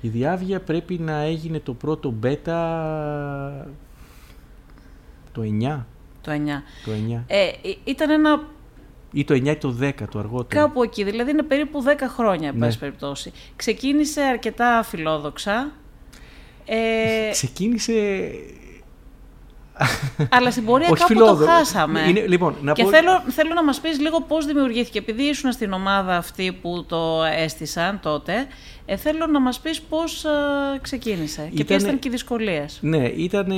Η 0.02 0.08
διάβγεια 0.08 0.62
πρέπει 0.62 0.98
να 0.98 1.18
έγινε 1.22 1.60
το 1.60 1.74
πρώτο 1.74 2.14
beta 2.24 2.36
το 5.32 5.42
9. 5.42 5.86
Το 6.22 6.32
9. 6.32 6.36
Το 6.86 6.92
9. 6.92 7.24
Ε, 7.28 7.48
ε, 7.48 7.52
ήταν 7.84 8.10
ένα 8.10 8.48
Ή 9.12 9.24
το 9.24 9.34
9 9.34 9.46
ή 9.48 9.56
το 9.56 9.78
10 9.82 9.92
το 10.12 10.20
αργότερο. 10.20 10.62
κάπου 10.62 10.84
εκεί, 10.84 11.04
δηλαδή 11.04 11.32
είναι 11.32 11.44
περίπου 11.44 11.84
10 11.84 11.88
χρόνια, 12.08 12.48
εν 12.48 12.56
Ναι. 12.58 12.66
πάση 12.66 12.80
περιπτώσει. 12.80 13.32
Ξεκίνησε 13.56 14.22
αρκετά 14.22 14.84
φιλόδοξα, 14.84 15.72
ε, 16.66 17.30
Ξεκίνησε... 17.32 17.94
αλλά 20.30 20.52
στην 20.52 20.66
πορεία 20.66 20.88
Όχι 20.92 21.02
κάπου 21.02 21.14
φιλόδο- 21.14 21.46
το 21.46 21.52
χάσαμε. 21.52 22.00
Είναι, 22.08 22.26
λοιπόν, 22.28 22.56
να 22.62 22.74
και 22.74 22.84
πω... 22.84 22.90
θέλω, 22.90 23.24
θέλω 23.28 23.54
να 23.54 23.64
μας 23.64 23.80
πεις 23.80 24.00
λίγο 24.00 24.22
πώς 24.22 24.46
δημιουργήθηκε. 24.46 24.98
Επειδή 25.00 25.24
ήσουν 25.24 25.52
στην 25.52 25.74
ομάδα 25.74 26.16
αυτή 26.18 26.52
που 26.62 26.86
το 26.88 27.24
έστησαν 27.44 28.00
τότε, 28.02 28.34
ε, 28.86 28.96
θέλω 28.96 29.28
να 29.28 29.40
μας 29.40 29.60
πεις 29.60 29.82
πώς 29.82 30.24
ε, 30.26 30.30
ξεκίνησε 30.82 31.42
και 31.42 31.50
ποιες 31.64 31.64
Ήτανε- 31.66 31.82
ήταν 31.82 32.00
και 32.00 32.08
οι 32.08 32.12
δυσκολίες. 32.12 32.78
Ναι, 32.82 33.06
ήταν, 33.08 33.52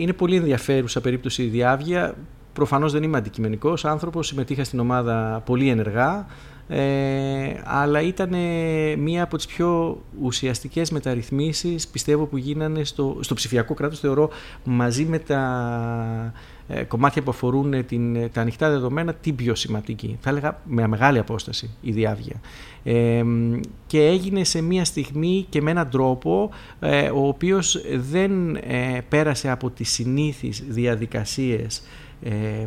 είναι 0.00 0.12
πολύ 0.12 0.36
ενδιαφέρουσα 0.36 1.00
περίπτωση 1.00 1.42
η 1.42 1.46
διάβγεια. 1.46 2.14
Προφανώς 2.52 2.92
δεν 2.92 3.02
είμαι 3.02 3.16
αντικειμενικός 3.18 3.84
άνθρωπος, 3.84 4.26
συμμετείχα 4.26 4.64
στην 4.64 4.80
ομάδα 4.80 5.42
πολύ 5.46 5.68
ενεργά, 5.68 6.26
ε, 6.68 7.60
αλλά 7.64 8.00
ήταν 8.00 8.34
μία 8.98 9.22
από 9.22 9.36
τις 9.36 9.46
πιο 9.46 10.00
ουσιαστικές 10.22 10.90
μεταρρυθμίσεις, 10.90 11.88
πιστεύω, 11.88 12.24
που 12.24 12.36
γίνανε 12.36 12.84
στο, 12.84 13.18
στο 13.20 13.34
ψηφιακό 13.34 13.74
κράτος, 13.74 14.00
θεωρώ, 14.00 14.30
μαζί 14.64 15.04
με 15.04 15.18
τα 15.18 16.32
ε, 16.68 16.82
κομμάτια 16.82 17.22
που 17.22 17.30
αφορούν 17.30 17.86
την, 17.86 18.30
τα 18.32 18.40
ανοιχτά 18.40 18.70
δεδομένα, 18.70 19.14
την 19.14 19.34
πιο 19.34 19.54
σημαντική. 19.54 20.18
Θα 20.20 20.30
έλεγα 20.30 20.60
με 20.64 20.86
μεγάλη 20.86 21.18
απόσταση 21.18 21.70
η 21.80 21.92
διάβγεια. 21.92 22.40
Ε, 22.82 23.22
και 23.86 24.06
έγινε 24.06 24.44
σε 24.44 24.60
μία 24.60 24.84
στιγμή 24.84 25.46
και 25.48 25.62
με 25.62 25.70
έναν 25.70 25.90
τρόπο 25.90 26.50
ε, 26.80 27.10
ο 27.10 27.26
οποίος 27.26 27.80
δεν 27.94 28.56
ε, 28.56 29.00
πέρασε 29.08 29.50
από 29.50 29.70
τις 29.70 29.90
συνήθεις 29.92 30.64
διαδικασίες 30.68 31.82
ε, 32.22 32.30
ε, 32.30 32.66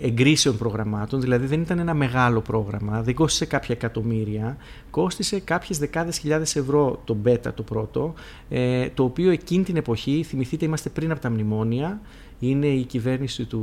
εγκρίσεων 0.00 0.56
προγραμμάτων, 0.56 1.20
δηλαδή 1.20 1.46
δεν 1.46 1.60
ήταν 1.60 1.78
ένα 1.78 1.94
μεγάλο 1.94 2.40
πρόγραμμα, 2.40 3.02
δεν 3.02 3.14
κόστησε 3.14 3.46
κάποια 3.46 3.74
εκατομμύρια, 3.74 4.56
κόστησε 4.90 5.40
κάποιες 5.40 5.78
δεκάδες 5.78 6.18
χιλιάδες 6.18 6.56
ευρώ 6.56 7.00
το 7.04 7.16
beta 7.24 7.54
το 7.54 7.62
πρώτο, 7.62 8.14
ε, 8.48 8.88
το 8.88 9.04
οποίο 9.04 9.30
εκείνη 9.30 9.64
την 9.64 9.76
εποχή, 9.76 10.24
θυμηθείτε 10.26 10.64
είμαστε 10.64 10.88
πριν 10.88 11.10
από 11.10 11.20
τα 11.20 11.30
μνημόνια, 11.30 12.00
είναι 12.40 12.66
η 12.66 12.84
κυβέρνηση 12.84 13.44
του, 13.44 13.60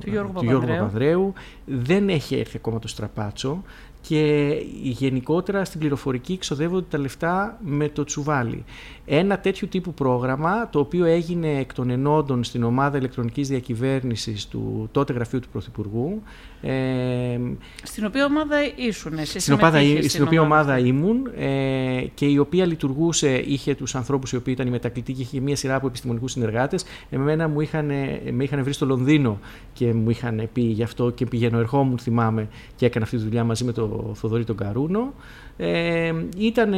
Του 0.00 0.10
Γιώργου 0.10 0.32
Παπανδρέου. 0.32 0.76
Παπανδρέου, 0.76 1.32
δεν 1.64 2.08
έχει 2.08 2.34
έρθει 2.36 2.56
ακόμα 2.56 2.78
το 2.78 2.88
στραπάτσο 2.88 3.62
και 4.08 4.54
γενικότερα 4.82 5.64
στην 5.64 5.80
πληροφορική 5.80 6.38
ξοδεύονται 6.38 6.86
τα 6.90 6.98
λεφτά 6.98 7.58
με 7.64 7.88
το 7.88 8.04
τσουβάλι. 8.04 8.64
Ένα 9.06 9.38
τέτοιο 9.38 9.66
τύπου 9.66 9.94
πρόγραμμα, 9.94 10.68
το 10.70 10.78
οποίο 10.78 11.04
έγινε 11.04 11.58
εκ 11.58 11.74
των 11.74 11.90
ενόντων 11.90 12.44
στην 12.44 12.62
ομάδα 12.62 12.98
ηλεκτρονικής 12.98 13.48
διακυβέρνησης 13.48 14.46
του 14.46 14.88
τότε 14.92 15.12
γραφείου 15.12 15.40
του 15.40 15.48
Πρωθυπουργού, 15.52 16.22
ε, 16.62 17.38
Στην 17.82 18.04
οποία 18.04 18.24
ομάδα 18.24 18.56
ήσουν 18.76 19.18
εσύ, 19.18 19.38
στην, 19.40 19.54
ομάδα, 19.54 19.78
συμμετείχες 19.78 20.10
στην 20.10 20.24
οποία 20.24 20.40
ομάδα 20.40 20.78
ήμουν 20.78 21.30
ε, 21.36 22.04
και 22.14 22.26
η 22.26 22.38
οποία 22.38 22.66
λειτουργούσε, 22.66 23.36
είχε 23.46 23.74
τους 23.74 23.94
ανθρώπους 23.94 24.32
οι 24.32 24.36
οποίοι 24.36 24.52
ήταν 24.56 24.66
οι 24.66 24.70
μετακλητοί 24.70 25.12
και 25.12 25.22
είχε 25.22 25.40
μια 25.40 25.56
σειρά 25.56 25.74
από 25.74 25.86
επιστημονικούς 25.86 26.32
συνεργάτες. 26.32 26.84
Εμένα 27.10 27.48
μου 27.48 27.60
είχαν, 27.60 27.86
με 28.32 28.44
είχαν 28.44 28.62
βρει 28.62 28.72
στο 28.72 28.86
Λονδίνο 28.86 29.38
και 29.72 29.92
μου 29.92 30.10
είχαν 30.10 30.48
πει 30.52 30.60
γι' 30.60 30.82
αυτό 30.82 31.10
και 31.10 31.26
πηγαίνω 31.26 31.58
ερχόμουν 31.58 31.98
θυμάμαι 31.98 32.48
και 32.76 32.86
έκανα 32.86 33.04
αυτή 33.04 33.16
τη 33.16 33.22
δουλειά 33.22 33.44
μαζί 33.44 33.64
με 33.64 33.72
τον 33.72 33.91
Θοδωρή 34.14 34.44
τον 34.44 34.56
Καρούνο. 34.56 35.12
Ε, 35.56 36.12
ήταν, 36.36 36.72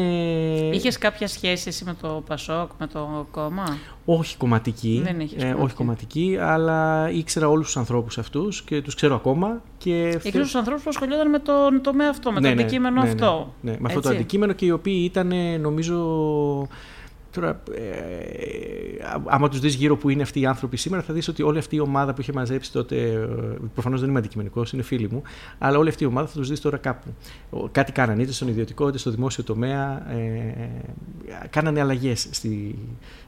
Είχες 0.72 0.98
κάποια 0.98 1.29
σχέση 1.29 1.68
εσύ 1.68 1.85
με 1.85 1.96
το 2.00 2.22
Πασόκ, 2.27 2.70
με 2.79 2.87
το 2.87 3.27
κόμμα; 3.31 3.79
όχι 4.05 4.37
κομματική, 4.37 5.00
Δεν 5.05 5.20
είχες 5.20 5.42
ε, 5.42 5.46
κομματική. 5.46 5.64
όχι 5.64 5.74
κομματική, 5.74 6.37
αλλά 6.40 7.11
ήξερα 7.11 7.48
όλους 7.48 7.66
τους 7.66 7.77
ανθρώπους 7.77 8.18
αυτούς 8.18 8.62
και 8.62 8.83
τους 8.83 8.94
ξέρω 8.94 9.14
ακόμα. 9.14 9.62
Και 9.79 10.09
Ήξερες 10.09 10.33
τους 10.33 10.55
ανθρώπους 10.55 10.83
που 10.83 10.88
ασχολιόταν 10.88 11.31
με 11.31 11.38
το 11.38 11.53
τομέα 11.81 12.09
αυτό, 12.11 12.33
με 12.33 12.40
το 12.40 12.48
αντικείμενο 12.48 13.03
ναι, 13.03 13.09
αυτό. 13.09 13.53
Ναι, 13.61 13.70
ναι, 13.70 13.77
με 13.81 13.87
αυτό 13.87 14.00
το 14.00 14.09
Έτσι. 14.09 14.20
αντικείμενο 14.20 14.53
και 14.53 14.66
οι 14.66 14.70
οποίοι 14.70 15.03
ήταν, 15.05 15.33
νομίζω. 15.61 15.98
Τώρα, 17.35 17.62
ε, 17.75 17.83
άμα 19.25 19.49
τους 19.49 19.61
δεις 19.61 19.75
γύρω 19.75 19.97
που 19.97 20.09
είναι 20.09 20.23
αυτοί 20.23 20.40
οι 20.40 20.47
άνθρωποι 20.47 20.77
σήμερα, 20.77 21.03
θα 21.03 21.12
δεις 21.12 21.29
ότι 21.29 21.42
όλη 21.42 21.59
αυτή 21.59 21.77
η 21.77 21.81
ομάδα 21.81 22.14
που 22.14 22.20
είχε 22.20 22.33
μαζέψει 22.33 22.73
τότε. 22.73 22.97
ε, 22.97 23.29
Προφανώς 23.75 24.01
δεν 24.01 24.09
είμαι 24.09 24.18
αντικειμενικός, 24.18 24.73
είναι 24.73 24.83
φίλοι 24.83 25.09
μου, 25.11 25.23
αλλά 25.59 25.79
όλη 25.79 25.88
αυτή 25.88 26.05
η 26.05 26.07
ομάδα 26.07 26.27
θα 26.29 26.38
τους 26.38 26.49
δεις 26.49 26.61
τώρα 26.61 26.77
κάπου. 26.77 27.14
Ο- 27.51 27.68
Κάτι 27.68 27.92
κάνανε 27.92 28.23
είτε 28.23 28.33
στον 28.33 28.49
ιδιωτικό 28.49 28.88
είτε 28.88 28.99
στο 28.99 29.11
δημόσιο 29.11 29.44
τομέα. 29.44 30.11
Ε, 30.12 30.68
κάνανε 31.51 31.81
αλλαγές 31.81 32.29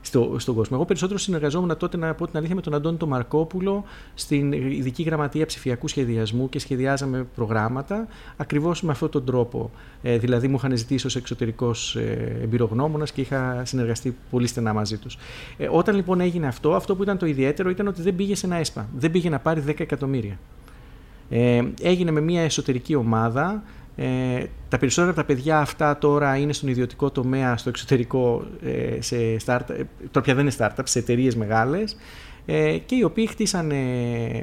στο, 0.00 0.34
στον 0.38 0.54
κόσμο. 0.54 0.76
Εγώ 0.76 0.84
περισσότερο 0.84 1.18
συνεργαζόμουν 1.18 1.76
τότε, 1.76 1.96
να 1.96 2.14
πω 2.14 2.26
την 2.26 2.36
αλήθεια, 2.36 2.54
με 2.54 2.60
τον 2.60 2.74
Αντώνη 2.74 2.96
τον 2.96 3.08
Μαρκόπουλο 3.08 3.84
στην 4.14 4.52
ειδική 4.52 5.02
γραμματεία 5.02 5.46
ψηφιακού 5.46 5.88
σχεδιασμού 5.88 6.48
και 6.48 6.58
σχεδιάζαμε 6.58 7.26
προγράμματα 7.34 8.06
ακριβώς 8.36 8.82
με 8.82 8.90
αυτόν 8.92 9.10
τον 9.10 9.24
τρόπο. 9.24 9.70
Ε, 10.02 10.18
δηλαδή, 10.18 10.48
μου 10.48 10.56
είχαν 10.56 10.76
ζητήσει 10.76 11.06
ως 11.06 11.16
εξωτερικός 11.16 11.96
ε, 11.96 12.38
εμπειρογνώμονας 12.42 13.12
και 13.12 13.20
είχα 13.20 13.62
συνεργαστεί 13.64 13.95
πολύ 14.30 14.46
στενά 14.46 14.72
μαζί 14.72 14.98
τους. 14.98 15.18
Ε, 15.56 15.68
όταν 15.70 15.94
λοιπόν 15.94 16.20
έγινε 16.20 16.46
αυτό, 16.46 16.74
αυτό 16.74 16.96
που 16.96 17.02
ήταν 17.02 17.18
το 17.18 17.26
ιδιαίτερο 17.26 17.70
ήταν 17.70 17.86
ότι 17.86 18.02
δεν 18.02 18.16
πήγε 18.16 18.34
σε 18.34 18.46
ένα 18.46 18.56
ΕΣΠΑ. 18.56 18.88
Δεν 18.96 19.10
πήγε 19.10 19.28
να 19.28 19.38
πάρει 19.38 19.62
10 19.66 19.80
εκατομμύρια. 19.80 20.38
Ε, 21.30 21.62
έγινε 21.80 22.10
με 22.10 22.20
μια 22.20 22.42
εσωτερική 22.42 22.94
ομάδα. 22.94 23.62
Ε, 23.96 24.44
τα 24.68 24.78
περισσότερα 24.78 25.10
από 25.10 25.20
τα 25.20 25.26
παιδιά 25.26 25.58
αυτά 25.58 25.98
τώρα 25.98 26.36
είναι 26.36 26.52
στον 26.52 26.68
ιδιωτικό 26.68 27.10
τομέα, 27.10 27.56
στο 27.56 27.68
εξωτερικό, 27.68 28.46
ε, 28.62 29.00
σε 29.00 29.16
startup, 29.46 29.70
ε, 29.70 29.82
τώρα 30.10 30.20
πια 30.24 30.34
δεν 30.34 30.46
είναι 30.46 30.54
startup, 30.58 30.82
σε 30.84 30.98
εταιρείες 30.98 31.36
μεγάλες 31.36 31.96
ε, 32.46 32.78
και 32.78 32.94
οι 32.94 33.02
οποίοι 33.02 33.26
χτίσανε 33.26 33.76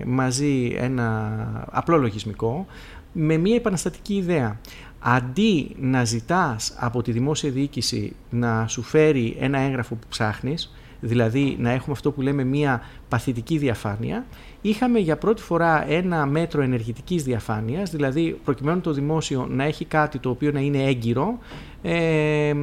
μαζί 0.06 0.76
ένα 0.78 1.68
απλό 1.72 1.98
λογισμικό 1.98 2.66
με 3.14 3.38
μια 3.38 3.56
επαναστατική 3.56 4.14
ιδέα. 4.14 4.60
Αντί 5.06 5.76
να 5.80 6.04
ζητάς 6.06 6.74
από 6.78 7.02
τη 7.02 7.12
δημόσια 7.12 7.52
διοίκηση 7.52 8.16
να 8.30 8.68
σου 8.68 8.82
φέρει 8.82 9.38
ένα 9.40 9.60
έγγραφο 9.60 9.96
που 9.96 10.08
ψάχνεις, 10.10 10.74
δηλαδή 11.00 11.56
να 11.60 11.72
έχουμε 11.72 11.92
αυτό 11.92 12.12
που 12.12 12.22
λέμε 12.22 12.44
μια 12.44 12.82
παθητική 13.10 13.58
διαφάνεια, 13.58 14.26
είχαμε 14.62 15.00
για 15.00 15.18
πρώτη 15.18 15.42
φορά 15.42 15.90
ένα 15.90 16.26
μέτρο 16.26 16.62
ενεργητικής 16.62 17.24
διαφάνειας, 17.24 17.92
δηλαδή 17.92 18.40
προκειμένου 18.44 18.82
το 18.82 18.94
δημόσιο 18.94 19.48
να 19.50 19.64
έχει 19.64 19.86
κάτι 19.86 20.20
το 20.20 20.30
οποίο 20.30 20.52
να 20.52 20.60
είναι 20.60 20.84
έγκυρο, 20.84 21.38
ε, 21.82 22.54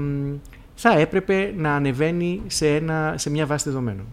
θα 0.74 0.98
έπρεπε 0.98 1.54
να 1.56 1.74
ανεβαίνει 1.74 2.42
σε, 2.46 2.74
ένα, 2.74 3.14
σε 3.16 3.30
μια 3.30 3.46
βάση 3.46 3.68
δεδομένων. 3.68 4.06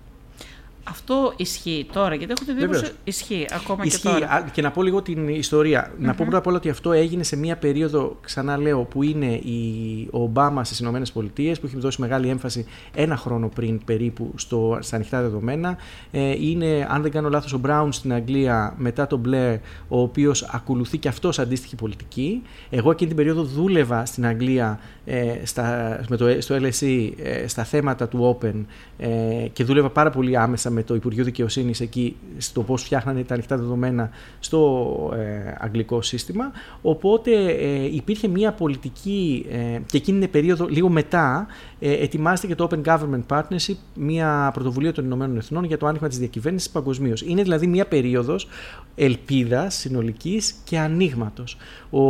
Αυτό 0.89 1.33
ισχύει 1.35 1.87
τώρα, 1.93 2.15
γιατί 2.15 2.33
έχω 2.37 2.45
την 2.45 2.57
εντύπωση 2.57 2.79
Βεβαίως. 2.79 2.97
ισχύει 3.03 3.45
ακόμα 3.53 3.83
Ισχύει. 3.85 4.01
και 4.01 4.07
τώρα. 4.07 4.31
Α, 4.31 4.43
Και 4.51 4.61
να 4.61 4.71
πω 4.71 4.83
λίγο 4.83 5.01
την 5.01 5.27
ιστορία. 5.27 5.91
Να 5.99 6.11
πω 6.11 6.17
πρώτα 6.17 6.37
απ' 6.37 6.47
όλα 6.47 6.57
ότι 6.57 6.69
αυτό 6.69 6.91
έγινε 6.91 7.23
σε 7.23 7.35
μια 7.35 7.57
περίοδο, 7.57 8.17
ξανά 8.21 8.57
λέω, 8.57 8.83
που 8.83 9.03
είναι 9.03 9.25
η, 9.25 10.07
ο 10.11 10.21
Ομπάμα 10.21 10.63
στις 10.63 10.79
ΗΠΑ, 10.79 11.01
που 11.33 11.65
έχει 11.65 11.77
δώσει 11.77 12.01
μεγάλη 12.01 12.29
έμφαση 12.29 12.65
ένα 12.95 13.17
χρόνο 13.17 13.49
πριν 13.55 13.83
περίπου 13.85 14.31
στο, 14.35 14.77
στα 14.81 14.95
ανοιχτά 14.95 15.21
δεδομένα. 15.21 15.77
Ε, 16.11 16.31
είναι, 16.45 16.87
αν 16.89 17.01
δεν 17.01 17.11
κάνω 17.11 17.29
λάθος, 17.29 17.53
ο 17.53 17.57
Μπράουν 17.57 17.91
στην 17.91 18.13
Αγγλία 18.13 18.73
μετά 18.77 19.07
τον 19.07 19.19
Μπλερ, 19.19 19.53
ο 19.87 20.01
οποίος 20.01 20.43
ακολουθεί 20.43 20.97
και 20.97 21.07
αυτός 21.07 21.39
αντίστοιχη 21.39 21.75
πολιτική. 21.75 22.41
Εγώ 22.69 22.91
εκείνη 22.91 23.07
την 23.07 23.17
περίοδο 23.17 23.43
δούλευα 23.43 24.05
στην 24.05 24.25
Αγγλία 24.25 24.79
ε, 25.05 25.33
στα, 25.43 25.99
με 26.09 26.17
το, 26.17 26.41
στο 26.41 26.55
LSE 26.55 27.09
ε, 27.23 27.47
στα 27.47 27.63
θέματα 27.63 28.07
του 28.07 28.37
Open 28.41 28.65
ε, 28.97 29.07
και 29.53 29.63
δούλευα 29.63 29.89
πάρα 29.89 30.09
πολύ 30.09 30.37
άμεσα 30.37 30.69
με 30.77 30.83
το 30.83 30.95
Υπουργείο 30.95 31.23
Δικαιοσύνης 31.23 31.79
εκεί 31.79 32.15
στο 32.37 32.61
πώς 32.63 32.83
φτιάχνανε 32.83 33.23
τα 33.23 33.33
ανοιχτά 33.33 33.57
δεδομένα 33.57 34.09
στο 34.39 35.11
ε, 35.15 35.55
αγγλικό 35.59 36.01
σύστημα. 36.01 36.51
Οπότε 36.81 37.31
ε, 37.31 37.95
υπήρχε 37.95 38.27
μια 38.27 38.51
πολιτική 38.51 39.45
ε, 39.49 39.79
και 39.85 39.97
εκείνη 39.97 40.19
την 40.19 40.29
περίοδο, 40.29 40.65
λίγο 40.65 40.89
μετά, 40.89 41.47
ε, 41.79 41.91
ετοιμάστηκε 41.91 42.55
το 42.55 42.67
Open 42.71 42.81
Government 42.83 43.23
Partnership, 43.27 43.75
μια 43.95 44.51
πρωτοβουλία 44.53 44.93
των 44.93 45.05
Ηνωμένων 45.05 45.37
Εθνών 45.37 45.63
για 45.63 45.77
το 45.77 45.87
άνοιγμα 45.87 46.07
της 46.07 46.17
διακυβέρνησης 46.17 46.69
παγκοσμίως. 46.69 47.21
Είναι 47.21 47.41
δηλαδή 47.41 47.67
μια 47.67 47.85
περίοδος 47.85 48.47
ελπίδας 48.95 49.75
συνολικής 49.75 50.55
και 50.63 50.79
ανοίγματος. 50.79 51.57
Ο, 51.89 52.01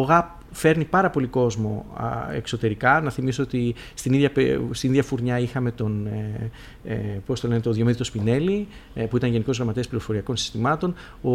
ο 0.00 0.02
ΓΑΠ 0.02 0.41
φέρνει 0.52 0.84
πάρα 0.84 1.10
πολύ 1.10 1.26
κόσμο 1.26 1.86
α, 1.94 2.32
εξωτερικά. 2.34 3.00
Να 3.00 3.10
θυμίσω 3.10 3.42
ότι 3.42 3.74
στην 3.94 4.12
ίδια, 4.12 4.30
πε- 4.30 4.58
στην 4.70 4.90
ίδια 4.90 5.02
φουρνιά 5.02 5.38
είχαμε 5.38 5.70
τον, 5.70 6.06
ε, 6.06 6.50
ε, 6.84 6.94
πώς 7.26 7.40
το 7.40 7.48
λένε, 7.48 7.60
το 7.60 7.72
Διομήδη 7.72 7.96
το 7.98 8.04
Σπινέλη, 8.04 8.66
ε, 8.94 9.04
που 9.04 9.16
ήταν 9.16 9.30
Γενικός 9.30 9.56
Γραμματέας 9.56 9.88
Πληροφοριακών 9.88 10.36
Συστημάτων. 10.36 10.94
Ο, 11.22 11.30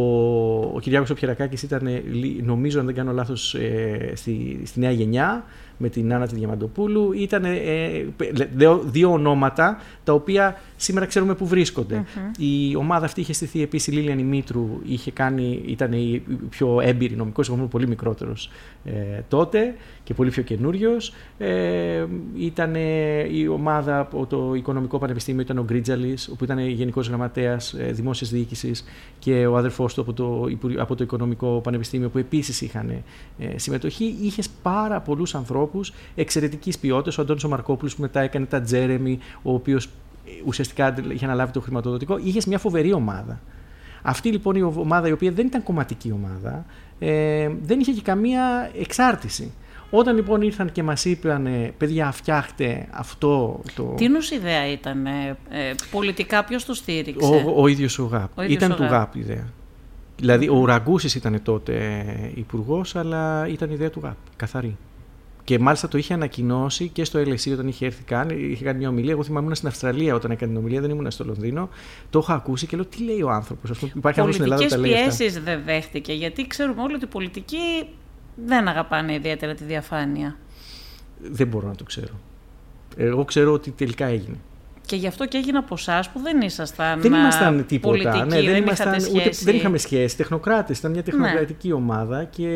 ο 0.75 0.79
Κυριάκος 0.81 1.09
Οπιερακάκης 1.09 1.63
ήταν, 1.63 1.87
ε, 1.87 2.03
λι- 2.11 2.45
νομίζω, 2.45 2.79
αν 2.79 2.85
δεν 2.85 2.95
κάνω 2.95 3.11
λάθος, 3.11 3.53
ε, 3.55 4.11
στη, 4.15 4.61
στη 4.65 4.79
Νέα 4.79 4.91
Γενιά, 4.91 5.43
με 5.79 5.89
την 5.89 6.13
Άννα 6.13 6.27
τη 6.27 6.35
Διαμαντοπούλου. 6.35 7.11
Ήταν 7.13 7.45
ε, 7.45 7.55
πε- 8.17 8.47
δύο, 8.55 8.81
δύο 8.85 9.11
ονόματα 9.11 9.77
τα 10.03 10.13
οποία 10.13 10.61
σήμερα 10.79 11.05
ξέρουμε 11.05 11.35
που 11.35 11.45
βρισκονται 11.47 12.03
Η 12.37 12.75
ομάδα 12.75 13.05
αυτή 13.05 13.21
είχε 13.21 13.33
στηθεί 13.33 13.61
επίσης 13.61 13.87
η 13.87 13.91
Λίλιαν 13.97 14.19
Μήτρου, 14.19 14.69
είχε 14.85 15.11
κάνει, 15.11 15.61
ήταν 15.65 15.91
η 15.93 16.23
πιο 16.49 16.81
έμπειρη 16.81 17.15
νομικός, 17.15 17.47
εγώ 17.47 17.55
ήμουν 17.57 17.69
πολύ 17.69 17.87
μικρότερος 17.87 18.49
ε, 18.85 18.91
τότε 19.27 19.75
και 20.03 20.13
πολύ 20.13 20.29
πιο 20.29 20.43
καινούριος. 20.43 21.13
Ε, 21.37 22.05
ήταν 22.37 22.75
η 23.31 23.47
ομάδα 23.47 23.99
από 23.99 24.25
το 24.25 24.53
Οικονομικό 24.55 24.97
Πανεπιστήμιο, 24.97 25.41
ήταν 25.41 25.57
ο 25.57 25.63
Γκρίτζαλης, 25.63 26.27
όπου 26.27 26.43
ήταν 26.43 26.59
Γενικός 26.59 27.07
Γραμματέας 27.07 27.73
ε, 27.73 27.91
Δημόσιας 27.91 28.29
Διοίκησης 28.29 28.85
και 29.19 29.45
ο 29.45 29.57
αδερφός 29.57 29.93
του 29.93 30.01
από 30.01 30.13
το, 30.13 30.45
Υπουργ- 30.49 30.79
από 30.79 30.95
το 30.95 31.03
Οικονομικό 31.03 31.59
Πανεπιστήμιο, 31.63 32.09
που 32.09 32.17
επίσης 32.17 32.61
είχαν 32.61 32.89
ε, 33.39 33.57
συμμετοχή. 33.57 34.15
Είχε 34.21 34.41
πάρα 34.61 35.01
πολλούς 35.01 35.35
ανθρώπους 35.35 35.93
εξαιρετικής 36.15 36.77
ποιότητας. 36.77 37.17
Ο 37.17 37.21
Αντώνης 37.21 37.43
ο 37.43 37.49
Μαρκόπουλο 37.49 37.91
που 37.95 38.01
μετά 38.01 38.19
έκανε 38.19 38.45
τα 38.45 38.61
Τζέρεμι, 38.61 39.19
ο 39.41 39.53
οποίος 39.53 39.89
ουσιαστικά 40.45 40.95
είχε 41.13 41.25
αναλάβει 41.25 41.51
το 41.51 41.61
χρηματοδοτικό. 41.61 42.17
Είχες 42.23 42.45
μια 42.45 42.57
φοβερή 42.57 42.93
ομάδα. 42.93 43.39
Αυτή 44.01 44.31
λοιπόν 44.31 44.55
η 44.55 44.61
ομάδα, 44.61 45.07
η 45.07 45.11
οποία 45.11 45.31
δεν 45.31 45.45
ήταν 45.45 45.63
κομματική 45.63 46.11
ομάδα, 46.11 46.65
ε, 46.99 47.49
δεν 47.61 47.79
είχε 47.79 47.91
και 47.91 48.01
καμία 48.01 48.71
εξάρτηση. 48.79 49.53
Όταν 49.89 50.15
λοιπόν 50.15 50.41
ήρθαν 50.41 50.71
και 50.71 50.83
μας 50.83 51.05
είπαν, 51.05 51.45
ε, 51.45 51.73
παιδιά 51.77 52.11
φτιάχτε 52.11 52.87
αυτό 52.91 53.61
το... 53.75 53.83
Τι 53.83 54.07
νους 54.07 54.31
ιδέα 54.31 54.71
ήταν, 54.71 55.05
ε, 55.05 55.37
ε, 55.49 55.73
πολιτικά 55.91 56.43
ποιος 56.43 56.65
το 56.65 56.73
στήριξε; 56.73 57.43
Ο, 57.45 57.61
ο 57.61 57.67
ίδιος 57.67 57.99
ο 57.99 58.05
ΓΑΠ. 58.05 58.37
Ο 58.37 58.41
ίδιος 58.41 58.57
ήταν 58.57 58.71
ο 58.71 58.75
του 58.75 58.81
ΓΑΠ. 58.81 58.91
ΓΑΠ 58.91 59.15
η 59.15 59.19
ιδέα. 59.19 59.47
Δηλαδή 60.17 60.49
ο 60.49 60.65
Ραγκούσης 60.65 61.15
ήταν 61.15 61.39
τότε 61.43 62.05
υπουργός, 62.35 62.95
αλλά 62.95 63.47
ήταν 63.47 63.71
ιδέα 63.71 63.89
του 63.89 63.99
ΓΑΠ, 64.03 64.15
καθαρή. 64.35 64.77
Και 65.47 65.59
μάλιστα 65.59 65.87
το 65.87 65.97
είχε 65.97 66.13
ανακοινώσει 66.13 66.87
και 66.87 67.03
στο 67.03 67.19
LSE 67.19 67.51
όταν 67.51 67.67
είχε 67.67 67.85
έρθει 67.85 68.03
καν. 68.03 68.29
Είχε 68.29 68.63
κάνει 68.63 68.77
μια 68.77 68.89
ομιλία. 68.89 69.11
Εγώ 69.11 69.23
θυμάμαι 69.23 69.41
ήμουν 69.41 69.55
στην 69.55 69.67
Αυστραλία 69.67 70.15
όταν 70.15 70.31
έκανε 70.31 70.51
την 70.51 70.61
ομιλία, 70.61 70.81
δεν 70.81 70.89
ήμουν 70.89 71.11
στο 71.11 71.23
Λονδίνο. 71.25 71.69
Το 72.09 72.19
είχα 72.19 72.33
ακούσει 72.33 72.67
και 72.67 72.75
λέω 72.75 72.85
τι 72.85 73.03
λέει 73.03 73.21
ο 73.21 73.29
άνθρωπος. 73.29 73.69
Υπάρχει 73.69 74.19
άνθρωπος 74.19 74.33
στην 74.33 74.43
Ελλάδα 74.43 74.63
που 74.63 74.69
Πολιτικές 74.69 74.71
τα 74.71 74.77
λέει 74.77 74.93
αυτά. 74.93 75.17
πιέσεις 75.17 75.43
δεν 75.43 75.61
δέχτηκε, 75.65 76.13
γιατί 76.13 76.47
ξέρουμε 76.47 76.81
όλοι 76.81 76.95
ότι 76.95 77.03
οι 77.03 77.07
πολιτικοί 77.07 77.89
δεν 78.45 78.67
αγαπάνε 78.67 79.13
ιδιαίτερα 79.13 79.53
τη 79.53 79.63
διαφάνεια. 79.63 80.37
Δεν 81.21 81.47
μπορώ 81.47 81.67
να 81.67 81.75
το 81.75 81.83
ξέρω. 81.83 82.19
Εγώ 82.97 83.25
ξέρω 83.25 83.53
ότι 83.53 83.71
τελικά 83.71 84.05
έγινε. 84.05 84.37
Και 84.87 84.95
γι' 84.95 85.07
αυτό 85.07 85.25
και 85.25 85.37
έγινε 85.37 85.57
από 85.57 85.73
εσάς 85.77 86.09
που 86.09 86.19
δεν 86.19 86.41
ήσασταν 86.41 87.01
Δεν 87.01 87.13
α, 87.13 87.17
ήμασταν 87.19 87.65
τίποτα. 87.67 87.87
πολιτικοί, 87.93 88.17
ναι, 88.17 88.35
δεν, 88.41 88.45
δεν, 88.53 88.61
ήμασταν, 88.63 88.93
είχατε 88.93 89.09
ούτε, 89.11 89.19
σχέση. 89.21 89.43
δεν 89.43 89.55
είχαμε 89.55 89.77
σχέση. 89.77 90.17
Τεχνοκράτε. 90.17 90.73
Ήταν 90.73 90.91
μια 90.91 91.03
τεχνοκρατική 91.03 91.67
Ναι. 91.67 91.73
ομάδα 91.73 92.23
και. 92.23 92.47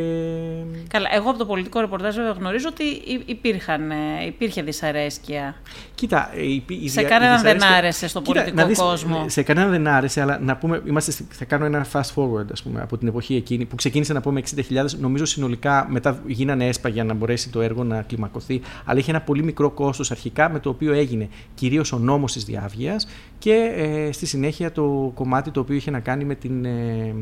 Καλά, 0.88 1.08
εγώ 1.14 1.30
από 1.30 1.38
το 1.40 1.46
πολιτικό 1.46 1.80
ρεπορτάζ 1.80 2.16
βέβαια 2.16 2.32
γνωρίζω 2.32 2.68
ότι 2.72 2.84
υ- 2.84 3.30
υπήρχαν, 3.30 3.92
ε, 3.92 3.96
υπήρχε 4.28 4.62
δυσαρέσκεια. 4.62 5.56
Κοίτα, 5.96 6.30
ε, 6.36 6.42
η, 6.44 6.64
η, 6.68 6.90
Σε 6.90 7.00
δια- 7.00 7.10
η 7.10 7.12
κανέναν 7.12 7.42
δεν 7.42 7.54
δυσαρέσκεια- 7.54 7.78
άρεσε 7.78 8.08
στον 8.08 8.24
Κοίτα, 8.24 8.34
πολιτικό 8.40 8.62
να 8.62 8.68
δεις, 8.68 8.78
κόσμο. 8.80 9.26
Σε 9.30 9.42
κανέναν 9.44 9.70
δεν 9.70 9.88
άρεσε, 9.88 10.22
αλλά 10.22 10.40
να 10.40 10.56
πούμε, 10.58 10.82
είμαστε, 10.88 11.12
στη- 11.12 11.26
θα 11.32 11.46
κάνω 11.46 11.66
ένα 11.66 11.86
fast 11.94 12.00
forward 12.16 12.46
ας 12.52 12.64
πούμε, 12.64 12.82
από 12.82 12.98
την 12.98 13.08
εποχή 13.08 13.36
εκείνη 13.36 13.66
που 13.66 13.76
ξεκίνησε 13.76 14.14
να 14.14 14.22
πούμε 14.22 14.40
60.000. 14.40 14.98
Νομίζω 15.00 15.26
συνολικά 15.26 15.88
μετά 15.90 16.20
γίνανε 16.26 16.68
έσπα 16.68 16.90
για 16.90 17.04
να 17.04 17.14
μπορέσει 17.14 17.50
το 17.50 17.62
έργο 17.62 17.84
να 17.84 18.02
κλιμακωθεί. 18.02 18.62
Αλλά 18.86 19.00
είχε 19.00 19.12
ένα 19.12 19.22
πολύ 19.22 19.44
μικρό 19.44 19.70
κόστος 19.70 20.12
αρχικά 20.12 20.50
με 20.50 20.60
το 20.60 20.70
οποίο 20.70 20.94
έγινε 20.94 21.30
κυρίως 21.56 21.92
ο 21.92 21.98
νόμος 21.98 22.20
της 22.26 22.43
Διάβγειας 22.43 23.07
και 23.39 23.53
ε, 23.76 24.11
στη 24.11 24.26
συνέχεια 24.26 24.72
το 24.72 25.11
κομμάτι 25.15 25.51
το 25.51 25.59
οποίο 25.59 25.76
είχε 25.76 25.91
να 25.91 25.99
κάνει 25.99 26.24
με 26.24 26.36
την 26.36 26.65
ε, 26.65 27.15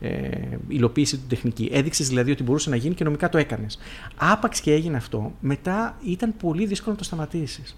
ε, 0.00 0.58
υλοποίηση 0.68 1.16
του 1.16 1.26
τεχνική. 1.28 1.68
Έδειξε 1.72 2.04
δηλαδή 2.04 2.30
ότι 2.30 2.42
μπορούσε 2.42 2.70
να 2.70 2.76
γίνει 2.76 2.94
και 2.94 3.04
νομικά 3.04 3.28
το 3.28 3.38
έκανες. 3.38 3.78
Άπαξ 4.16 4.60
και 4.60 4.72
έγινε 4.72 4.96
αυτό, 4.96 5.32
μετά 5.40 5.96
ήταν 6.04 6.34
πολύ 6.36 6.66
δύσκολο 6.66 6.92
να 6.92 6.98
το 6.98 7.04
σταματήσεις. 7.04 7.76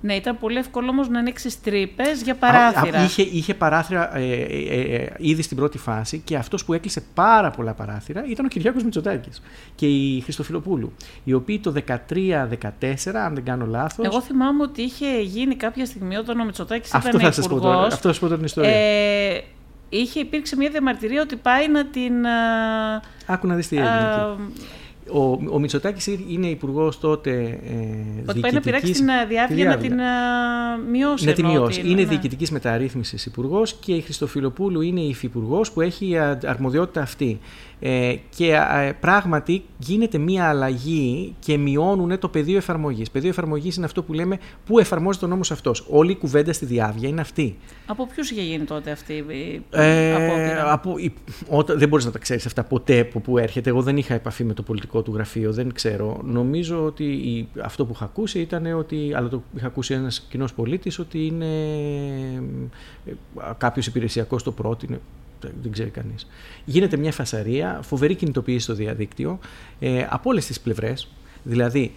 Ναι, 0.00 0.14
ήταν 0.14 0.38
πολύ 0.38 0.58
εύκολο 0.58 0.88
όμως 0.88 1.08
να 1.08 1.18
ανοίξει 1.18 1.62
τρύπες 1.62 2.22
για 2.22 2.34
παράθυρα. 2.34 2.98
Α, 2.98 3.00
α, 3.00 3.04
είχε, 3.04 3.22
είχε 3.22 3.54
παράθυρα 3.54 4.16
ε, 4.16 4.32
ε, 4.32 4.80
ε, 4.96 5.12
ήδη 5.16 5.42
στην 5.42 5.56
πρώτη 5.56 5.78
φάση 5.78 6.18
και 6.24 6.36
αυτός 6.36 6.64
που 6.64 6.72
έκλεισε 6.72 7.02
πάρα 7.14 7.50
πολλά 7.50 7.72
παράθυρα 7.72 8.24
ήταν 8.28 8.44
ο 8.44 8.48
Κυριάκος 8.48 8.82
Μητσοτάκης 8.82 9.42
και 9.74 9.86
η 9.86 10.20
Χριστοφιλοπούλου, 10.20 10.92
οι 11.24 11.32
οποίοι 11.32 11.58
το 11.58 11.72
13-14, 11.86 11.94
αν 13.14 13.34
δεν 13.34 13.44
κάνω 13.44 13.66
λάθος... 13.66 14.06
Εγώ 14.06 14.20
θυμάμαι 14.20 14.62
ότι 14.62 14.82
είχε 14.82 15.20
γίνει 15.20 15.54
κάποια 15.54 15.86
στιγμή 15.86 16.16
όταν 16.16 16.40
ο 16.40 16.44
Μητσοτάκης 16.44 16.94
αυτό 16.94 17.08
ήταν 17.08 17.20
θα 17.20 17.32
σας 17.32 17.48
πω 17.48 17.60
τώρα, 17.60 17.68
υπουργός. 17.68 17.92
αυτό 17.92 18.08
θα 18.08 18.08
σας 18.08 18.18
πω 18.18 18.24
τώρα 18.24 18.36
την 18.36 18.44
ιστορία. 18.44 18.70
Ε, 18.70 19.44
είχε 19.88 20.20
υπήρξε 20.20 20.56
μια 20.56 20.70
διαμαρτυρία 20.70 21.22
ότι 21.22 21.36
πάει 21.36 21.68
να 21.68 21.86
την. 21.86 22.26
α, 22.26 23.02
Άκου 23.26 23.46
να 23.46 23.54
δεις 23.54 23.68
τι 23.68 23.76
έγινε 23.76 23.90
α, 23.90 24.30
εκεί. 24.32 24.52
Ο, 25.12 25.38
ο 25.54 25.58
Μητσοτάκης 25.58 26.06
είναι 26.28 26.46
υπουργός 26.46 26.98
τότε 27.00 27.30
ε, 27.40 28.30
ότι 28.30 28.40
πάει 28.40 28.52
να 28.52 28.60
πειράξει 28.60 28.86
διοικητικής- 28.86 28.98
την 28.98 29.10
α, 29.10 29.26
διάβγεια 29.26 29.68
να 29.68 29.76
τη 29.76 29.88
την 29.88 30.00
α, 30.00 30.04
μειώσει. 30.90 31.24
Να 31.26 31.32
τη 31.32 31.40
εννοώ, 31.42 31.54
μειώσει. 31.60 31.80
την- 31.80 31.90
Είναι 31.90 32.02
ναι. 32.02 32.08
διοικητικής 32.08 32.50
μεταρρύθμισης 32.50 33.26
υπουργός 33.26 33.72
και 33.80 33.92
η 33.94 34.00
Χριστοφιλοπούλου 34.00 34.80
είναι 34.80 35.00
η 35.00 35.08
υφυπουργός 35.08 35.72
που 35.72 35.80
έχει 35.80 36.16
α, 36.18 36.38
αρμοδιότητα 36.44 37.00
αυτή. 37.00 37.38
Ε, 37.80 38.14
και 38.36 38.56
α, 38.56 38.94
πράγματι 39.00 39.62
γίνεται 39.78 40.18
μία 40.18 40.48
αλλαγή 40.48 41.34
και 41.38 41.56
μειώνουν 41.58 42.18
το 42.18 42.28
πεδίο 42.28 42.56
εφαρμογής. 42.56 43.10
Πεδίο 43.10 43.28
εφαρμογής 43.28 43.76
είναι 43.76 43.84
αυτό 43.86 44.02
που 44.02 44.12
λέμε 44.12 44.38
πού 44.66 44.78
εφαρμόζεται 44.78 45.24
ο 45.24 45.28
νόμος 45.28 45.50
αυτός. 45.50 45.86
Όλη 45.90 46.10
η 46.10 46.16
κουβέντα 46.16 46.52
στη 46.52 46.66
διάβγεια 46.66 47.08
είναι 47.08 47.20
αυτή. 47.20 47.56
Από 47.86 48.06
ποιους 48.06 48.30
είχε 48.30 48.42
γίνει 48.42 48.64
τότε 48.64 48.90
αυτή 48.90 49.12
η 49.12 49.62
Ε, 49.70 50.12
απόπειρα; 50.14 50.72
από, 50.72 50.98
η- 50.98 51.12
όταν, 51.48 51.78
δεν 51.78 51.88
μπορείς 51.88 52.04
να 52.04 52.10
τα 52.10 52.18
ξέρεις 52.18 52.46
αυτά 52.46 52.64
ποτέ 52.64 53.00
από 53.00 53.20
πού 53.20 53.38
έρχεται. 53.38 53.70
Εγώ 53.70 53.82
δεν 53.82 53.96
είχα 53.96 54.14
επαφή 54.14 54.44
με 54.44 54.52
το 54.54 54.62
πολιτικό 54.62 55.02
του 55.02 55.12
γραφείο, 55.14 55.52
δεν 55.52 55.72
ξέρω. 55.72 56.20
Νομίζω 56.24 56.84
ότι 56.84 57.04
η- 57.04 57.48
αυτό 57.62 57.84
που 57.86 57.92
είχα 57.94 58.04
ακούσει 58.04 58.38
ήταν 58.40 58.66
ότι. 58.78 59.12
Αλλά 59.16 59.28
το 59.28 59.42
είχα 59.56 59.66
ακούσει 59.66 59.94
ένας 59.94 60.26
κοινός 60.30 60.54
πολίτης 60.54 60.98
ότι 60.98 61.26
είναι. 61.26 61.46
Κάποιος 63.58 63.86
υπηρεσιακός 63.86 64.42
το 64.42 64.52
πρότεινε. 64.52 65.00
Δεν- 65.44 65.54
Δεν 65.62 65.72
ξέρει 65.72 65.90
κανείς. 65.90 66.26
Γίνεται 66.64 66.96
μια 66.96 67.12
φασαρία, 67.12 67.80
φοβερή 67.82 68.14
κινητοποίηση 68.14 68.58
στο 68.64 68.74
διαδίκτυο 68.74 69.38
ε, 69.80 70.06
από 70.10 70.30
όλες 70.30 70.46
τις 70.46 70.60
πλευρές. 70.60 71.08
Δηλαδή, 71.42 71.92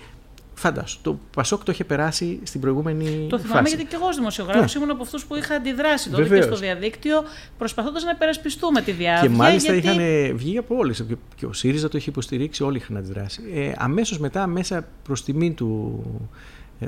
φαντάσου, 0.53 0.99
το 1.01 1.19
Πασόκ 1.35 1.63
το 1.63 1.71
είχε 1.71 1.83
περάσει 1.83 2.39
στην 2.43 2.61
προηγούμενη 2.61 3.27
Το 3.29 3.39
θυμάμαι 3.39 3.59
φάση. 3.59 3.75
γιατί 3.75 3.89
και 3.89 3.95
εγώ 3.95 4.07
ως 4.07 4.15
δημοσιογράφος 4.15 4.73
Ναι. 4.75 4.81
ήμουν 4.81 4.93
από 4.93 5.03
αυτούς 5.03 5.25
που 5.25 5.35
είχα 5.35 5.55
αντιδράσει 5.55 6.09
τότε 6.09 6.21
και 6.23 6.27
Βεβαίως. 6.29 6.45
στο 6.45 6.55
διαδίκτυο, 6.55 7.23
προσπαθώντας 7.57 8.03
να 8.03 8.11
υπερασπιστούμε 8.11 8.81
τη 8.81 8.91
διάβγεια. 8.91 9.29
Και 9.29 9.35
μάλιστα 9.35 9.73
γιατί... 9.73 9.87
είχαν 9.87 10.37
βγει 10.37 10.57
από 10.57 10.75
όλες. 10.77 11.05
Και 11.35 11.45
ο 11.45 11.53
ΣΥΡΙΖΑ 11.53 11.89
το 11.89 11.97
είχε 11.97 12.09
υποστηρίξει, 12.09 12.63
όλοι 12.63 12.77
είχαν 12.77 12.97
αντιδράσει. 12.97 13.41
Ε, 13.53 13.71
Αμέσως 13.77 14.19
μετά, 14.19 14.47
μέσα 14.47 14.87
προς 15.03 15.23
τιμή 15.23 15.51
του, 15.51 16.01
ε, 16.05 16.25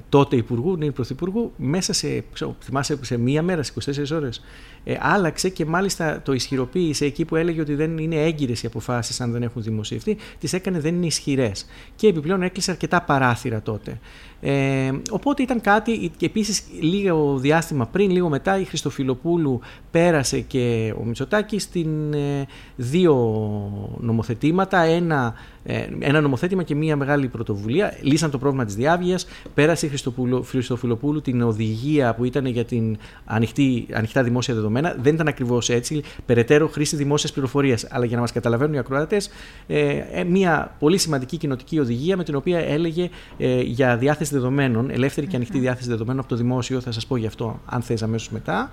τότε 0.09 0.35
Υπουργού, 0.35 0.75
νυν 0.77 0.93
Πρωθυπουργού, 0.93 1.51
μέσα 1.57 1.93
σε, 1.93 2.23
θυμάσαι, 2.63 2.99
σε 3.01 3.17
μία 3.17 3.41
μέρα, 3.41 3.63
σε 3.63 3.73
24 3.85 4.11
ώρες, 4.11 4.41
ε, 4.83 4.95
άλλαξε 4.99 5.49
και 5.49 5.65
μάλιστα 5.65 6.21
το 6.21 6.33
ισχυροποίησε 6.33 7.05
εκεί 7.05 7.25
που 7.25 7.35
έλεγε 7.35 7.61
ότι 7.61 7.75
δεν 7.75 7.97
είναι 7.97 8.15
έγκυρες 8.15 8.63
οι 8.63 8.65
αποφάσεις 8.65 9.21
αν 9.21 9.31
δεν 9.31 9.43
έχουν 9.43 9.63
δημοσιευτεί, 9.63 10.17
τις 10.39 10.53
έκανε 10.53 10.79
δεν 10.79 10.95
είναι 10.95 11.05
ισχυρές. 11.05 11.65
Και 11.95 12.07
επιπλέον 12.07 12.41
έκλεισε 12.41 12.71
αρκετά 12.71 13.01
παράθυρα 13.01 13.61
τότε. 13.61 13.99
Ε, 14.41 14.91
οπότε 15.09 15.41
ήταν 15.41 15.61
κάτι, 15.61 16.11
και 16.17 16.25
επίσης 16.25 16.63
λίγο 16.79 17.37
διάστημα 17.37 17.85
πριν, 17.85 18.09
λίγο 18.11 18.29
μετά, 18.29 18.59
η 18.59 18.63
Χριστοφιλοπούλου 18.63 19.59
πέρασε 19.91 20.39
και 20.39 20.93
ο 20.99 21.03
Μητσοτάκη 21.03 21.59
στην 21.59 22.13
ε, 22.13 22.45
δύο 22.75 23.15
νομοθετήματα, 23.99 24.81
ένα, 24.81 25.33
ε, 25.63 25.87
ένα 25.99 26.21
νομοθέτημα 26.21 26.63
και 26.63 26.75
μία 26.75 26.95
μεγάλη 26.95 27.27
πρωτοβουλία. 27.27 27.97
Λύσαν 28.01 28.31
το 28.31 28.37
πρόβλημα 28.37 28.65
της 28.65 28.75
διάβγειας. 28.75 29.27
Πέρασε 29.53 29.85
η 29.85 29.89
Χριστοφιλοπούλου 30.43 31.21
την 31.21 31.41
οδηγία 31.41 32.15
που 32.15 32.23
ήταν 32.23 32.45
για 32.45 32.65
την 32.65 32.97
ανοιχτή, 33.25 33.87
ανοιχτά 33.93 34.23
δημόσια 34.23 34.53
δεδομένα. 34.53 34.95
Δεν 35.01 35.13
ήταν 35.13 35.27
ακριβώς 35.27 35.69
έτσι. 35.69 36.03
Περαιτέρω 36.25 36.67
χρήση 36.67 36.95
δημόσιας 36.95 37.31
πληροφορίας. 37.31 37.87
Αλλά 37.89 38.05
για 38.05 38.15
να 38.15 38.21
μας 38.21 38.31
καταλαβαίνουν 38.31 38.73
οι 38.73 38.77
ακροατές, 38.77 39.29
ε, 39.67 40.03
ε, 40.11 40.23
μία 40.23 40.75
πολύ 40.79 40.97
σημαντική 40.97 41.37
κοινοτική 41.37 41.79
οδηγία 41.79 42.17
με 42.17 42.23
την 42.23 42.35
οποία 42.35 42.59
έλεγε 42.59 43.09
ε, 43.37 43.61
για 43.61 43.97
διάθεση 43.97 44.28
δεδομένων, 44.31 44.89
ελεύθερη 44.89 45.27
και 45.27 45.35
ανοιχτή 45.35 45.59
διάθεση 45.59 45.89
δεδομένων 45.89 46.19
από 46.19 46.29
το 46.29 46.35
δημόσιο. 46.35 46.81
Θα 46.81 46.91
σας 46.91 47.05
πω 47.07 47.17
γι' 47.17 47.25
αυτό, 47.25 47.59
αν 47.65 47.81
θες 47.81 48.03
αμέσως 48.03 48.29
μετά. 48.29 48.71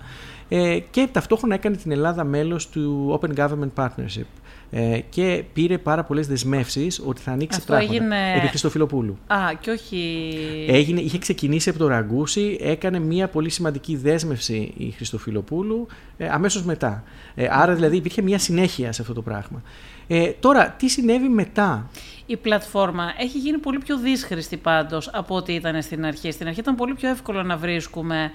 Ε, 0.49 0.79
και 0.91 1.09
ταυτόχρονα 1.13 1.55
έκανε 1.55 1.77
την 1.77 1.91
Ελλάδα 1.93 2.25
μέλος 2.25 2.69
του 2.69 3.19
Open 3.21 3.39
Government 3.39 3.71
Partnership 3.85 4.25
ε, 4.71 4.99
και 5.09 5.45
πήρε 5.53 5.79
πάρα 5.79 6.05
πολλές 6.05 6.27
δεσμεύσεις 6.27 7.03
ότι 7.07 7.21
θα 7.21 7.33
ανοίξει 7.33 7.59
Αυτό 7.59 7.73
πράγματα. 7.73 7.95
έγινε- 7.95 8.37
Επί 8.37 8.47
Χριστοφιλοπούλου. 8.49 9.19
Α, 9.27 9.37
και 9.61 9.71
όχι... 9.71 10.25
Έγινε, 10.69 11.01
είχε 11.01 11.19
ξεκινήσει 11.19 11.69
από 11.69 11.79
το 11.79 11.87
Ραγκούσι, 11.87 12.57
έκανε 12.61 12.99
μια 12.99 13.29
πολύ 13.29 13.51
σημαντική 13.51 13.97
δέσμευση 13.97 14.73
η 14.77 14.91
Χριστοφιλοπούλου 14.91 15.87
ε, 16.17 16.29
αμέσως 16.29 16.65
μετά. 16.65 17.05
Ε, 17.35 17.47
άρα 17.51 17.75
δηλαδή 17.75 17.97
υπήρχε 17.97 18.23
μια 18.23 18.39
συνέχεια 18.39 18.93
σε 18.93 19.03
αυτό 19.03 19.15
το 19.15 19.23
πράγμα. 19.23 19.63
Ε, 20.09 20.29
τώρα, 20.41 20.71
τι 20.79 20.89
συνέβη 20.89 21.29
μετά; 21.29 21.91
Η 22.27 22.37
πλατφόρμα 22.37 23.05
έχει 23.19 23.39
γίνει 23.39 23.59
πολύ 23.59 23.79
πιο 23.79 23.99
δύσχρηστη 23.99 24.57
πάντως 24.57 25.11
από 25.13 25.35
ό,τι 25.35 25.53
ήταν 25.53 25.83
στην 25.83 26.05
αρχή. 26.05 26.31
Στην 26.31 26.47
αρχή 26.47 26.61
ήταν 26.61 26.75
πολύ 26.75 26.95
πιο 26.95 27.09
εύκολο 27.09 27.43
να 27.43 27.57
βρίσκουμε 27.57 28.23
ε, 28.25 28.31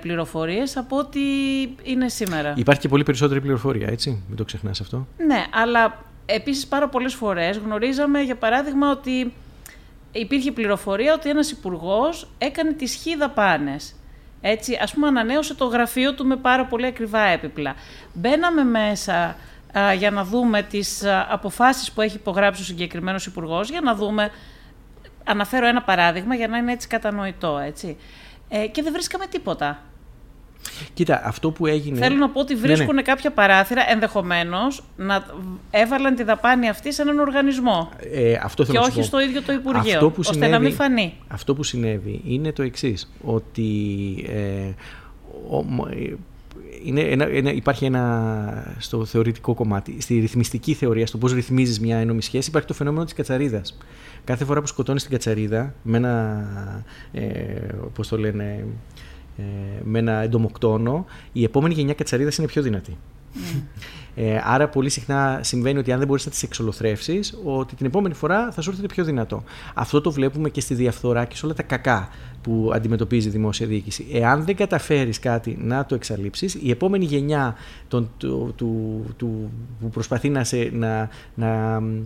πληροφορίες 0.00 0.76
από 0.76 0.96
ό,τι 0.96 1.20
είναι 1.82 2.08
σήμερα. 2.08 2.54
Υπάρχει 2.56 2.80
και 2.80 2.88
πολύ 2.88 3.02
περισσότερη 3.02 3.40
πληροφορία, 3.40 3.88
έτσι, 3.88 4.22
μην 4.28 4.36
το 4.36 4.44
ξεχνάς 4.44 4.80
αυτό. 4.80 5.06
Ναι, 5.26 5.44
αλλά 5.52 6.04
επίσης 6.26 6.66
πάρα 6.66 6.88
πολλές 6.88 7.14
φορές 7.14 7.56
γνωρίζαμε, 7.56 8.20
για 8.20 8.36
παράδειγμα, 8.36 8.90
ότι 8.90 9.32
υπήρχε 10.12 10.52
πληροφορία 10.52 11.14
ότι 11.14 11.28
ένας 11.30 11.50
υπουργός 11.50 12.28
έκανε 12.38 12.72
τις 12.72 12.96
χ 12.96 13.18
δαπάνες. 13.18 13.94
Έτσι, 14.40 14.78
ας 14.82 14.92
πούμε, 14.92 15.06
ανανέωσε 15.06 15.54
το 15.54 15.64
γραφείο 15.64 16.14
του 16.14 16.26
με 16.26 16.36
πάρα 16.36 16.64
πολύ 16.64 16.86
ακριβά 16.86 17.20
έπιπλα. 17.20 17.74
Μπαίναμε 18.12 18.64
μέσα 18.64 19.36
α, 19.78 19.92
για 19.92 20.10
να 20.10 20.24
δούμε 20.24 20.62
τις 20.62 21.04
α, 21.04 21.26
αποφάσεις 21.30 21.92
που 21.92 22.00
έχει 22.00 22.16
υπογράψει 22.16 22.62
ο 22.62 22.64
συγκεκριμένος 22.64 23.26
υπουργός, 23.26 23.70
για 23.70 23.80
να 23.80 23.94
δούμε, 23.94 24.30
αναφέρω 25.24 25.66
ένα 25.66 25.82
παράδειγμα 25.82 26.34
για 26.34 26.48
να 26.48 26.56
είναι 26.58 26.72
έτσι 26.72 26.88
κατανοητό, 26.88 27.58
έτσι. 27.58 27.96
Ε, 28.48 28.66
και 28.66 28.82
δεν 28.82 28.92
βρίσκαμε 28.92 29.26
τίποτα. 29.26 29.82
Κοίτα, 30.94 31.20
αυτό 31.24 31.50
που 31.50 31.66
έγινε... 31.66 31.98
Θέλω 31.98 32.16
να 32.16 32.28
πω 32.30 32.40
ότι 32.40 32.54
Ναι, 32.54 32.60
βρίσκουν 32.60 32.94
ναι. 32.94 33.02
κάποια 33.02 33.30
παράθυρα 33.30 33.90
ενδεχομένως 33.90 34.82
να 34.96 35.24
έβαλαν 35.70 36.14
τη 36.14 36.22
δαπάνη 36.22 36.68
αυτή 36.68 36.92
σε 36.92 37.02
έναν 37.02 37.18
οργανισμό. 37.18 37.88
Ε, 38.12 38.38
αυτό 38.42 38.64
θέλω 38.64 38.78
Και 38.78 38.84
να 38.86 38.90
σου 38.92 38.98
όχι 39.00 39.10
πω. 39.10 39.16
στο 39.16 39.20
ίδιο 39.28 39.42
το 39.42 39.52
Υπουργείο, 39.52 39.94
Αυτό 39.94 40.10
που 40.10 40.20
ώστε 40.28 40.46
να 40.46 40.58
μην 40.58 40.72
φανεί. 40.72 41.14
Αυτό 41.28 41.54
που 41.54 41.62
συνέβη 41.62 42.20
είναι 42.26 42.52
το 42.52 42.62
εξής 42.62 43.12
ότι 43.24 43.68
ε, 44.28 44.72
ο- 45.50 45.62
μ- 45.62 45.90
ε, 45.92 46.14
είναι 46.88 47.00
ένα, 47.00 47.28
ένα- 47.28 47.52
υπάρχει 47.52 47.84
ένα 47.84 48.74
στο 48.78 49.04
θεωρητικό 49.04 49.54
κομμάτι, 49.54 50.00
στη 50.00 50.18
ρυθμιστική 50.18 50.74
θεωρία, 50.74 51.06
στο 51.06 51.18
πώς 51.18 51.32
ρυθμίζεις 51.32 51.80
μια 51.80 51.96
ένομη 51.96 52.22
σχέση, 52.22 52.48
υπάρχει 52.48 52.68
το 52.68 52.74
φαινόμενο 52.74 53.04
της 53.04 53.14
κατσαρίδας. 53.14 53.78
Κάθε 54.24 54.44
φορά 54.44 54.60
που 54.60 54.66
σκοτώνεις 54.66 55.02
την 55.02 55.10
κατσαρίδα 55.10 55.74
με 55.82 55.96
ένα, 55.96 56.44
ε, 57.12 57.22
πώς 57.94 58.08
το 58.08 58.18
λένε, 58.18 58.64
ε, 59.38 59.42
με 59.82 59.98
ένα 59.98 60.12
εντομοκτόνο, 60.12 61.06
η 61.32 61.44
επόμενη 61.44 61.74
γενιά 61.74 61.94
κατσαρίδας 61.94 62.36
είναι 62.38 62.46
πιο 62.46 62.62
δυνατή. 62.62 62.96
Ε, 64.14 64.40
άρα 64.44 64.68
πολύ 64.68 64.88
συχνά 64.88 65.40
συμβαίνει 65.42 65.78
ότι 65.78 65.92
αν 65.92 65.98
δεν 65.98 66.06
μπορείς 66.06 66.24
να 66.24 66.30
τις 66.30 66.42
εξολοθρεύσεις, 66.42 67.38
ότι 67.44 67.74
την 67.74 67.86
επόμενη 67.86 68.14
φορά 68.14 68.50
θα 68.52 68.60
σου 68.60 68.70
έρθει 68.70 68.86
πιο 68.86 69.04
δυνατό. 69.04 69.42
Αυτό 69.74 70.00
το 70.00 70.10
βλέπουμε 70.10 70.48
και 70.48 70.60
στη 70.60 70.74
διαφθορά 70.74 71.24
και 71.24 71.36
σε 71.36 71.44
όλα 71.44 71.54
τα 71.54 71.62
κακά 71.62 72.08
που 72.48 72.70
αντιμετωπίζει 72.74 73.28
η 73.28 73.30
δημόσια 73.30 73.66
διοίκηση. 73.66 74.06
Εάν 74.12 74.44
δεν 74.44 74.56
καταφέρεις 74.56 75.18
κάτι 75.18 75.58
να 75.60 75.84
το 75.86 75.94
εξαλείψεις, 75.94 76.54
η 76.54 76.70
επόμενη 76.70 77.04
γενιά 77.04 77.54
των, 77.88 78.10
του, 78.16 78.52
του, 78.56 79.04
του- 79.16 79.50
που 79.80 79.88
προσπαθεί 79.88 80.28
να, 80.28 80.44
σε, 80.44 80.70
να, 80.72 81.08
να 81.34 81.80
μ, 81.80 82.02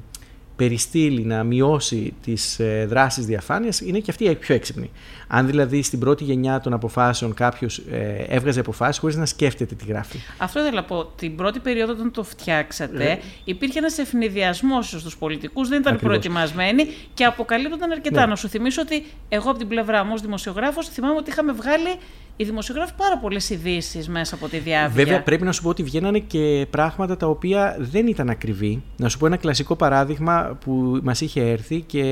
περιστύλει, 0.62 1.24
να 1.24 1.44
μειώσει 1.44 2.14
τις 2.22 2.58
ε, 2.58 2.86
δράσεις 2.88 3.26
διαφάνειας, 3.26 3.80
είναι 3.80 3.98
και 3.98 4.10
αυτή 4.10 4.24
η 4.24 4.34
πιο 4.34 4.54
έξυπνη. 4.54 4.90
Αν 5.26 5.46
δηλαδή 5.46 5.82
στην 5.82 5.98
πρώτη 5.98 6.24
γενιά 6.24 6.60
των 6.60 6.72
αποφάσεων 6.72 7.34
κάποιος 7.34 7.78
ε, 7.78 8.24
έβγαζε 8.28 8.60
αποφάσεις 8.60 8.98
χωρίς 8.98 9.16
να 9.16 9.26
σκέφτεται 9.26 9.74
τι 9.74 9.84
γράφει. 9.86 10.18
Αυτό 10.38 10.60
ήθελα 10.60 10.74
να 10.74 10.84
πω. 10.84 11.04
Την 11.04 11.36
πρώτη 11.36 11.58
περίοδο 11.58 11.92
όταν 11.92 12.10
το 12.10 12.22
φτιάξατε, 12.22 13.10
Ε. 13.10 13.18
υπήρχε 13.44 13.78
ένας 13.78 13.98
ευνηδιασμός 13.98 14.88
στους 14.88 15.16
πολιτικούς, 15.16 15.68
δεν 15.68 15.80
ήταν 15.80 15.94
Ακριβώς. 15.94 16.16
προετοιμασμένοι 16.18 16.86
και 17.14 17.24
αποκαλύπτονταν 17.24 17.90
αρκετά. 17.90 18.20
Ναι. 18.20 18.26
Να 18.26 18.36
σου 18.36 18.48
θυμίσω 18.48 18.80
ότι 18.80 19.04
εγώ 19.28 19.50
από 19.50 19.58
την 19.58 19.68
πλευρά 19.68 20.04
μου 20.04 20.10
ως 20.14 20.20
δημοσιογράφος 20.20 20.88
θυμάμαι 20.88 21.16
ότι 21.16 21.30
είχαμε 21.30 21.52
βγάλει 21.52 21.94
οι 22.36 22.44
δημοσιογράφοι 22.44 22.92
πάρα 22.96 23.18
πολλές 23.18 23.50
ειδήσεις 23.50 24.08
μέσα 24.08 24.34
από 24.34 24.48
τη 24.48 24.58
διάβια. 24.58 25.04
Βέβαια, 25.04 25.22
πρέπει 25.22 25.44
να 25.44 25.52
σου 25.52 25.62
πω 25.62 25.68
ότι 25.68 25.82
βγαίνανε 25.82 26.18
και 26.18 26.66
πράγματα 26.70 27.16
τα 27.16 27.26
οποία 27.26 27.76
δεν 27.78 28.06
ήταν 28.06 28.30
ακριβή. 28.30 28.82
Να 28.96 29.08
σου 29.08 29.18
πω 29.18 29.26
ένα 29.26 29.36
κλασικό 29.36 29.76
παράδειγμα 29.76 30.58
που 30.64 31.00
μας 31.02 31.20
είχε 31.20 31.40
έρθει 31.40 31.80
και 31.80 32.02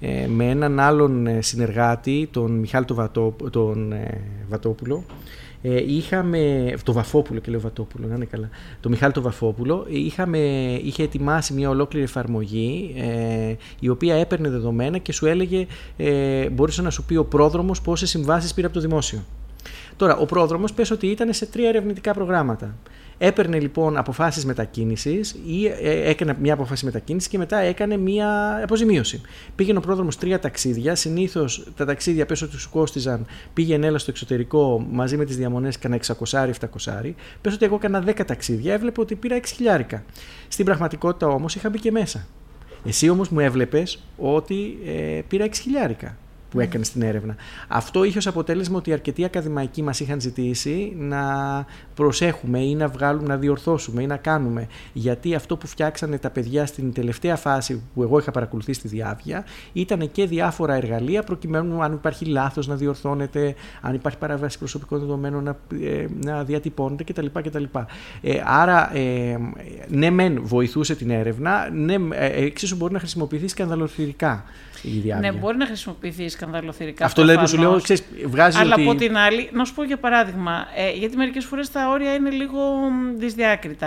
ε, 0.00 0.26
με 0.26 0.48
έναν 0.48 0.80
άλλον 0.80 1.26
ε, 1.26 1.42
συνεργάτη, 1.42 2.28
τον 2.32 2.50
Μιχάλη 2.52 2.84
τον, 2.84 2.96
Βατό, 2.96 3.36
τον 3.50 3.92
ε, 3.92 4.20
Βατόπουλο, 4.48 5.04
ε, 5.62 5.92
είχαμε, 5.92 6.72
το 6.84 6.92
Βαφόπουλο 6.92 7.40
και 7.40 7.50
λέω 7.50 7.60
Βατόπουλο, 7.60 8.06
να 8.06 8.14
είναι 8.14 8.24
καλά, 8.24 8.48
το 8.80 8.88
Μιχάλη 8.88 9.12
το 9.12 9.22
Βαφόπουλο, 9.22 9.86
ε, 9.90 9.98
είχαμε, 9.98 10.38
είχε 10.82 11.02
ετοιμάσει 11.02 11.52
μια 11.52 11.68
ολόκληρη 11.68 12.04
εφαρμογή 12.04 12.94
ε, 12.96 13.54
η 13.80 13.88
οποία 13.88 14.14
έπαιρνε 14.14 14.48
δεδομένα 14.48 14.98
και 14.98 15.12
σου 15.12 15.26
έλεγε, 15.26 15.66
ε, 15.96 16.48
μπορούσε 16.48 16.82
να 16.82 16.90
σου 16.90 17.04
πει 17.04 17.16
ο 17.16 17.24
πρόδρομος 17.24 17.80
πόσες 17.80 18.10
συμβάσεις 18.10 18.54
πήρε 18.54 18.66
από 18.66 18.74
το 18.76 18.82
δημόσιο. 18.82 19.24
Τώρα, 19.96 20.16
ο 20.16 20.26
πρόδρομος 20.26 20.72
πες 20.72 20.90
ότι 20.90 21.06
ήταν 21.06 21.32
σε 21.32 21.46
τρία 21.46 21.68
ερευνητικά 21.68 22.12
προγράμματα. 22.14 22.74
Έπαιρνε 23.18 23.60
λοιπόν 23.60 23.96
αποφάσεις 23.96 24.44
μετακίνησης 24.44 25.36
ή 25.46 25.66
ε, 25.66 26.10
έκανε 26.10 26.36
μια 26.40 26.52
αποφάση 26.52 26.84
μετακίνησης 26.84 27.28
και 27.28 27.38
μετά 27.38 27.58
έκανε 27.58 27.96
μια 27.96 28.60
αποζημίωση. 28.62 29.20
Πήγαινε 29.54 29.78
ο 29.78 29.80
πρόδρομος 29.80 30.16
τρία 30.16 30.38
ταξίδια. 30.38 30.94
Συνήθως 30.94 31.66
τα 31.76 31.84
ταξίδια 31.84 32.26
πες 32.26 32.42
ότι 32.42 32.58
σου 32.58 32.70
κόστιζαν 32.70 33.26
πήγαινε 33.52 33.86
έλα 33.86 33.98
στο 33.98 34.10
εξωτερικό 34.10 34.86
μαζί 34.90 35.16
με 35.16 35.24
τις 35.24 35.36
διαμονές 35.36 35.78
κανένα 35.78 36.02
600-700. 36.30 36.52
Πες 37.40 37.54
ότι 37.54 37.64
εγώ 37.64 37.74
έκανα 37.74 38.04
10 38.06 38.24
ταξίδια, 38.26 38.72
έβλεπε 38.72 39.00
ότι 39.00 39.14
πήρα 39.14 39.36
6 39.36 39.42
χιλιάρικα. 39.46 40.04
Στην 40.48 40.64
πραγματικότητα 40.64 41.26
όμως 41.26 41.54
είχα 41.54 41.70
μπει 41.70 41.78
και 41.78 41.90
μέσα. 41.90 42.26
Εσύ 42.86 43.08
όμως 43.08 43.28
μου 43.28 43.40
έβλεπες 43.40 44.02
ότι 44.16 44.78
ε, 44.86 45.20
πήρα 45.28 45.46
6 45.46 45.50
χιλιάρικα 45.54 46.16
που 46.50 46.60
έκανε 46.60 46.84
στην 46.84 47.02
έρευνα. 47.02 47.36
Αυτό 47.68 48.04
είχε 48.04 48.18
ως 48.18 48.26
αποτέλεσμα 48.26 48.76
ότι 48.76 48.92
αρκετοί 48.92 49.24
ακαδημαϊκοί 49.24 49.82
μας 49.82 50.00
είχαν 50.00 50.20
ζητήσει 50.20 50.92
να 50.98 51.22
προσέχουμε 51.94 52.58
ή 52.58 52.74
να 52.74 52.88
βγάλουμε, 52.88 53.26
να 53.26 53.36
διορθώσουμε 53.36 54.02
ή 54.02 54.06
να 54.06 54.16
κάνουμε. 54.16 54.66
Γιατί 54.92 55.34
αυτό 55.34 55.56
που 55.56 55.66
φτιάξανε 55.66 56.18
τα 56.18 56.30
παιδιά 56.30 56.66
στην 56.66 56.92
τελευταία 56.92 57.36
φάση 57.36 57.82
που 57.94 58.02
εγώ 58.02 58.18
είχα 58.18 58.30
παρακολουθήσει 58.30 58.78
στη 58.78 58.88
διάβια 58.88 59.44
ήταν 59.72 60.10
και 60.12 60.26
διάφορα 60.26 60.74
εργαλεία 60.74 61.22
προκειμένου 61.22 61.82
αν 61.82 61.92
υπάρχει 61.92 62.24
λάθος 62.24 62.66
να 62.66 62.74
διορθώνεται, 62.74 63.54
αν 63.80 63.94
υπάρχει 63.94 64.18
παραβάση 64.18 64.58
προσωπικών 64.58 64.98
δεδομένων 64.98 65.44
να, 65.44 65.56
ε, 65.82 66.06
να 66.24 66.44
διατυπώνεται 66.44 67.04
κτλ. 67.04 67.26
κτλ. 67.32 67.64
Ε, 68.20 68.40
άρα, 68.44 68.96
ε, 68.96 69.38
ναι 69.88 70.10
μεν 70.10 70.40
βοηθούσε 70.42 70.94
την 70.94 71.10
έρευνα, 71.10 71.70
ναι, 71.70 71.94
ε, 72.10 72.44
εξίσου 72.44 72.76
μπορεί 72.76 72.92
να 72.92 72.98
χρησιμοποιηθεί 72.98 73.48
σκανδαλοθυρικά 73.48 74.44
η 74.82 74.88
διάβια. 74.88 75.30
Ναι, 75.30 75.38
μπορεί 75.38 75.56
να 75.56 75.66
χρησιμοποιηθεί 75.66 76.28
σκανδαλοθυρικά. 76.28 77.04
Αυτό 77.04 77.22
δηλαδή 77.22 77.40
που 77.40 77.48
σου 77.48 77.56
λέω, 77.56 77.70
προφανώς. 77.70 77.82
ξέρεις, 77.82 78.04
βγάζεις 78.26 78.60
Αλλά 78.60 78.74
ότι... 78.74 78.82
από 78.82 78.94
την 78.94 79.16
άλλη, 79.16 79.48
να 79.52 79.64
σου 79.64 79.74
πω 79.74 79.82
για 79.84 79.96
παράδειγμα, 79.98 80.66
ε, 80.76 80.90
γιατί 80.90 81.16
μερικές 81.16 81.44
φορές 81.44 81.70
τα 81.70 81.88
όρια 81.90 82.14
είναι 82.14 82.30
λίγο 82.30 82.60
μ, 82.74 83.18
δυσδιάκριτα. 83.18 83.86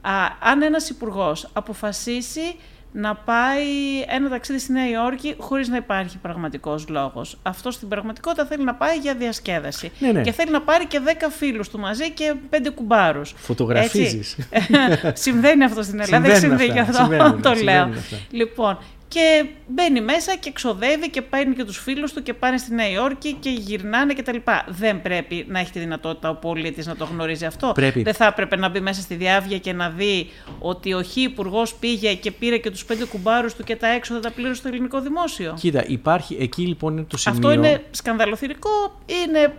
Α, 0.00 0.12
αν 0.40 0.62
ένας 0.62 0.88
υπουργός 0.90 1.48
αποφασίσει 1.52 2.54
να 2.92 3.14
πάει 3.14 3.66
ένα 4.08 4.28
ταξίδι 4.28 4.58
στη 4.58 4.72
Νέα 4.72 4.88
Υόρκη 4.88 5.34
χωρίς 5.38 5.68
να 5.68 5.76
υπάρχει 5.76 6.18
πραγματικός 6.18 6.88
λόγος. 6.88 7.38
Αυτό 7.42 7.70
στην 7.70 7.88
πραγματικότητα 7.88 8.46
θέλει 8.46 8.64
να 8.64 8.74
πάει 8.74 8.96
για 8.96 9.14
διασκέδαση. 9.14 9.90
Ναι, 9.98 10.12
ναι. 10.12 10.20
Και 10.20 10.32
θέλει 10.32 10.50
να 10.50 10.60
πάρει 10.62 10.86
και 10.86 11.00
10 11.04 11.10
φίλους 11.30 11.68
του 11.68 11.78
μαζί 11.78 12.10
και 12.10 12.34
5 12.50 12.56
κουμπάρους. 12.74 13.34
Φωτογραφίζεις. 13.36 14.36
Έτσι. 14.50 14.72
Συμβαίνει 15.24 15.64
αυτό 15.64 15.82
στην 15.82 16.00
Ελλάδα, 16.00 16.26
δεν 16.28 16.36
Συμβαίνουν 16.36 16.58
συμβαίνει 16.58 16.80
αυτά, 16.80 17.02
αυτό, 17.02 17.14
συμβαίνουν, 17.14 17.42
το 17.42 17.48
λέω. 17.48 17.56
συμβαίνουν 17.56 17.98
αυτά. 17.98 18.16
Λοιπόν, 18.30 18.78
και 19.10 19.46
μπαίνει 19.66 20.00
μέσα 20.00 20.36
και 20.36 20.52
ξοδεύει 20.52 21.10
και 21.10 21.22
παίρνει 21.22 21.54
και 21.54 21.64
τους 21.64 21.78
φίλους 21.78 22.12
του 22.12 22.22
και 22.22 22.34
πάνε 22.34 22.56
στη 22.58 22.74
Νέα 22.74 22.90
Υόρκη 22.90 23.32
και 23.40 23.50
γυρνάνε 23.50 24.14
κτλ. 24.14 24.36
Δεν 24.66 25.02
πρέπει 25.02 25.44
να 25.48 25.58
έχει 25.58 25.70
τη 25.70 25.78
δυνατότητα 25.78 26.30
ο 26.30 26.34
πολίτης 26.34 26.86
να 26.86 26.96
το 26.96 27.04
γνωρίζει 27.04 27.44
αυτό. 27.44 27.72
Πρέπει. 27.74 28.02
Δεν 28.02 28.14
θα 28.14 28.26
έπρεπε 28.26 28.56
να 28.56 28.68
μπει 28.68 28.80
μέσα 28.80 29.00
στη 29.00 29.14
διάβια 29.14 29.58
και 29.58 29.72
να 29.72 29.90
δει 29.90 30.30
ότι 30.58 30.92
ο 30.92 31.02
Χ 31.02 31.16
υπουργός 31.16 31.74
πήγε 31.74 32.14
και 32.14 32.30
πήρε 32.30 32.58
και 32.58 32.70
τους 32.70 32.84
πέντε 32.84 33.04
κουμπάρους 33.04 33.54
του 33.54 33.64
και 33.64 33.76
τα 33.76 33.88
έξοδα 33.88 34.20
τα 34.20 34.30
πλήρωσε 34.30 34.54
στο 34.54 34.68
ελληνικό 34.68 35.00
δημόσιο. 35.00 35.54
Κοίτα, 35.58 35.84
υπάρχει, 35.86 36.36
εκεί 36.40 36.62
λοιπόν 36.62 36.92
είναι 36.96 37.06
το 37.08 37.16
σημείο... 37.16 37.38
Αυτό 37.38 37.52
είναι 37.52 37.84
σκανδαλοθυρικό, 37.90 39.00
είναι 39.24 39.54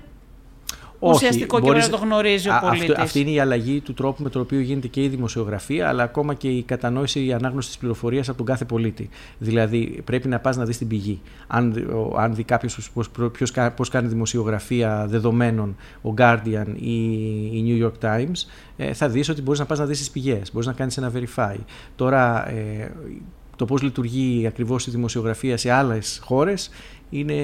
ουσιαστικό 1.09 1.59
και 1.59 1.69
πρέπει 1.69 1.85
να 1.85 1.89
το 1.89 1.97
γνωρίζει 1.97 2.49
ο 2.49 2.59
πολίτης. 2.61 2.95
Αυτή 2.95 3.19
είναι 3.19 3.29
η 3.29 3.39
αλλαγή 3.39 3.79
του 3.81 3.93
τρόπου 3.93 4.23
με 4.23 4.29
τον 4.29 4.41
οποίο 4.41 4.59
γίνεται 4.59 4.87
και 4.87 5.03
η 5.03 5.07
δημοσιογραφία, 5.07 5.87
αλλά 5.87 6.03
ακόμα 6.03 6.33
και 6.33 6.47
η 6.47 6.63
κατανόηση, 6.63 7.25
η 7.25 7.33
ανάγνωση 7.33 7.67
της 7.67 7.77
πληροφορίας 7.77 8.27
από 8.29 8.37
τον 8.37 8.45
κάθε 8.45 8.65
πολίτη. 8.65 9.09
Δηλαδή, 9.37 10.01
πρέπει 10.05 10.27
να 10.27 10.39
πας 10.39 10.57
να 10.57 10.65
δεις 10.65 10.77
την 10.77 10.87
πηγή. 10.87 11.21
Αν, 11.47 11.87
αν 12.17 12.35
δει 12.35 12.43
κάποιος 12.43 12.91
πώς 13.75 13.89
κάνει 13.89 14.07
δημοσιογραφία 14.07 15.05
δεδομένων, 15.09 15.75
ο 16.01 16.13
Guardian 16.17 16.65
ή 16.75 16.95
η 17.51 17.63
New 17.67 17.85
York 17.85 18.09
Times, 18.09 18.47
ε, 18.77 18.93
θα 18.93 19.09
δεις 19.09 19.29
ότι 19.29 19.41
μπορείς 19.41 19.59
να 19.59 19.65
πας 19.65 19.79
να 19.79 19.85
δεις 19.85 19.97
τις 19.97 20.09
πηγές, 20.09 20.51
μπορείς 20.51 20.67
να 20.67 20.73
κάνεις 20.73 20.97
ένα 20.97 21.11
verify. 21.15 21.55
Τώρα, 21.95 22.49
ε, 22.49 22.91
το 23.55 23.67
πώς 23.67 23.81
λειτουργεί 23.81 24.47
ακριβώς 24.47 24.87
η 24.87 24.91
δημοσιογραφία 24.91 25.57
σε 25.57 25.71
άλλες 25.71 26.19
χώρες 26.23 26.69
είναι 27.11 27.35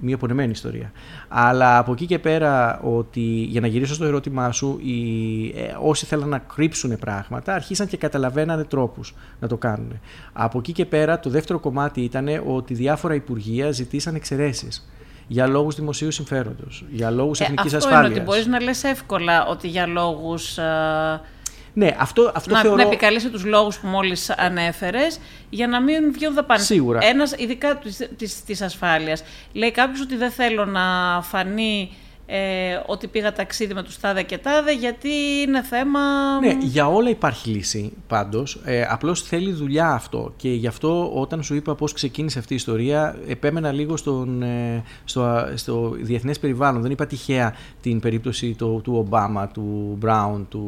μια 0.00 0.16
πονεμένη 0.16 0.50
ιστορία. 0.50 0.92
Αλλά 1.28 1.78
από 1.78 1.92
εκεί 1.92 2.06
και 2.06 2.18
πέρα, 2.18 2.80
ότι, 2.80 3.20
για 3.20 3.60
να 3.60 3.66
γυρίσω 3.66 3.94
στο 3.94 4.04
ερώτημά 4.04 4.52
σου, 4.52 4.80
οι, 4.82 5.48
ε, 5.48 5.76
όσοι 5.80 6.06
θέλαν 6.06 6.28
να 6.28 6.38
κρύψουν 6.38 6.98
πράγματα, 6.98 7.54
αρχίσαν 7.54 7.86
και 7.86 7.96
καταλαβαίνανε 7.96 8.64
τρόπους 8.64 9.14
να 9.40 9.48
το 9.48 9.56
κάνουν. 9.56 10.00
Από 10.32 10.58
εκεί 10.58 10.72
και 10.72 10.84
πέρα, 10.84 11.20
το 11.20 11.30
δεύτερο 11.30 11.58
κομμάτι 11.58 12.00
ήταν 12.00 12.28
ότι 12.46 12.74
διάφορα 12.74 13.14
υπουργεία 13.14 13.70
ζητήσαν 13.70 14.14
εξαιρέσεις 14.14 14.90
για 15.26 15.46
λόγους 15.46 15.74
δημοσίου 15.74 16.10
συμφέροντος, 16.10 16.84
για 16.90 17.10
λόγους 17.10 17.40
ε, 17.40 17.42
εθνικής 17.42 17.74
αυτό 17.74 17.76
ασφάλειας. 17.76 18.10
Είναι 18.10 18.14
ότι 18.14 18.24
μπορείς 18.24 18.46
να 18.46 18.60
λες 18.60 18.84
εύκολα 18.84 19.46
ότι 19.46 19.68
για 19.68 19.86
λόγους... 19.86 20.58
Ε, 20.58 21.20
ναι, 21.72 21.96
αυτό, 21.98 22.32
αυτό 22.34 22.50
να, 22.54 22.60
θεωρώ... 22.60 22.76
να 22.76 22.82
επικαλεσει 22.82 23.28
τους 23.28 23.44
λόγους 23.44 23.78
που 23.78 23.86
μόλις 23.86 24.30
ανέφερες 24.30 25.20
για 25.50 25.66
να 25.66 25.80
μην 25.80 26.12
βγουν 26.12 26.34
δαπάνες. 26.34 26.66
Σίγουρα. 26.66 26.98
Ένας, 27.02 27.34
ειδικά 27.36 27.76
της, 27.76 28.08
της, 28.16 28.44
της 28.44 28.62
ασφάλειας. 28.62 29.22
Λέει 29.52 29.70
κάποιος 29.70 30.00
ότι 30.00 30.16
δεν 30.16 30.30
θέλω 30.30 30.64
να 30.64 30.82
φανεί 31.22 31.92
ε, 32.32 32.82
ότι 32.86 33.06
πήγα 33.06 33.32
ταξίδι 33.32 33.74
με 33.74 33.82
τους 33.82 34.00
τάδε 34.00 34.22
και 34.22 34.38
τάδε, 34.38 34.74
γιατί 34.74 35.08
είναι 35.46 35.62
θέμα... 35.62 36.00
Ναι, 36.40 36.56
για 36.60 36.88
όλα 36.88 37.08
υπάρχει 37.08 37.48
λύση 37.48 37.92
πάντως. 38.06 38.60
Ε, 38.64 38.82
απλώς 38.88 39.22
θέλει 39.22 39.52
δουλειά 39.52 39.88
αυτό 39.88 40.32
και 40.36 40.48
γι' 40.48 40.66
αυτό 40.66 41.10
όταν 41.14 41.42
σου 41.42 41.54
είπα 41.54 41.74
πώς 41.74 41.92
ξεκίνησε 41.92 42.38
αυτή 42.38 42.52
η 42.52 42.56
ιστορία, 42.56 43.16
επέμενα 43.28 43.72
λίγο 43.72 43.96
στον, 43.96 44.42
ε, 44.42 44.82
στο, 45.04 45.48
στο 45.54 45.96
διεθνές 46.00 46.38
περιβάλλον. 46.38 46.82
Δεν 46.82 46.90
είπα 46.90 47.06
τυχαία 47.06 47.54
την 47.80 48.00
περίπτωση 48.00 48.54
το, 48.54 48.80
του 48.80 48.94
Ομπάμα, 48.96 49.48
του 49.48 49.96
Μπράουν, 49.98 50.46
του 50.48 50.62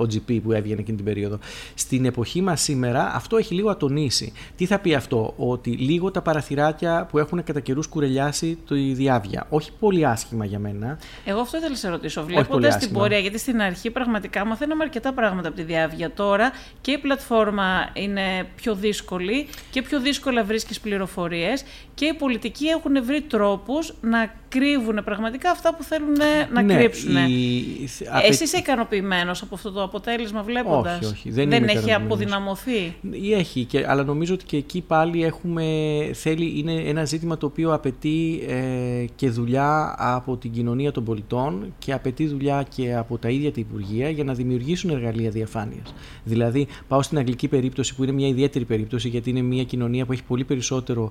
OGP 0.00 0.40
που 0.42 0.52
έβγαινε 0.52 0.80
εκείνη 0.80 0.96
την 0.96 1.06
περίοδο. 1.06 1.38
Στην 1.74 2.04
εποχή 2.04 2.42
μας 2.42 2.60
σήμερα 2.60 3.14
αυτό 3.14 3.36
έχει 3.36 3.54
λίγο 3.54 3.70
ατονίσει. 3.70 4.32
Τι 4.56 4.66
θα 4.66 4.78
πει 4.78 4.94
αυτό, 4.94 5.34
ότι 5.36 5.70
λίγο 5.70 6.10
τα 6.10 6.22
παραθυράκια 6.22 7.06
που 7.10 7.18
έχουν 7.18 7.44
κατά 7.44 7.60
καιρούς 7.60 7.86
κουρελιάσει 7.86 8.58
τη 8.68 8.92
διάβια. 8.92 9.46
Όχι 9.48 9.70
πολύ 9.78 10.06
άσχημα 10.06 10.44
για 10.44 10.58
μένα, 10.58 10.98
εγώ 11.24 11.40
αυτό 11.40 11.56
ήθελα 11.56 11.70
να 11.72 11.78
σε 11.78 11.88
ρωτήσω. 11.88 12.24
Βλέποντας 12.24 12.76
την 12.76 12.92
πορεία, 12.92 13.18
γιατί 13.18 13.38
στην 13.38 13.60
αρχή 13.60 13.90
πραγματικά 13.90 14.44
μαθαίναμε 14.44 14.84
αρκετά 14.84 15.12
πράγματα 15.12 15.48
από 15.48 15.56
τη 15.56 15.62
διάβια. 15.62 16.10
Τώρα 16.10 16.52
και 16.80 16.90
η 16.90 16.98
πλατφόρμα 16.98 17.90
είναι 17.92 18.46
πιο 18.56 18.74
δύσκολη 18.74 19.48
και 19.70 19.82
πιο 19.82 20.00
δύσκολα 20.00 20.44
βρίσκεις 20.44 20.80
πληροφορίες 20.80 21.64
και 21.94 22.04
οι 22.04 22.14
πολιτικοί 22.14 22.66
έχουν 22.66 23.04
βρει 23.04 23.22
τρόπους 23.22 23.94
να 24.00 24.32
κρύβουν 24.58 25.04
πραγματικά 25.04 25.50
αυτά 25.50 25.74
που 25.74 25.82
θέλουν 25.82 26.16
να 26.52 26.62
ναι, 26.62 26.74
κρύψουν. 26.76 27.16
Η... 27.16 27.64
Εσύ 28.28 28.44
είσαι 28.44 28.56
ικανοποιημένος 28.56 29.42
από 29.42 29.54
αυτό 29.54 29.70
το 29.70 29.82
αποτέλεσμα 29.82 30.42
βλέποντας; 30.42 30.96
Όχι, 30.96 31.12
όχι. 31.12 31.30
Δεν, 31.30 31.48
δεν 31.48 31.68
έχει 31.68 31.92
αποδυναμωθεί; 31.92 32.94
Έχει, 33.32 33.64
και, 33.64 33.84
αλλά 33.88 34.04
νομίζω 34.04 34.34
ότι 34.34 34.44
και 34.44 34.56
εκεί 34.56 34.80
πάλι 34.80 35.24
έχουμε, 35.24 35.64
θέλει, 36.12 36.58
είναι 36.58 36.72
ένα 36.72 37.04
ζήτημα 37.04 37.38
το 37.38 37.46
οποίο 37.46 37.74
απαιτεί 37.74 38.44
ε, 38.48 39.04
και 39.14 39.30
δουλειά 39.30 39.94
από 39.98 40.36
την 40.36 40.52
κοινωνία 40.52 40.92
των 40.92 41.04
πολιτών 41.04 41.74
και 41.78 41.92
απαιτεί 41.92 42.26
δουλειά 42.26 42.66
και 42.74 42.94
από 42.94 43.18
τα 43.18 43.28
ίδια 43.28 43.52
τα 43.52 43.60
Υπουργεία 43.60 44.10
για 44.10 44.24
να 44.24 44.34
δημιουργήσουν 44.34 44.90
εργαλεία 44.90 45.30
διαφάνειας. 45.30 45.94
Δηλαδή, 46.24 46.66
πάω 46.88 47.02
στην 47.02 47.18
αγγλική 47.18 47.48
περίπτωση 47.48 47.94
που 47.94 48.02
είναι 48.02 48.12
μια 48.12 48.28
ιδιαίτερη 48.28 48.64
περίπτωση 48.64 49.08
γιατί 49.08 49.30
είναι 49.30 49.42
μια 49.42 49.64
κοινωνία 49.64 50.06
που 50.06 50.12
έχει 50.12 50.24
πολύ 50.24 50.44
περισσότερο, 50.44 51.10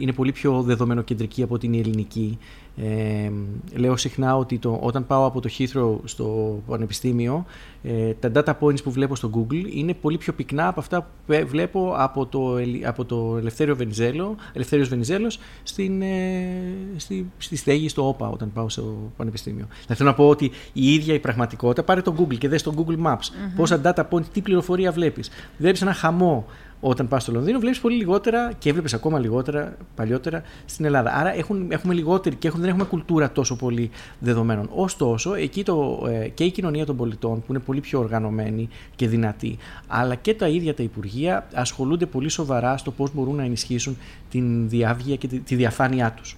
είναι 0.00 0.12
πολύ 0.12 0.32
πιο 0.32 0.62
δεδομενοκεντρική 0.62 1.42
από 1.42 1.58
την 1.58 1.74
ελληνική 1.74 2.33
ε, 2.76 3.30
λέω 3.74 3.96
συχνά 3.96 4.36
ότι 4.36 4.58
το, 4.58 4.78
όταν 4.82 5.06
πάω 5.06 5.26
από 5.26 5.40
το 5.40 5.50
Heathrow 5.58 5.98
στο 6.04 6.58
πανεπιστήμιο, 6.66 7.44
ε, 7.82 8.12
τα 8.12 8.30
data 8.34 8.52
points 8.60 8.82
που 8.82 8.90
βλέπω 8.90 9.16
στο 9.16 9.30
Google 9.34 9.74
είναι 9.74 9.94
πολύ 9.94 10.18
πιο 10.18 10.32
πυκνά 10.32 10.68
από 10.68 10.80
αυτά 10.80 11.02
που 11.26 11.46
βλέπω 11.46 11.94
από 11.96 12.26
το, 12.26 12.56
από 12.84 13.04
το 13.04 13.36
Ελευθέριο 13.38 13.76
Βενιζέλο, 13.76 14.36
Ελευθέριος 14.52 14.88
Βενιζέλος 14.88 15.38
στην, 15.62 16.02
ε, 16.02 16.48
στη, 16.96 17.30
στη 17.38 17.56
στέγη 17.56 17.88
στο 17.88 18.08
ΟΠΑ 18.08 18.28
όταν 18.28 18.52
πάω 18.52 18.68
στο 18.68 19.12
πανεπιστήμιο. 19.16 19.66
Θα 19.86 19.94
θέλω 19.94 20.08
να 20.08 20.14
πω 20.14 20.28
ότι 20.28 20.50
η 20.72 20.94
ίδια 20.94 21.14
η 21.14 21.18
πραγματικότητα, 21.18 21.82
πάρε 21.82 22.02
το 22.02 22.14
Google 22.18 22.38
και 22.38 22.48
δες 22.48 22.62
το 22.62 22.74
Google 22.76 23.06
Maps, 23.06 23.16
mm-hmm. 23.16 23.52
πόσα 23.56 23.80
data 23.84 24.02
points, 24.10 24.26
τι 24.32 24.40
πληροφορία 24.40 24.92
βλέπεις. 24.92 25.30
Βλέπεις 25.58 25.82
ένα 25.82 25.92
χαμό 25.92 26.46
όταν 26.86 27.08
πας 27.08 27.22
στο 27.22 27.32
Λονδίνο, 27.32 27.58
βλέπεις 27.58 27.80
πολύ 27.80 27.96
λιγότερα 27.96 28.52
και 28.58 28.68
έβλεπες 28.68 28.94
ακόμα 28.94 29.18
λιγότερα 29.18 29.76
παλιότερα 29.94 30.42
στην 30.64 30.84
Ελλάδα. 30.84 31.14
Άρα 31.14 31.34
έχουν, 31.34 31.66
έχουμε 31.70 31.94
λιγότερη 31.94 32.36
και 32.36 32.48
έχουν, 32.48 32.60
δεν 32.60 32.68
έχουμε 32.68 32.84
κουλτούρα 32.84 33.32
τόσο 33.32 33.56
πολύ 33.56 33.90
δεδομένων. 34.18 34.70
Ωστόσο, 34.74 35.34
εκεί 35.34 35.64
το, 35.64 36.06
ε, 36.08 36.28
και 36.28 36.44
η 36.44 36.50
κοινωνία 36.50 36.86
των 36.86 36.96
πολιτών, 36.96 37.40
που 37.40 37.46
είναι 37.48 37.58
πολύ 37.58 37.80
πιο 37.80 37.98
οργανωμένη 37.98 38.68
και 38.96 39.08
δυνατή, 39.08 39.56
αλλά 39.86 40.14
και 40.14 40.34
τα 40.34 40.48
ίδια 40.48 40.74
τα 40.74 40.82
Υπουργεία 40.82 41.46
ασχολούνται 41.54 42.06
πολύ 42.06 42.28
σοβαρά 42.28 42.76
στο 42.76 42.90
πώς 42.90 43.14
μπορούν 43.14 43.36
να 43.36 43.42
ενισχύσουν 43.44 43.96
την 44.30 44.68
διάβγεια 44.68 45.16
και 45.16 45.26
τη, 45.26 45.38
τη 45.38 45.54
διαφάνειά 45.54 46.12
τους. 46.12 46.36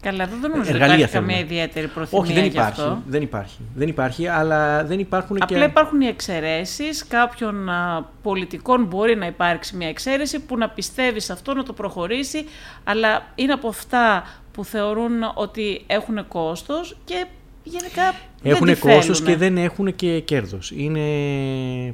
Καλά, 0.00 0.26
δεν 0.26 0.50
νομίζω 0.50 0.74
ότι 0.74 0.84
υπάρχει 0.84 1.08
καμία 1.08 1.38
ιδιαίτερη 1.38 1.86
προθυμία 1.86 2.24
Όχι, 2.24 2.32
δεν 2.32 2.44
υπάρχει, 2.44 2.80
αυτό. 2.80 3.02
δεν 3.06 3.22
υπάρχει. 3.22 3.58
Δεν 3.74 3.88
υπάρχει, 3.88 4.26
αλλά 4.26 4.84
δεν 4.84 4.98
υπάρχουν 4.98 5.36
Απλά 5.40 5.58
και... 5.58 5.64
υπάρχουν 5.64 6.00
οι 6.00 6.06
εξαιρέσεις. 6.06 7.06
Κάποιων 7.06 7.68
α, 7.68 8.08
πολιτικών 8.22 8.84
μπορεί 8.84 9.16
να 9.16 9.26
υπάρξει 9.26 9.76
μια 9.76 9.88
εξαίρεση 9.88 10.40
που 10.40 10.56
να 10.56 10.68
πιστεύει 10.68 11.20
σε 11.20 11.32
αυτό, 11.32 11.54
να 11.54 11.62
το 11.62 11.72
προχωρήσει, 11.72 12.44
αλλά 12.84 13.22
είναι 13.34 13.52
από 13.52 13.68
αυτά 13.68 14.24
που 14.52 14.64
θεωρούν 14.64 15.12
ότι 15.34 15.84
έχουν 15.86 16.28
κόστος 16.28 16.96
και 17.04 17.26
γενικά 17.62 18.14
έχουν 18.42 18.78
κόστος 18.78 19.22
και 19.22 19.36
δεν 19.36 19.56
έχουν 19.56 19.94
και 19.96 20.20
κέρδος. 20.20 20.72
Είναι, 20.76 21.00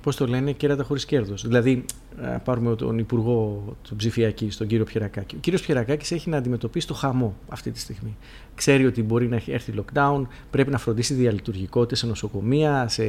πώς 0.02 0.16
το 0.16 0.26
λένε, 0.26 0.52
κέρατα 0.52 0.82
χωρίς 0.82 1.04
κέρδος. 1.04 1.46
Δηλαδή, 1.46 1.84
πάρουμε 2.44 2.76
τον 2.76 2.98
Υπουργό 2.98 3.64
τον 3.88 3.96
ψηφιακή, 3.96 4.48
τον 4.58 4.66
κύριο 4.66 4.84
Πιερακάκη. 4.84 5.34
Ο 5.36 5.38
κύριος 5.40 5.62
Πιερακάκης 5.62 6.10
έχει 6.10 6.30
να 6.30 6.36
αντιμετωπίσει 6.36 6.86
το 6.86 6.94
χαμό 6.94 7.36
αυτή 7.48 7.70
τη 7.70 7.78
στιγμή. 7.78 8.16
Ξέρει 8.54 8.86
ότι 8.86 9.02
μπορεί 9.02 9.28
να 9.28 9.40
έρθει 9.46 9.72
lockdown, 9.76 10.26
πρέπει 10.50 10.70
να 10.70 10.78
φροντίσει 10.78 11.14
διαλειτουργικότητε 11.14 11.96
σε 11.96 12.06
νοσοκομεία, 12.06 12.88
σε 12.88 13.02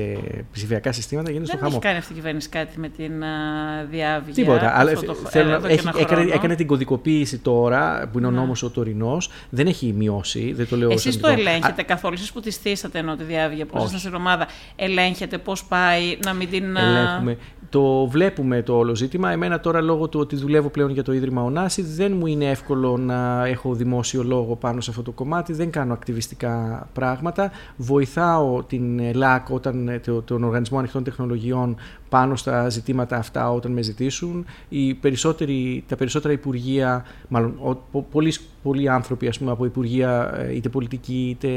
ψηφιακά 0.52 0.92
συστήματα. 0.92 1.32
Γίνεται 1.32 1.48
στο 1.48 1.58
χαμό. 1.58 1.70
Δεν 1.70 1.80
έχει 1.80 1.88
κάνει 1.88 1.98
αυτή 1.98 2.12
η 2.12 2.16
κυβέρνηση 2.16 2.50
κάτι 2.50 2.80
με 2.80 2.90
την 2.90 3.12
uh, 3.22 3.88
διάβγεια. 3.92 4.34
Τίποτα. 4.34 4.80
Αλλά 4.80 4.94
το, 4.94 5.14
θέλω, 5.14 5.62
έχει, 5.68 5.88
έκανε, 5.98 6.32
έκανε, 6.34 6.56
την 6.56 6.68
κωδικοποίηση 6.68 7.38
τώρα, 7.38 8.10
που 8.12 8.18
είναι 8.18 8.28
ο 8.28 8.32
ναι. 8.32 8.38
νόμος 8.38 8.64
ο 8.64 8.70
τωρινός. 8.70 9.30
Δεν 9.50 9.68
έχει 9.68 9.94
μειώσει. 9.98 10.54
Δεν 10.54 10.68
το 10.68 10.76
λέω 10.76 10.92
Εσείς 10.92 11.20
το 11.20 11.28
ελέγχετε 11.28 11.84
καθόλου. 11.84 12.14
Εσείς 12.14 12.32
που 12.32 12.40
τη 12.40 12.52
στήσατε 12.52 13.00
ενώ 13.00 13.16
τη 13.28 13.34
διάβγεια, 13.34 13.66
που 13.66 13.78
ήσασταν 13.78 14.00
στην 14.00 14.14
ομάδα, 14.14 14.48
ελέγχετε 14.76 15.38
πώς 15.38 15.64
πάει, 15.64 16.18
να 16.26 16.34
μην 16.34 16.50
την. 16.50 16.76
Ελέγχουμε. 16.76 17.38
Το 17.70 18.08
βλέπουμε 18.08 18.62
το 18.62 18.78
όλο 18.78 18.96
ζήτημα. 18.96 19.32
Εμένα 19.32 19.60
τώρα 19.60 19.82
λόγω 19.82 20.08
του 20.08 20.20
ότι 20.20 20.36
δουλεύω 20.36 20.70
πλέον 20.70 20.90
για 20.90 21.04
το 21.04 21.14
Ίδρυμα 21.14 21.42
Ωνάση 21.44 21.82
δεν 21.82 22.14
μου 22.16 22.26
είναι 22.26 22.46
εύκολο 22.50 22.98
να 22.98 23.46
έχω 23.46 23.74
δημόσιο 23.74 24.24
λόγο 24.24 24.56
πάνω 24.56 24.82
σε 24.82 24.90
αυτό 24.90 25.02
το 25.02 25.12
κομμάτι. 25.12 25.54
Δεν 25.54 25.72
κάνω 25.72 25.94
ακτιβιστικά 25.94 26.88
πράγματα. 26.94 27.52
Βοηθάω 27.78 28.64
την 28.64 29.16
ΛΑΚ, 29.16 29.50
όταν, 29.50 30.02
τον 30.26 30.44
Οργανισμό 30.44 30.78
Ανοιχτών 30.78 31.04
Τεχνολογιών, 31.04 31.76
πάνω 32.10 32.36
στα 32.36 32.70
ζητήματα 32.70 33.18
αυτά 33.18 33.52
όταν 33.52 33.72
με 33.72 33.82
ζητήσουν. 33.82 34.46
Οι 34.70 34.94
περισσότεροι, 34.94 35.84
τα 35.88 35.96
περισσότερα 35.96 36.34
υπουργεία, 36.34 37.06
μάλλον 37.28 37.80
πολλοί, 38.12 38.34
πολλοί 38.68 38.89
άνθρωποι 38.89 39.28
ας 39.28 39.38
πούμε, 39.38 39.51
από 39.51 39.65
υπουργεία 39.65 40.34
ε, 40.38 40.55
είτε 40.55 40.70
πολιτικοί 40.70 41.28
είτε 41.30 41.49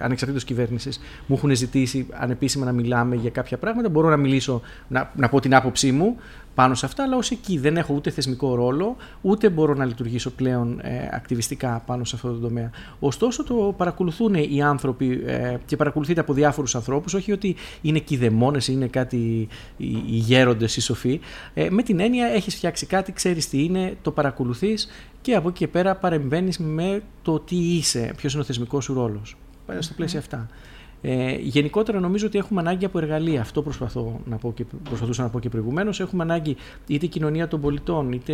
ανεξαρτήτως 0.00 0.44
κυβέρνησης 0.44 1.00
μου 1.26 1.36
έχουν 1.36 1.56
ζητήσει 1.56 2.06
ανεπίσημα 2.12 2.64
να 2.64 2.72
μιλάμε 2.72 3.14
για 3.14 3.30
κάποια 3.30 3.56
πράγματα. 3.58 3.88
Μπορώ 3.88 4.08
να 4.08 4.16
μιλήσω, 4.16 4.60
να, 4.88 5.10
να 5.16 5.28
πω 5.28 5.40
την 5.40 5.54
άποψή 5.54 5.92
μου 5.92 6.16
πάνω 6.56 6.74
σε 6.74 6.86
αυτά, 6.86 7.02
αλλά 7.02 7.16
ως 7.16 7.30
εκεί 7.30 7.58
δεν 7.58 7.76
έχω 7.76 7.94
ούτε 7.94 8.10
θεσμικό 8.10 8.54
ρόλο, 8.54 8.96
ούτε 9.20 9.50
μπορώ 9.50 9.74
να 9.74 9.84
λειτουργήσω 9.84 10.30
πλέον 10.30 10.80
ε, 10.82 11.08
ακτιβιστικά 11.12 11.82
πάνω 11.86 12.04
σε 12.04 12.16
αυτό 12.16 12.32
το 12.32 12.38
τομέα. 12.38 12.70
Ωστόσο, 12.98 13.44
το 13.44 13.74
παρακολουθούν 13.76 14.34
οι 14.34 14.62
άνθρωποι 14.62 15.22
ε, 15.26 15.56
και 15.66 15.76
παρακολουθείται 15.76 16.20
από 16.20 16.32
διάφορους 16.32 16.74
ανθρώπους, 16.74 17.14
όχι 17.14 17.32
ότι 17.32 17.56
είναι 17.82 17.98
κηδεμόνες 17.98 18.68
ή 18.68 18.72
είναι 18.74 18.86
κάτι 18.86 19.16
οι, 19.76 19.86
οι 19.86 20.16
γέροντες 20.16 20.76
ή 20.76 20.80
σοφοί. 20.80 21.20
Ε, 21.54 21.70
με 21.70 21.82
την 21.82 22.00
έννοια, 22.00 22.26
έχεις 22.26 22.54
φτιάξει 22.54 22.86
κάτι, 22.86 23.12
ξέρεις 23.12 23.48
τι 23.48 23.64
είναι, 23.64 23.96
το 24.02 24.10
παρακολουθείς 24.10 24.88
και 25.20 25.34
από 25.34 25.48
εκεί 25.48 25.58
και 25.58 25.68
πέρα 25.68 25.96
παρεμβαίνεις 25.96 26.58
με 26.58 27.02
το 27.22 27.38
τι 27.38 27.56
είσαι, 27.56 28.12
ποιος 28.16 28.32
είναι 28.32 28.42
ο 28.42 28.44
θεσμικός 28.44 28.84
σου 28.84 28.94
ρόλος. 28.94 29.36
Στα 29.78 29.94
πλαίσια 29.94 30.18
αυτά. 30.18 30.46
Ε, 31.08 31.36
γενικότερα 31.40 32.00
νομίζω 32.00 32.26
ότι 32.26 32.38
έχουμε 32.38 32.60
ανάγκη 32.60 32.84
από 32.84 32.98
εργαλεία. 32.98 33.40
Αυτό 33.40 33.62
προσπαθώ 33.62 34.20
να 34.24 34.36
πω 34.36 34.52
και, 34.52 34.64
προσπαθούσα 34.82 35.22
να 35.22 35.28
πω 35.28 35.40
και 35.40 35.48
προηγουμένως. 35.48 36.00
Έχουμε 36.00 36.22
ανάγκη 36.22 36.56
είτε 36.86 37.06
η 37.06 37.08
κοινωνία 37.08 37.48
των 37.48 37.60
πολιτών 37.60 38.12
είτε 38.12 38.32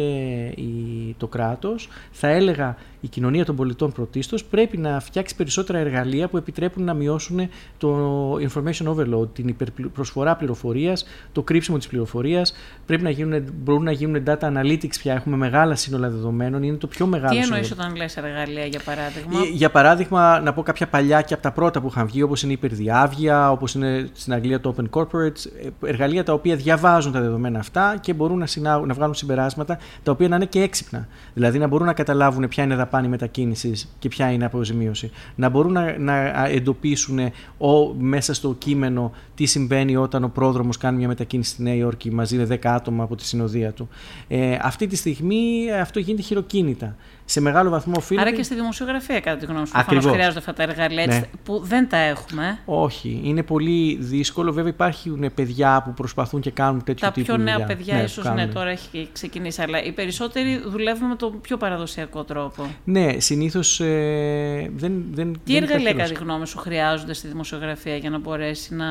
η, 0.57 1.15
το 1.19 1.27
κράτος. 1.27 1.89
Θα 2.11 2.29
έλεγα 2.29 2.77
η 3.01 3.09
κοινωνία 3.09 3.45
των 3.45 3.57
πολιτών 3.57 3.93
πρωτίστως 3.93 4.45
πρέπει 4.45 4.77
να 4.77 5.01
φτιάξει 5.01 5.37
περισσότερα 5.37 5.79
εργαλεία 5.79 6.29
που 6.29 6.37
επιτρέπουν 6.37 6.85
να 6.85 6.95
μειώσουν 6.95 7.49
το 7.79 8.33
information 8.35 8.95
overload, 8.95 9.29
την 9.35 9.49
υπερπροσφορά 9.49 10.37
πληροφορίας, 10.37 11.05
το 11.33 11.43
κρύψιμο 11.43 11.79
της 11.79 11.87
πληροφορίας. 11.87 12.55
Πρέπει 12.87 13.03
να 13.03 13.11
γίνουν, 13.11 13.45
μπορούν 13.63 13.83
να 13.83 13.93
γίνουν 13.93 14.25
data 14.27 14.53
analytics 14.53 14.97
πια. 14.99 15.15
Έχουμε 15.15 15.37
μεγάλα 15.37 15.75
σύνολα 15.75 16.11
δεδομένων. 16.11 16.63
Είναι 16.63 16.77
το 16.77 16.87
πιο 16.87 17.07
μεγάλο. 17.07 17.39
Τι 17.39 17.45
εννοείς 17.45 17.71
όταν 17.71 17.97
λες 17.97 18.17
εργαλεία, 18.17 18.67
για 18.67 18.81
παράδειγμα; 18.85 19.41
Ε, 19.41 19.51
για 19.53 19.71
παράδειγμα, 19.71 20.41
να 20.41 20.53
πω 20.53 20.63
κάποια 20.63 20.87
παλιά 20.89 21.23
και 21.23 21.35
από 21.35 21.43
τα 21.43 21.53
πρώτα 21.53 21.81
που 21.81 21.87
είχαν 21.87 22.07
βγει, 22.07 22.23
όπως 22.23 22.43
είναι 22.43 22.53
η 22.53 22.57
υπερδιάβια, 22.63 23.51
όπως 23.51 23.75
είναι 23.75 24.09
στην 24.13 24.33
Αγγλία 24.33 24.61
το 24.61 24.75
Open 24.77 24.99
Corporates. 24.99 25.47
Ε, 25.63 25.89
εργαλεία 25.89 26.25
τα 26.25 26.33
οποία 26.33 26.57
διαβάζουν 26.57 27.13
τα 27.13 27.21
δεδομένα 27.21 27.59
αυτά 27.59 27.97
και 28.01 28.13
μπορούν 28.13 28.39
να, 28.39 28.47
συνάγουν, 28.47 28.89
να 28.89 28.95
βγάλουν 28.95 29.15
συμπεράσματα 29.15 29.79
τα 30.03 30.13
οποία 30.13 30.29
να 30.29 30.37
είναι 30.37 30.45
και 30.45 30.61
έξυπνα. 30.61 31.09
Δηλαδή 31.35 31.59
να 31.59 31.67
μπορούν 31.67 31.87
να 31.87 31.93
καταλάβουν 31.93 32.49
ποια 32.49 32.65
είναι 32.65 32.75
δαπάνη 32.75 33.09
μετακίνησης 33.09 33.95
και 33.99 34.09
ποια 34.09 34.31
είναι 34.31 34.45
αποζημίωση. 34.45 35.11
Να 35.35 35.49
μπορούν 35.49 35.73
να, 35.73 35.99
να 35.99 36.47
εντοπίσουν 36.47 37.19
ο, 37.59 37.95
μέσα 37.99 38.35
στο 38.35 38.55
κείμενο 38.59 39.13
τι 39.35 39.47
συμβαίνει 39.47 39.97
όταν 39.97 40.25
ο 40.25 40.29
πρόδρομος 40.29 40.77
κάνει 40.77 40.99
μια 40.99 41.09
μετακίνηση 41.09 41.51
στη 41.51 41.63
Νέα 41.63 41.75
Υόρκη 41.75 42.11
μαζί 42.11 42.37
με 42.37 42.47
10 42.51 42.57
άτομα 42.63 43.05
από 43.05 43.17
τη 43.17 43.25
συνοδεία 43.25 43.73
του. 43.73 43.89
Ε, 44.29 44.57
αυτή 44.63 44.87
τη 44.87 44.97
στιγμή 44.97 45.73
αυτό 45.81 45.99
γίνεται 45.99 46.23
χειροκίνητα 46.23 46.97
σε 47.25 47.41
μεγάλο 47.41 47.71
βαθμό 47.71 47.93
οφείλεται. 47.97 48.27
Άρα 48.27 48.37
και 48.37 48.43
στη 48.43 48.55
δημοσιογραφία, 48.55 49.21
κατά 49.21 49.37
τη 49.37 49.47
γνώμη 49.47 49.67
σου. 49.67 49.73
Προφανώς 49.73 50.05
χρειάζονται 50.05 50.39
αυτά 50.39 50.53
τα 50.53 50.63
εργαλεία 50.63 51.07
ναι. 51.07 51.21
που 51.45 51.61
δεν 51.65 51.89
τα 51.89 51.97
έχουμε. 51.97 52.59
Όχι. 52.65 53.21
Είναι 53.25 53.43
πολύ 53.43 53.97
δύσκολο. 54.01 54.53
Βέβαια, 54.53 54.71
υπάρχουν 54.71 55.31
παιδιά 55.35 55.83
που 55.85 55.95
προσπαθούν 55.95 56.41
και 56.41 56.51
κάνουν 56.51 56.85
τέτοιο 56.85 57.07
τα 57.07 57.13
τύπου 57.13 57.27
Τα 57.27 57.35
πιο 57.35 57.45
νέα 57.45 57.65
παιδιά, 57.65 57.95
ναι, 57.95 58.03
ίσως 58.03 58.25
ναι, 58.35 58.47
τώρα 58.47 58.71
έχει 58.71 59.09
ξεκινήσει. 59.13 59.63
Αλλά 59.63 59.83
οι 59.83 59.93
περισσότεροι 59.93 60.63
δουλεύουν 60.67 61.09
με 61.09 61.17
τον 61.17 61.41
πιο 61.41 61.57
παραδοσιακό 61.57 62.25
τρόπο. 62.25 62.67
Ναι, 62.85 63.21
συνήθως 63.21 63.81
ε, 63.81 64.71
δεν, 64.77 65.05
δεν. 65.13 65.41
Τι 65.45 65.53
δεν 65.53 65.63
εργαλεία, 65.63 65.93
κατά 65.93 66.09
τη 66.09 66.15
γνώμη 66.15 66.47
σου, 66.47 66.59
χρειάζονται 66.59 67.15
στη 67.15 67.29
δημοσιογραφία 67.29 67.97
για 67.97 68.11
να 68.11 68.19
μπορέσει 68.19 68.75
να 68.75 68.87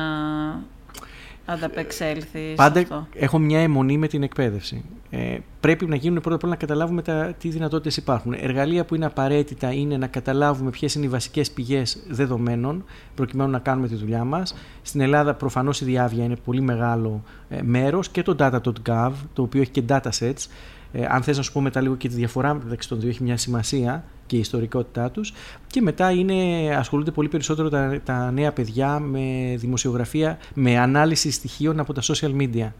ανταπεξέλθεις. 1.44 2.54
Πάντα 2.54 2.80
αυτό. 2.80 3.06
έχω 3.14 3.38
μια 3.38 3.58
αιμονή 3.58 3.98
με 3.98 4.06
την 4.06 4.22
εκπαίδευση. 4.22 4.84
Ε, 5.10 5.38
πρέπει 5.60 5.86
να 5.86 5.96
γίνουν 5.96 6.20
πρώτα 6.20 6.36
απ' 6.36 6.42
όλα 6.44 6.52
να 6.52 6.58
καταλάβουμε 6.58 7.02
τα, 7.02 7.34
τι 7.38 7.48
δυνατότητες 7.48 7.96
υπάρχουν. 7.96 8.34
Εργαλεία 8.40 8.84
που 8.84 8.94
είναι 8.94 9.06
απαραίτητα 9.06 9.72
είναι 9.72 9.96
να 9.96 10.06
καταλάβουμε 10.06 10.70
ποιες 10.70 10.94
είναι 10.94 11.04
οι 11.04 11.08
βασικές 11.08 11.50
πηγές 11.50 12.02
δεδομένων, 12.08 12.84
προκειμένου 13.14 13.50
να 13.50 13.58
κάνουμε 13.58 13.88
τη 13.88 13.94
δουλειά 13.94 14.24
μας. 14.24 14.54
Στην 14.82 15.00
Ελλάδα, 15.00 15.34
προφανώς 15.34 15.80
η 15.80 15.84
διάβια 15.84 16.24
είναι 16.24 16.36
πολύ 16.44 16.60
μεγάλο 16.60 17.22
ε, 17.48 17.62
μέρος 17.62 18.08
και 18.08 18.22
το 18.22 18.36
data.gov, 18.38 19.12
το 19.32 19.42
οποίο 19.42 19.60
έχει 19.60 19.70
και 19.70 19.82
datasets. 19.88 20.46
Ε, 20.92 21.06
αν 21.08 21.22
θες 21.22 21.36
να 21.36 21.42
σου 21.42 21.52
πω 21.52 21.60
μετά 21.60 21.80
λίγο 21.80 21.96
και 21.96 22.08
τη 22.08 22.14
διαφορά 22.14 22.54
μεταξύ 22.54 22.88
των 22.88 23.00
δύο 23.00 23.08
έχει 23.08 23.22
μια 23.22 23.36
σημασία 23.36 24.04
και 24.32 24.38
η 24.38 24.40
ιστορικότητά 24.40 25.10
τους. 25.10 25.32
Και 25.66 25.80
μετά 25.80 26.10
είναι, 26.10 26.34
ασχολούνται 26.76 27.10
πολύ 27.10 27.28
περισσότερο 27.28 27.68
τα, 27.68 28.00
τα 28.04 28.30
νέα 28.30 28.52
παιδιά 28.52 28.98
με 28.98 29.54
δημοσιογραφία, 29.56 30.38
με 30.54 30.78
ανάλυση 30.78 31.30
στοιχείων 31.30 31.80
από 31.80 31.92
τα 31.92 32.02
social 32.02 32.36
media 32.40 32.70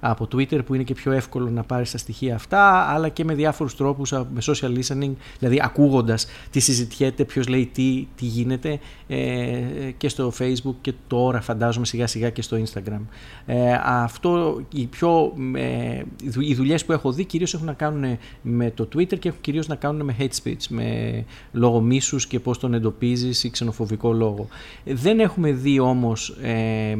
από 0.00 0.28
Twitter 0.32 0.64
που 0.64 0.74
είναι 0.74 0.82
και 0.82 0.94
πιο 0.94 1.12
εύκολο 1.12 1.50
να 1.50 1.62
πάρεις 1.62 1.90
τα 1.90 1.98
στοιχεία 1.98 2.34
αυτά, 2.34 2.72
αλλά 2.72 3.08
και 3.08 3.24
με 3.24 3.34
διάφορους 3.34 3.76
τρόπους, 3.76 4.10
με 4.10 4.40
social 4.42 4.78
listening, 4.78 5.12
δηλαδή 5.38 5.60
ακούγοντας 5.62 6.26
τι 6.50 6.60
συζητιέται, 6.60 7.24
ποιος 7.24 7.48
λέει 7.48 7.70
τι, 7.72 8.06
τι 8.16 8.24
γίνεται 8.24 8.78
ε, 9.08 9.60
και 9.96 10.08
στο 10.08 10.32
Facebook 10.38 10.74
και 10.80 10.92
τώρα 11.06 11.40
φαντάζομαι 11.40 11.86
σιγά 11.86 12.06
σιγά 12.06 12.30
και 12.30 12.42
στο 12.42 12.56
Instagram. 12.64 13.00
Ε, 13.46 13.72
αυτό, 13.84 14.60
οι, 14.74 14.86
πιο, 14.86 15.32
ε, 15.54 16.02
οι 16.38 16.54
δουλειές 16.54 16.84
που 16.84 16.92
έχω 16.92 17.12
δει 17.12 17.24
κυρίως 17.24 17.54
έχουν 17.54 17.66
να 17.66 17.72
κάνουν 17.72 18.18
με 18.42 18.70
το 18.70 18.88
Twitter 18.94 19.18
και 19.18 19.28
έχουν 19.28 19.40
κυρίως 19.40 19.66
να 19.66 19.74
κάνουν 19.74 20.04
με 20.04 20.16
hate 20.18 20.44
speech, 20.44 20.66
με 20.68 21.24
λόγο 21.52 21.80
μίσους 21.80 22.26
και 22.26 22.40
πώς 22.40 22.58
τον 22.58 22.74
εντοπίζεις 22.74 23.44
ή 23.44 23.50
ξενοφοβικό 23.50 24.12
λόγο. 24.12 24.48
Δεν 24.84 25.20
έχουμε 25.20 25.52
δει 25.52 25.78
όμως... 25.78 26.28
Ε, 26.28 26.96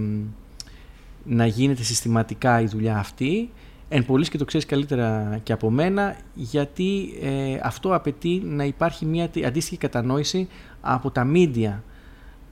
να 1.25 1.47
γίνεται 1.47 1.83
συστηματικά 1.83 2.61
η 2.61 2.67
δουλειά 2.67 2.97
αυτή 2.97 3.51
εν 3.89 4.05
πολλής 4.05 4.29
και 4.29 4.39
το 4.39 4.45
ξέρεις 4.45 4.67
καλύτερα 4.67 5.39
και 5.43 5.53
από 5.53 5.71
μένα 5.71 6.17
γιατί 6.35 7.19
ε, 7.23 7.59
αυτό 7.63 7.95
απαιτεί 7.95 8.43
να 8.45 8.65
υπάρχει 8.65 9.07
μια 9.07 9.31
αντίστοιχη 9.47 9.77
κατανόηση 9.77 10.49
από 10.81 11.11
τα 11.11 11.25
μίντια 11.25 11.85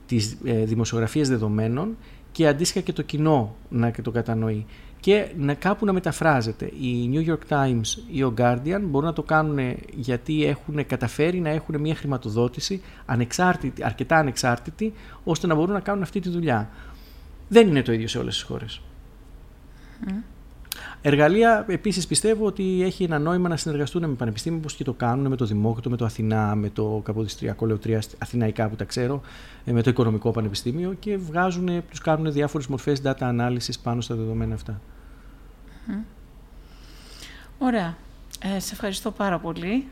της 0.05 0.37
ε, 0.43 0.65
δημοσιογραφίας 0.65 1.27
δεδομένων 1.27 1.97
και 2.31 2.47
αντίστοιχα 2.47 2.79
και 2.79 2.93
το 2.93 3.01
κοινό 3.01 3.55
να 3.69 3.91
το 3.91 4.11
κατανοεί 4.11 4.65
και 4.99 5.27
να 5.37 5.53
κάπου 5.53 5.85
να 5.85 5.93
μεταφράζεται. 5.93 6.65
Οι 6.65 7.09
New 7.13 7.29
York 7.29 7.57
Times 7.57 8.01
ή 8.11 8.23
ο 8.23 8.33
Guardian 8.37 8.81
μπορούν 8.81 9.07
να 9.07 9.13
το 9.13 9.23
κάνουν 9.23 9.75
γιατί 9.95 10.45
έχουν 10.45 10.85
καταφέρει 10.85 11.39
να 11.39 11.49
έχουν 11.49 11.79
μια 11.79 11.95
χρηματοδότηση 11.95 12.81
ανεξάρτητη, 13.05 13.83
αρκετά 13.83 14.15
ανεξάρτητη 14.17 14.93
ώστε 15.23 15.47
να 15.47 15.55
μπορούν 15.55 15.73
να 15.73 15.79
κάνουν 15.79 16.01
αυτή 16.01 16.19
τη 16.19 16.29
δουλειά. 16.29 16.69
Δεν 17.49 17.67
είναι 17.67 17.81
το 17.81 17.91
ίδιο 17.91 18.07
σε 18.07 18.17
όλες 18.17 18.33
τις 18.33 18.43
χώρες. 18.43 18.81
Εργαλεία, 21.01 21.65
επίσης 21.67 22.07
πιστεύω 22.07 22.45
ότι 22.45 22.83
έχει 22.83 23.03
ένα 23.03 23.19
νόημα 23.19 23.49
να 23.49 23.57
συνεργαστούν 23.57 24.09
με 24.09 24.15
πανεπιστήμια 24.15 24.57
όπως 24.57 24.75
και 24.75 24.83
το 24.83 24.93
κάνουν 24.93 25.27
με 25.27 25.35
το 25.35 25.45
Δημόκριτο, 25.45 25.89
με 25.89 25.97
το 25.97 26.05
Αθηνά, 26.05 26.55
με 26.55 26.69
το 26.69 27.01
Καποδιστριακό 27.03 27.65
Λεωτρία 27.65 28.01
Αθηναϊκά 28.17 28.69
που 28.69 28.75
τα 28.75 28.83
ξέρω, 28.83 29.21
ε, 29.65 29.71
με 29.71 29.81
το 29.81 29.89
Οικονομικό 29.89 30.31
Πανεπιστήμιο 30.31 30.93
και 30.99 31.17
βγάζουν, 31.17 31.83
τους 31.89 31.99
κάνουν 31.99 32.31
διάφορες 32.31 32.67
μορφές 32.67 33.01
data 33.03 33.13
analysis 33.19 33.73
πάνω 33.83 34.01
στα 34.01 34.15
δεδομένα 34.15 34.53
αυτά. 34.53 34.81
Ωραία. 37.57 37.97
Ε, 38.55 38.59
σε 38.59 38.73
ευχαριστώ 38.73 39.11
πάρα 39.11 39.39
πολύ. 39.39 39.87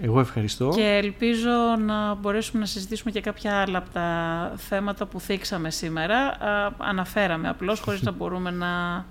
Εγώ 0.00 0.20
ευχαριστώ. 0.20 0.68
Και 0.74 1.00
ελπίζω 1.02 1.76
να 1.86 2.14
μπορέσουμε 2.14 2.60
να 2.60 2.66
συζητήσουμε 2.66 3.10
και 3.10 3.20
κάποια 3.20 3.54
άλλα 3.54 3.78
από 3.78 3.90
τα 3.90 4.52
θέματα 4.56 5.06
που 5.06 5.20
θίξαμε 5.20 5.70
σήμερα. 5.70 6.36
αναφέραμε 6.78 7.48
απλώς, 7.48 7.80
χωρίς 7.80 8.02
να 8.02 8.12
μπορούμε 8.12 8.50
να, 8.50 9.04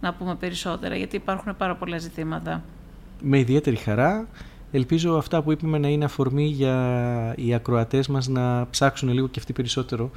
να 0.00 0.14
πούμε 0.14 0.34
περισσότερα, 0.34 0.96
γιατί 0.96 1.16
υπάρχουν 1.16 1.56
πάρα 1.56 1.76
πολλά 1.76 1.98
ζητήματα. 1.98 2.62
Με 3.20 3.38
ιδιαίτερη 3.38 3.76
χαρά. 3.76 4.26
Ελπίζω 4.72 5.16
αυτά 5.16 5.42
που 5.42 5.52
είπαμε 5.52 5.78
να 5.78 5.88
είναι 5.88 6.04
αφορμή 6.04 6.46
για 6.46 7.34
οι 7.36 7.54
ακροατές 7.54 8.08
μας 8.08 8.28
να 8.28 8.66
ψάξουν 8.70 9.08
λίγο 9.08 9.28
και 9.28 9.38
αυτοί 9.38 9.52
περισσότερο 9.52 10.10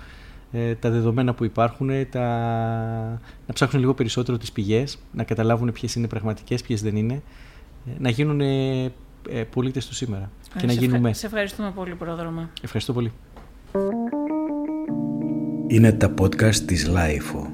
ε, 0.51 0.75
τα 0.75 0.89
δεδομένα 0.89 1.33
που 1.33 1.43
υπάρχουν, 1.43 1.89
τα... 2.09 2.27
να 3.47 3.53
ψάξουν 3.53 3.79
λίγο 3.79 3.93
περισσότερο 3.93 4.37
τις 4.37 4.51
πηγές, 4.51 4.97
να 5.11 5.23
καταλάβουν 5.23 5.71
ποιες 5.71 5.95
είναι 5.95 6.07
πραγματικές, 6.07 6.61
ποιες 6.61 6.81
δεν 6.81 6.95
είναι, 6.95 7.13
ε, 7.87 7.91
να 7.99 8.09
γίνουν 8.09 8.41
ε, 9.29 9.43
πολίτες 9.43 9.87
του 9.87 9.93
σήμερα 9.93 10.31
ε, 10.55 10.59
και 10.59 10.65
να 10.65 10.73
γίνουμε... 10.73 11.13
Σε 11.13 11.25
ευχαριστούμε 11.25 11.71
πολύ, 11.71 11.95
Πρόδρομε. 11.95 12.49
Ευχαριστώ 12.61 12.93
πολύ. 12.93 13.11
Είναι 15.67 15.91
τα 15.91 16.13
podcast 16.21 16.55
της 16.55 16.87
LiFO. 16.87 17.52